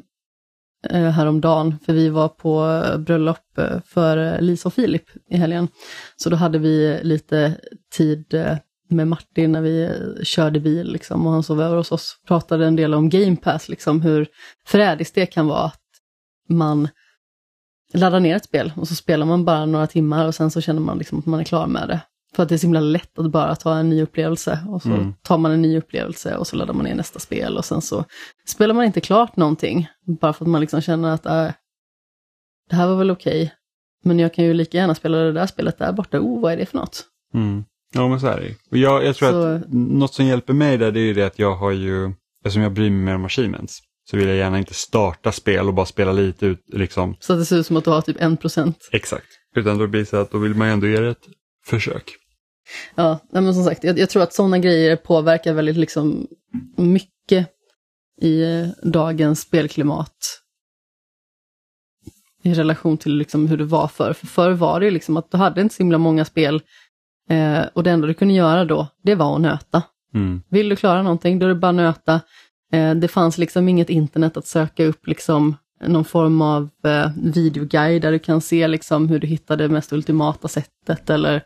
[0.89, 5.67] eh, häromdagen, för vi var på bröllop för Lisa och Filip i helgen.
[6.15, 7.57] Så då hade vi lite
[7.95, 8.55] tid
[8.89, 9.89] med Martin när vi
[10.23, 12.17] körde bil liksom, och han sov över hos oss.
[12.27, 14.27] Pratade en del om Game Pass, liksom, hur
[14.67, 15.81] förrädiskt det kan vara att
[16.49, 16.87] man
[17.93, 20.81] laddar ner ett spel och så spelar man bara några timmar och sen så känner
[20.81, 22.01] man liksom att man är klar med det.
[22.35, 24.89] För att det är så himla lätt att bara ta en ny upplevelse och så
[24.89, 25.13] mm.
[25.21, 28.05] tar man en ny upplevelse och så laddar man ner nästa spel och sen så
[28.47, 29.87] spelar man inte klart någonting.
[30.19, 31.51] Bara för att man liksom känner att äh,
[32.69, 33.43] det här var väl okej.
[33.43, 33.49] Okay,
[34.03, 36.19] men jag kan ju lika gärna spela det där spelet där borta.
[36.19, 37.05] Oh, vad är det för något?
[37.33, 37.63] Mm.
[37.93, 39.47] Ja, men så är det och jag, jag tror så...
[39.47, 42.13] att något som hjälper mig där det är det att jag har ju,
[42.45, 43.79] eftersom jag bryr mig mer om achievements,
[44.09, 47.15] så vill jag gärna inte starta spel och bara spela lite ut liksom.
[47.19, 48.77] Så att det ser ut som att du har typ en procent.
[48.91, 49.27] Exakt.
[49.55, 51.27] Utan då blir det så att då vill man ändå göra ett
[51.65, 52.03] försök.
[52.95, 56.27] Ja, men som sagt, jag, jag tror att sådana grejer påverkar väldigt liksom
[56.77, 57.49] mycket
[58.21, 60.39] i eh, dagens spelklimat.
[62.43, 64.13] I relation till liksom hur det var förr.
[64.13, 66.61] För förr var det liksom att du hade inte så himla många spel
[67.29, 69.83] eh, och det enda du kunde göra då, det var att nöta.
[70.13, 70.41] Mm.
[70.49, 72.21] Vill du klara någonting, då är det bara att nöta.
[72.73, 75.55] Eh, det fanns liksom inget internet att söka upp liksom
[75.87, 79.93] någon form av eh, videoguide där du kan se liksom hur du hittar det mest
[79.93, 81.43] ultimata sättet eller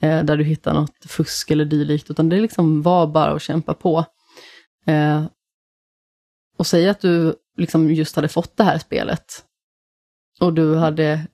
[0.00, 3.74] eh, där du hittar något fusk eller dylikt, utan det liksom var bara att kämpa
[3.74, 4.04] på.
[4.86, 5.24] Eh,
[6.58, 9.44] och säg att du liksom just hade fått det här spelet
[10.40, 11.26] och du hade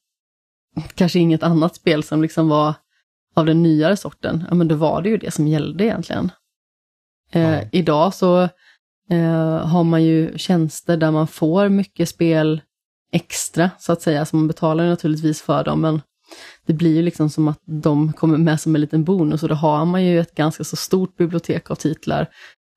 [0.94, 2.74] kanske inget annat spel som liksom var
[3.34, 6.30] av den nyare sorten, ja men då var det ju det som gällde egentligen.
[7.30, 7.68] Eh, mm.
[7.72, 8.42] Idag så
[9.10, 12.60] eh, har man ju tjänster där man får mycket spel
[13.12, 16.00] extra, så att säga, så man betalar naturligtvis för dem, men
[16.66, 19.55] det blir ju liksom som att de kommer med som en liten bonus och då
[19.55, 22.28] har man ju ett ganska så stort bibliotek av titlar,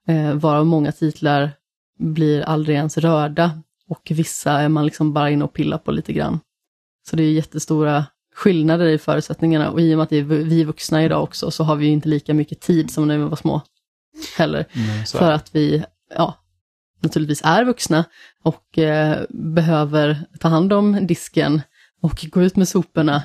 [0.08, 1.51] eh, varav många titlar
[1.99, 3.51] blir aldrig ens rörda
[3.89, 6.39] och vissa är man liksom bara inne och pillar på lite grann.
[7.10, 8.05] Så det är jättestora
[8.36, 11.64] skillnader i förutsättningarna och i och med att det är vi vuxna idag också så
[11.64, 13.62] har vi inte lika mycket tid som när vi var små
[14.38, 14.66] heller.
[14.72, 15.84] Mm, för att vi,
[16.16, 16.36] ja,
[17.01, 18.05] naturligtvis är vuxna
[18.43, 21.62] och eh, behöver ta hand om disken
[22.01, 23.24] och gå ut med soporna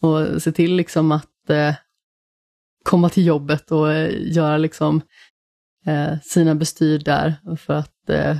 [0.00, 1.74] och se till liksom att eh,
[2.84, 5.02] komma till jobbet och eh, göra liksom
[5.86, 8.36] eh, sina bestyr där för att eh,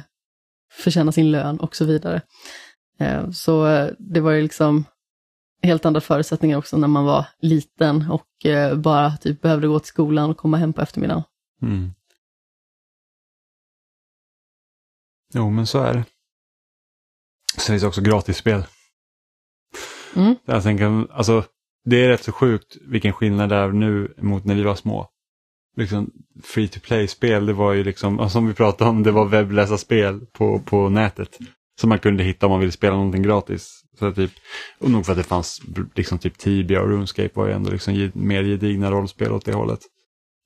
[0.73, 2.23] förtjäna sin lön och så vidare.
[2.99, 4.85] Eh, så eh, det var ju liksom
[5.63, 9.89] helt andra förutsättningar också när man var liten och eh, bara typ behövde gå till
[9.89, 11.23] skolan och komma hem på eftermiddagen.
[11.63, 11.91] Mm.
[15.35, 16.05] Jo, men så är det.
[17.57, 18.65] Sen finns det också gratisspel.
[20.17, 20.35] Mm.
[20.45, 21.45] Jag tänker, alltså,
[21.85, 25.09] det är rätt så sjukt vilken skillnad det är nu mot när vi var små.
[25.77, 26.11] Liksom,
[26.43, 29.79] free to play-spel, det var ju liksom, alltså, som vi pratade om, det var webbläsa
[29.79, 31.39] spel på, på nätet.
[31.81, 33.81] Som man kunde hitta om man ville spela någonting gratis.
[33.99, 34.31] Så typ,
[34.79, 35.63] och nog för att det fanns
[35.95, 39.81] liksom typ Tibia och RuneScape var ju ändå liksom mer gedigna rollspel åt det hållet.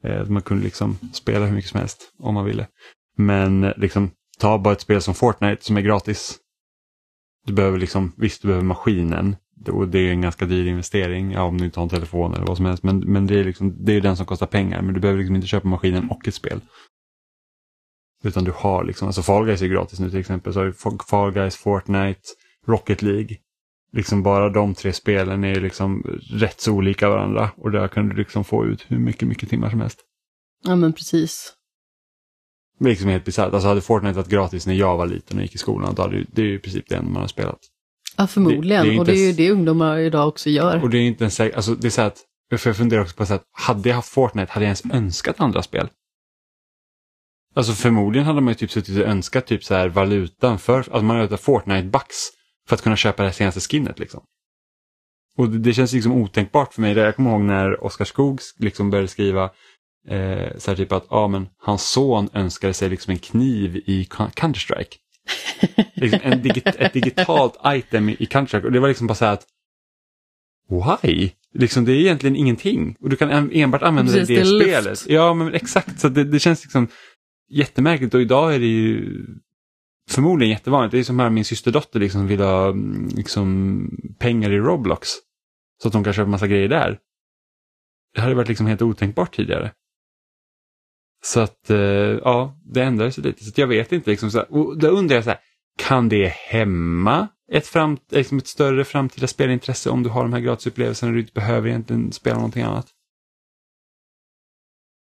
[0.04, 2.66] Eh, man kunde liksom spela hur mycket som helst om man ville.
[3.16, 6.38] Men eh, liksom, ta bara ett spel som Fortnite som är gratis.
[7.46, 9.36] Du behöver liksom, visst du behöver maskinen,
[9.68, 12.46] och det är en ganska dyr investering, ja, om du inte har en telefon eller
[12.46, 12.82] vad som helst.
[12.82, 15.36] Men, men det är liksom, det är den som kostar pengar, men du behöver liksom
[15.36, 16.60] inte köpa maskinen och ett spel.
[18.24, 20.98] Utan du har liksom, alltså Fall Guys är gratis nu till exempel, så har du
[21.10, 22.20] Fall Guys, Fortnite,
[22.66, 23.36] Rocket League.
[23.92, 28.16] Liksom bara de tre spelen är liksom rätt så olika varandra och där kan du
[28.16, 29.98] liksom få ut hur mycket, mycket timmar som helst.
[30.64, 31.54] Ja men precis.
[32.78, 33.52] Det är liksom helt bisarrt.
[33.52, 36.24] Alltså hade Fortnite varit gratis när jag var liten och gick i skolan, då hade
[36.32, 37.58] det är ju i princip det enda man har spelat.
[38.16, 38.86] Ja, förmodligen.
[38.86, 40.82] Det, det och det är ju det ungdomar idag också gör.
[40.82, 42.18] Och det är inte en alltså det är så att,
[42.56, 45.40] för jag funderar också på så att, hade jag haft Fortnite, hade jag ens önskat
[45.40, 45.88] andra spel?
[47.54, 51.02] Alltså förmodligen hade man ju typ suttit och önskat typ så här valutan för, alltså
[51.02, 52.30] man hade Fortnite-bucks
[52.68, 54.22] för att kunna köpa det senaste skinnet liksom.
[55.36, 56.92] Och det, det känns liksom otänkbart för mig.
[56.92, 59.44] Jag kommer ihåg när Oskar Skogs liksom började skriva
[60.08, 64.04] eh, så här typ att ah, men hans son önskade sig liksom en kniv i
[64.10, 64.96] Counter-Strike
[65.94, 69.32] liksom en digit ett digitalt item i Counter-Strike och det var liksom bara så här
[69.32, 69.46] att
[70.68, 71.30] Why?
[71.54, 74.70] Liksom det är egentligen ingenting och du kan enbart använda Precis, det i det, det
[74.70, 75.04] spelet.
[75.08, 76.88] Ja men exakt, så det, det känns liksom
[77.50, 79.24] jättemärkligt och idag är det ju
[80.10, 80.92] förmodligen jättevanligt.
[80.92, 83.88] Det är som här min systerdotter liksom vill ha mm, liksom,
[84.18, 85.08] pengar i Roblox.
[85.82, 86.98] Så att hon kan köpa massa grejer där.
[88.14, 89.72] Det hade varit liksom helt otänkbart tidigare.
[91.24, 93.44] Så att, eh, ja, det ändrades lite.
[93.44, 95.38] Så jag vet inte, liksom, så här, och då undrar jag så här,
[95.78, 100.40] kan det hämma ett, fram, liksom ett större framtida spelintresse om du har de här
[100.40, 102.86] gratisupplevelserna och du inte behöver egentligen spela någonting annat?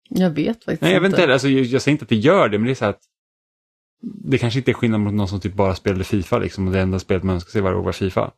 [0.09, 1.23] Jag vet faktiskt Nej, jag vet inte.
[1.23, 2.93] inte, alltså, jag, jag säger inte att det gör det, men det är så här
[2.93, 3.03] att
[4.03, 6.81] det kanske inte är skillnad mot någon som typ bara spelade Fifa liksom, och det
[6.81, 8.33] enda spelet man önskar sig varje år var Fifa.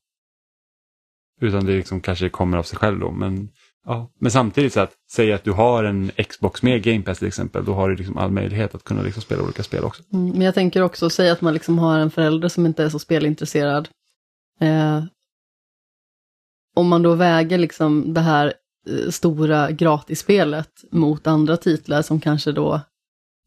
[1.40, 3.48] Utan det liksom kanske kommer av sig själv då, men,
[3.86, 4.10] ja.
[4.18, 7.64] men samtidigt så att säga att du har en Xbox med Game Pass till exempel,
[7.64, 10.02] då har du liksom all möjlighet att kunna liksom spela olika spel också.
[10.12, 12.88] Mm, Men jag tänker också säga att man liksom har en förälder som inte är
[12.88, 13.88] så spelintresserad.
[14.60, 15.04] Eh,
[16.76, 18.54] om man då väger liksom det här
[18.88, 22.80] eh, stora gratisspelet mot andra titlar som kanske då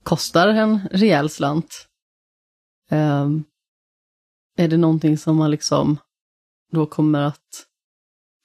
[0.03, 1.87] kostar en rejäl slant.
[2.91, 3.29] Eh,
[4.57, 5.97] är det någonting som man liksom
[6.71, 7.65] då kommer att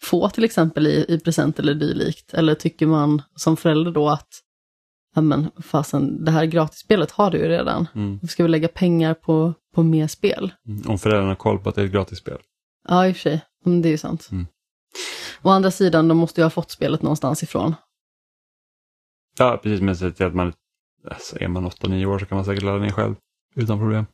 [0.03, 2.35] få till exempel i, i present eller dylikt?
[2.35, 4.29] Eller tycker man som förälder då att
[5.15, 7.89] ja men fasen, det här gratisspelet har du ju redan.
[7.95, 8.21] Mm.
[8.29, 10.53] Ska vi lägga pengar på, på mer spel?
[10.67, 10.91] Mm.
[10.91, 12.39] Om föräldrarna har koll på att det är ett gratisspel.
[12.89, 13.41] Ja, i och för sig.
[13.65, 14.29] Men det är ju sant.
[14.33, 14.47] Mm.
[15.43, 17.75] Å andra sidan, de måste ju ha fått spelet någonstans ifrån.
[19.39, 20.53] Ja, precis, men så att man,
[21.11, 23.15] alltså, är man 8-9 år så kan man säkert ladda ner själv
[23.57, 24.07] utan problem.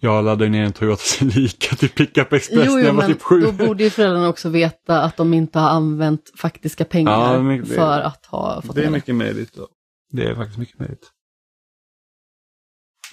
[0.00, 3.22] Jag laddade ner en Toyota Celica till Pickup Express Jo, när jo, jag var typ
[3.22, 3.40] sju.
[3.40, 7.60] då borde ju föräldrarna också veta att de inte har använt faktiska pengar Ja, men
[7.60, 9.54] det- för att ha fått Det är mycket möjligt.
[9.54, 9.68] Då.
[10.10, 11.10] Det är faktiskt mycket möjligt.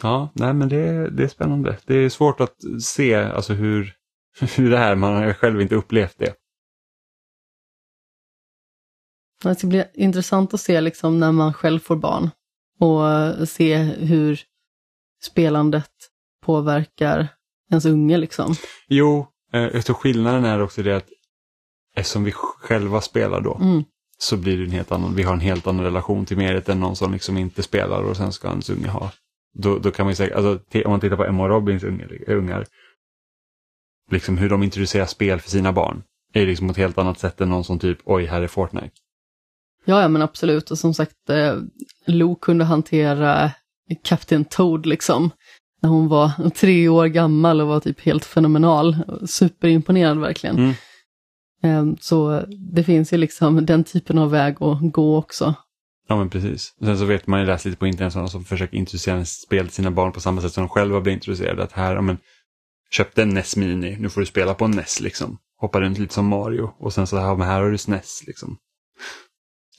[0.02, 1.78] Ja, nej men det, är- det är spännande.
[1.86, 3.96] Det är svårt att se alltså hur,
[4.56, 6.36] hur det här, man har själv inte upplevt det.
[9.44, 12.30] Det ska bli intressant att se liksom när man själv får barn
[12.80, 14.42] och se hur
[15.24, 15.92] spelandet
[16.42, 17.28] påverkar
[17.72, 18.56] ens unge liksom.
[18.88, 21.10] Jo, eh, jag tror skillnaden är också det att
[21.96, 23.84] eftersom vi själva spelar då Mm.
[24.18, 26.80] så blir det en helt annan, vi har en helt annan relation till mediet än
[26.80, 29.12] någon som liksom inte spelar och sen ska hans unge ha.
[29.54, 32.30] Då, då kan man ju säga, alltså, om man tittar på Emma och Robins ungar,
[32.30, 32.66] ungar,
[34.12, 36.04] liksom hur de introducerar spel för sina barn,
[36.34, 38.90] är liksom på ett helt annat sätt än någon som typ, oj, här är Fortnite.
[39.86, 40.72] Ja, ja, men absolut.
[40.72, 41.58] Och som sagt, eh,
[42.06, 43.52] Lo kunde hantera
[44.04, 45.30] Captain Toad liksom.
[45.82, 48.96] När hon var tre år gammal och var typ helt fenomenal.
[49.28, 50.58] Superimponerad verkligen.
[50.58, 50.74] Mm.
[51.64, 55.56] Eh, så det finns ju liksom den typen av väg att gå också.
[56.08, 56.76] Ja men precis.
[56.80, 59.76] Sen så vet man ju läst lite på internet sådana som försöker introducera spel till
[59.76, 61.64] sina barn på samma sätt som de själva blir introducerade.
[61.64, 62.18] Att här, ja men,
[62.92, 65.38] köpte en NES Mini, nu får du spela på en NES liksom.
[65.58, 68.58] Hoppa runt lite som Mario och sen så här, men här har du SNES liksom.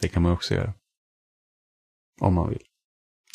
[0.01, 0.73] Det kan man också göra.
[2.21, 2.63] Om man vill.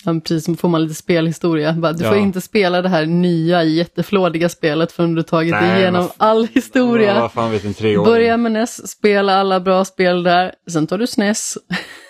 [0.08, 1.74] Ja, men precis, så får man lite spelhistoria.
[1.74, 2.22] Bara, du får Ja.
[2.22, 7.16] inte spela det här nya jätteflådiga spelet förrän du tagit Nej, igenom f- all historia.
[7.16, 8.06] Ja, fan vet en treåring.
[8.12, 11.58] Börja med NES, spela alla bra spel där, sen tar du SNES.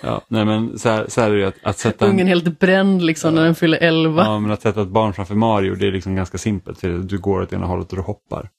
[0.04, 2.60] Ja, nej men så här, så här är det att, att sätta en, Ungen helt
[2.60, 4.24] bränd liksom när den fyller 11.
[4.24, 6.80] ja, men att sätta ett barn framför Mario det är liksom ganska simpelt.
[6.80, 8.50] För du går åt ena hållet och du hoppar.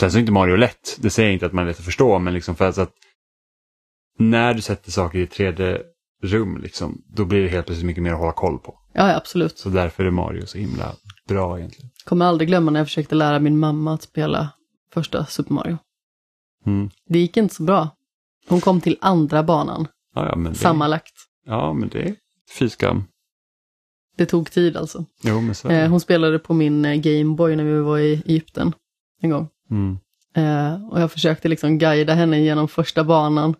[0.00, 0.96] Sen så är inte Mario lätt.
[1.00, 2.92] Det säger jag inte att man är lätt att förstå men liksom för att, att
[4.18, 5.26] när du sätter saker i
[6.22, 8.78] 3D-rum liksom, då blir det helt plötsligt mycket mer att hålla koll på.
[8.92, 9.58] Ja, absolut.
[9.58, 10.92] Så därför är Mario så himla
[11.28, 11.90] bra egentligen.
[12.04, 14.52] Kommer aldrig glömma när jag försökte lära min mamma att spela
[14.94, 15.78] första Super Mario.
[16.66, 16.90] Mm.
[17.08, 17.88] Det gick inte så bra.
[18.48, 21.14] Hon kom till andra banan, Ja, ja, men det, sammanlagt.
[21.46, 22.14] Ja, men det är
[22.58, 23.04] fy skam.
[24.16, 25.04] Det tog tid alltså.
[25.22, 28.72] Jo, men så Eh, hon spelade på min eh, Gameboy när vi var i Egypten
[29.20, 29.48] en gång.
[29.70, 29.98] Mm.
[30.34, 33.54] Eh, och jag försökte liksom guida henne genom första banan.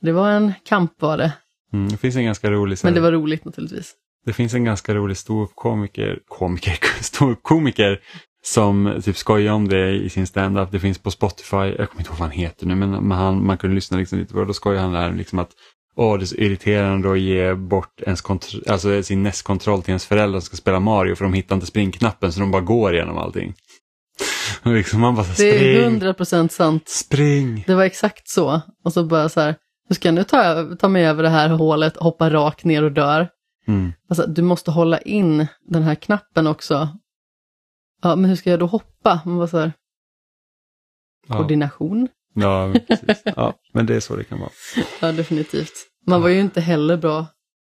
[0.00, 1.32] Det var en kamp var det,
[1.72, 1.88] Mm.
[1.88, 3.94] Det finns en ganska rolig här- men det var roligt naturligtvis.
[4.26, 8.00] Det finns en ganska rolig ståuppkomiker, komiker, ståuppkomiker
[8.44, 10.68] som typ skojar om det i sin stand-up.
[10.72, 13.58] Det finns på Spotify, jag kommer inte ihåg vad han heter nu, men han, man
[13.58, 14.46] kunde lyssna liksom lite på det.
[14.46, 15.50] Då skojar han där liksom att
[15.98, 18.22] Åh, det är så irriterande att ge bort ens
[18.68, 22.32] alltså sin NES-kontroll till ens föräldrar som ska spela Mario för de hittar inte springknappen
[22.32, 23.54] så de bara går igenom allting.
[24.62, 26.88] Liksom man bara så här, Det är hundra procent sant.
[26.88, 27.64] spring.
[27.66, 28.60] Det var exakt så.
[28.84, 29.54] Och så bara så här,
[29.88, 32.92] hur ska jag nu ta, ta mig över det här hålet, hoppa rakt ner och
[32.92, 33.28] dör?
[33.66, 33.92] Mm.
[34.08, 36.88] Alltså, du måste hålla in den här knappen också.
[38.02, 39.20] Ja, men hur ska jag då hoppa?
[39.24, 39.72] Man bara så här,
[41.28, 41.36] Ja.
[41.36, 42.08] koordination?
[42.34, 43.22] Ja, precis.
[43.36, 44.50] ja, men det är så det kan vara.
[45.00, 45.72] Ja, definitivt.
[46.06, 47.26] Man var ju inte heller bra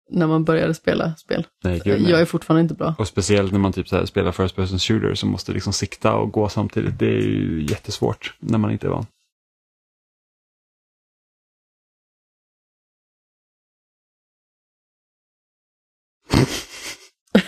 [0.10, 1.48] när man började spela spel.
[1.64, 2.12] Nej, gud, nej.
[2.12, 2.96] Jag är fortfarande inte bra.
[3.00, 6.32] Och speciellt när man typ så spelar first person shooter så måste liksom sikta och
[6.32, 7.00] gå samtidigt.
[7.00, 9.06] Det är ju jättesvårt när man inte är van.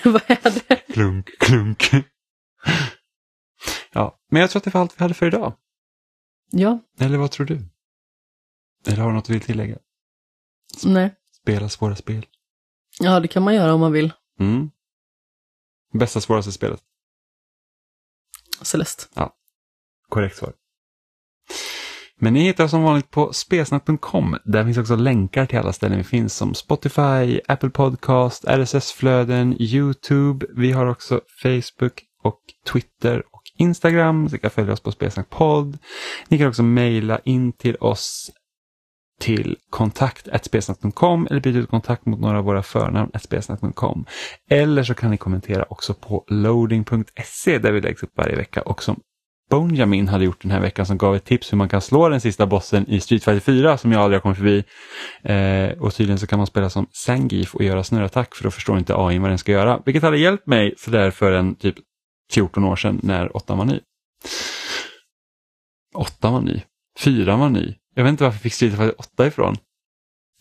[0.13, 0.75] Vad är det?
[0.93, 1.91] Klunk, klunk.
[3.91, 5.53] Ja, men jag tror att det var allt vi hade för idag.
[6.51, 7.61] Ja, Eller vad tror du?
[8.87, 9.77] Eller har du något du vill tillägga?
[10.85, 11.15] nej.
[11.41, 12.25] Spela svåra spel.
[12.99, 14.13] Ja, det kan man göra om man vill.
[14.39, 14.69] Mm.
[15.93, 16.81] Bästa svåraste spelet?
[18.61, 19.03] Celeste.
[20.09, 20.53] Korrekt svar.
[22.21, 24.37] Men ni hittar som vanligt på spesnack.com.
[24.43, 30.45] Där finns också länkar till alla ställen vi finns som Spotify, Apple Podcast, RSS-flöden, YouTube.
[30.55, 32.39] Vi har också Facebook och
[32.71, 34.29] Twitter och Instagram.
[34.29, 35.77] Så ni kan följa oss på Spesnackpodd.
[36.27, 38.31] Ni kan också mejla in till oss
[39.19, 44.05] till kontakt spesnack.com eller byta ut kontakt mot några av våra förnamn spesnack.com.
[44.49, 48.83] Eller så kan ni kommentera också på loading.se där vi läggs upp varje vecka och
[48.83, 48.99] som
[49.49, 52.21] Bonjamin hade gjort den här veckan som gav ett tips hur man kan slå den
[52.21, 54.63] sista bossen i Street Fighter 4 som jag aldrig har kommit förbi.
[55.23, 58.77] Eh, och tydligen så kan man spela som Zangief och göra snurrattack för då förstår
[58.77, 59.81] inte AI vad den ska göra.
[59.85, 61.75] Vilket hade hjälpt mig sådär för en typ
[62.33, 63.79] 14 år sedan när 8 var ny.
[65.95, 66.61] 8 var ny,
[66.99, 67.75] 4 var ny.
[67.95, 69.53] Jag vet inte varför jag fick Street Fighter 8 ifrån.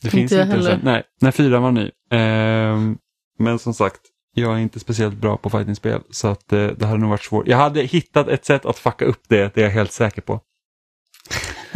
[0.03, 0.71] Det Inte finns inte ens heller.
[0.71, 1.91] en- Nej, när 4 var ny.
[2.11, 2.99] Ehm,
[3.39, 4.01] men som sagt,
[4.35, 7.49] jag är inte speciellt bra på fightingspel så att eh, det hade nog varit svårt.
[7.49, 10.41] Jag hade hittat ett sätt att fucka upp det, det är jag helt säker på.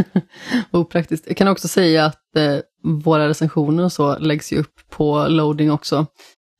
[0.71, 1.25] Opraktiskt.
[1.27, 5.71] Jag kan också säga att eh, våra recensioner och så läggs ju upp på loading
[5.71, 6.07] också.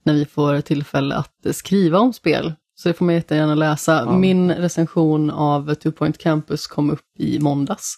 [0.05, 2.55] När vi får tillfälle att eh, skriva om spel.
[2.75, 3.93] Så det får man jättegärna läsa.
[4.07, 4.19] Ja.
[4.19, 7.95] Min recension av Two Point Campus kom upp i måndags.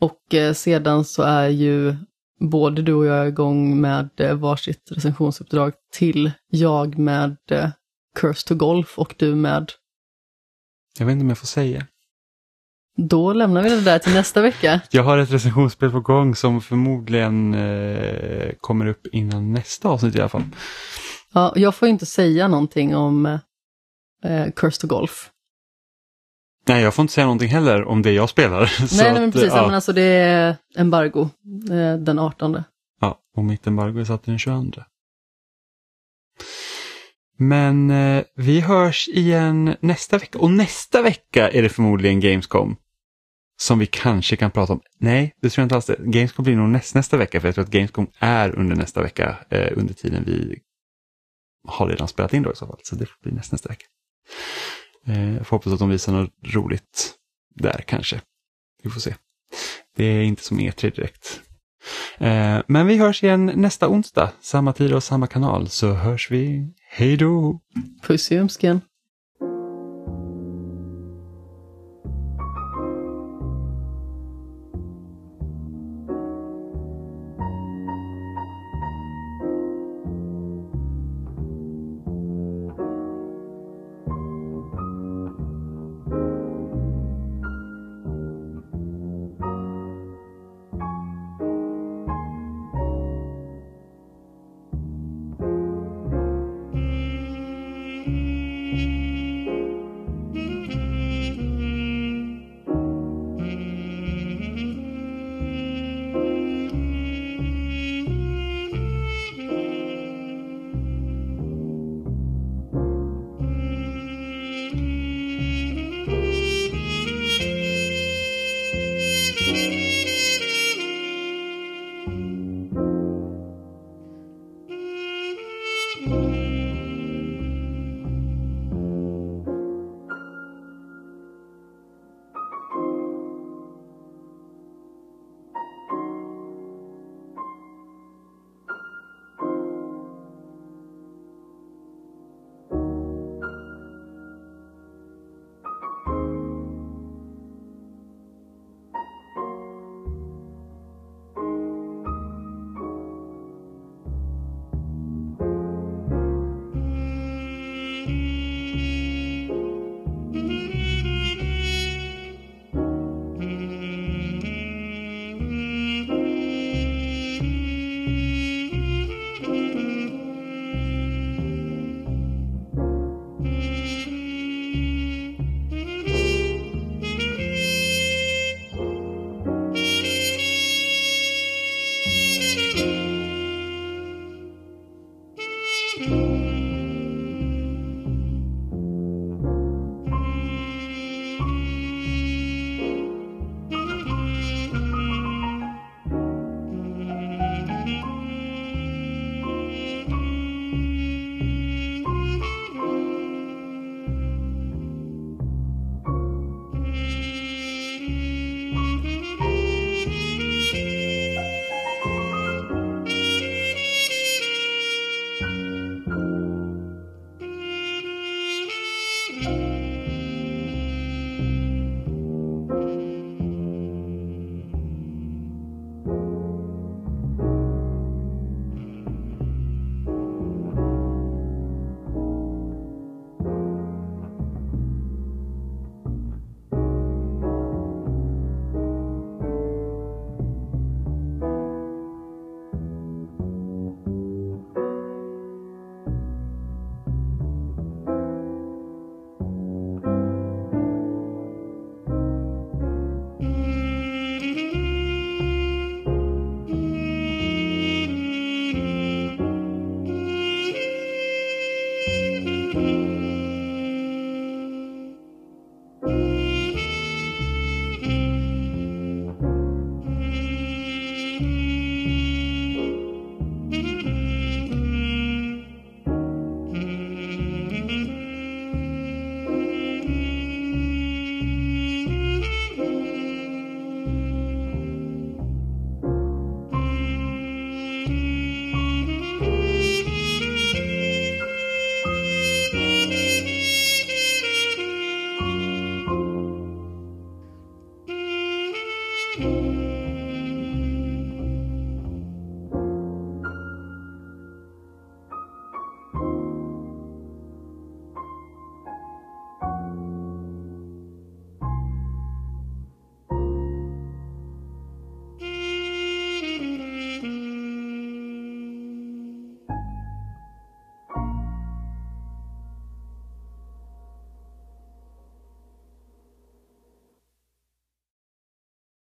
[0.00, 1.96] Och eh, sedan så är ju
[2.40, 7.68] både du och jag igång med eh, varsitt recensionsuppdrag till jag med eh,
[8.16, 9.72] Curse to Golf och du med
[10.98, 11.86] Jag vet inte om jag får säga.
[12.96, 14.80] då lämnar vi det där till nästa vecka.
[14.90, 20.20] Jag har ett recensionsspel på gång som förmodligen eh, kommer upp innan nästa avsnitt i
[20.20, 20.44] alla fall.
[21.32, 23.26] Ja, jag får inte säga någonting om
[24.24, 25.30] eh, Curse to Golf.
[26.66, 28.60] Nej, jag får inte säga någonting heller om det jag spelar.
[28.80, 29.52] Nej, nej, men att, precis.
[29.54, 31.30] Ja, Men alltså det är embargo
[31.70, 32.62] eh, den 18.
[33.00, 34.82] ja, och mitt embargo är satt den 22.
[37.38, 40.38] Men eh, vi hörs igen nästa vecka.
[40.38, 42.76] Och nästa vecka är det förmodligen Gamescom.
[43.56, 44.80] Som vi kanske kan prata om.
[44.98, 45.96] Nej, det tror jag inte alls det.
[45.98, 47.40] Gamescom blir nog näst, nästa vecka.
[47.40, 49.36] För jag tror att Gamescom är under nästa vecka.
[49.50, 50.58] Eh, under tiden vi
[51.68, 52.80] har redan spelat in då i så fall.
[52.82, 53.84] Så det får bli näst, nästa vecka.
[55.06, 57.14] Eh, jag får hoppas att de visar något roligt
[57.54, 58.20] där kanske.
[58.82, 59.14] Vi får se.
[59.96, 61.40] Det är inte som E3 direkt.
[62.18, 64.32] Eh, men vi hörs igen nästa onsdag.
[64.40, 65.68] Samma tid och samma kanal.
[65.68, 66.72] Så hörs vi.
[66.90, 67.60] Hej då!
[68.02, 68.80] Puss i ömsken.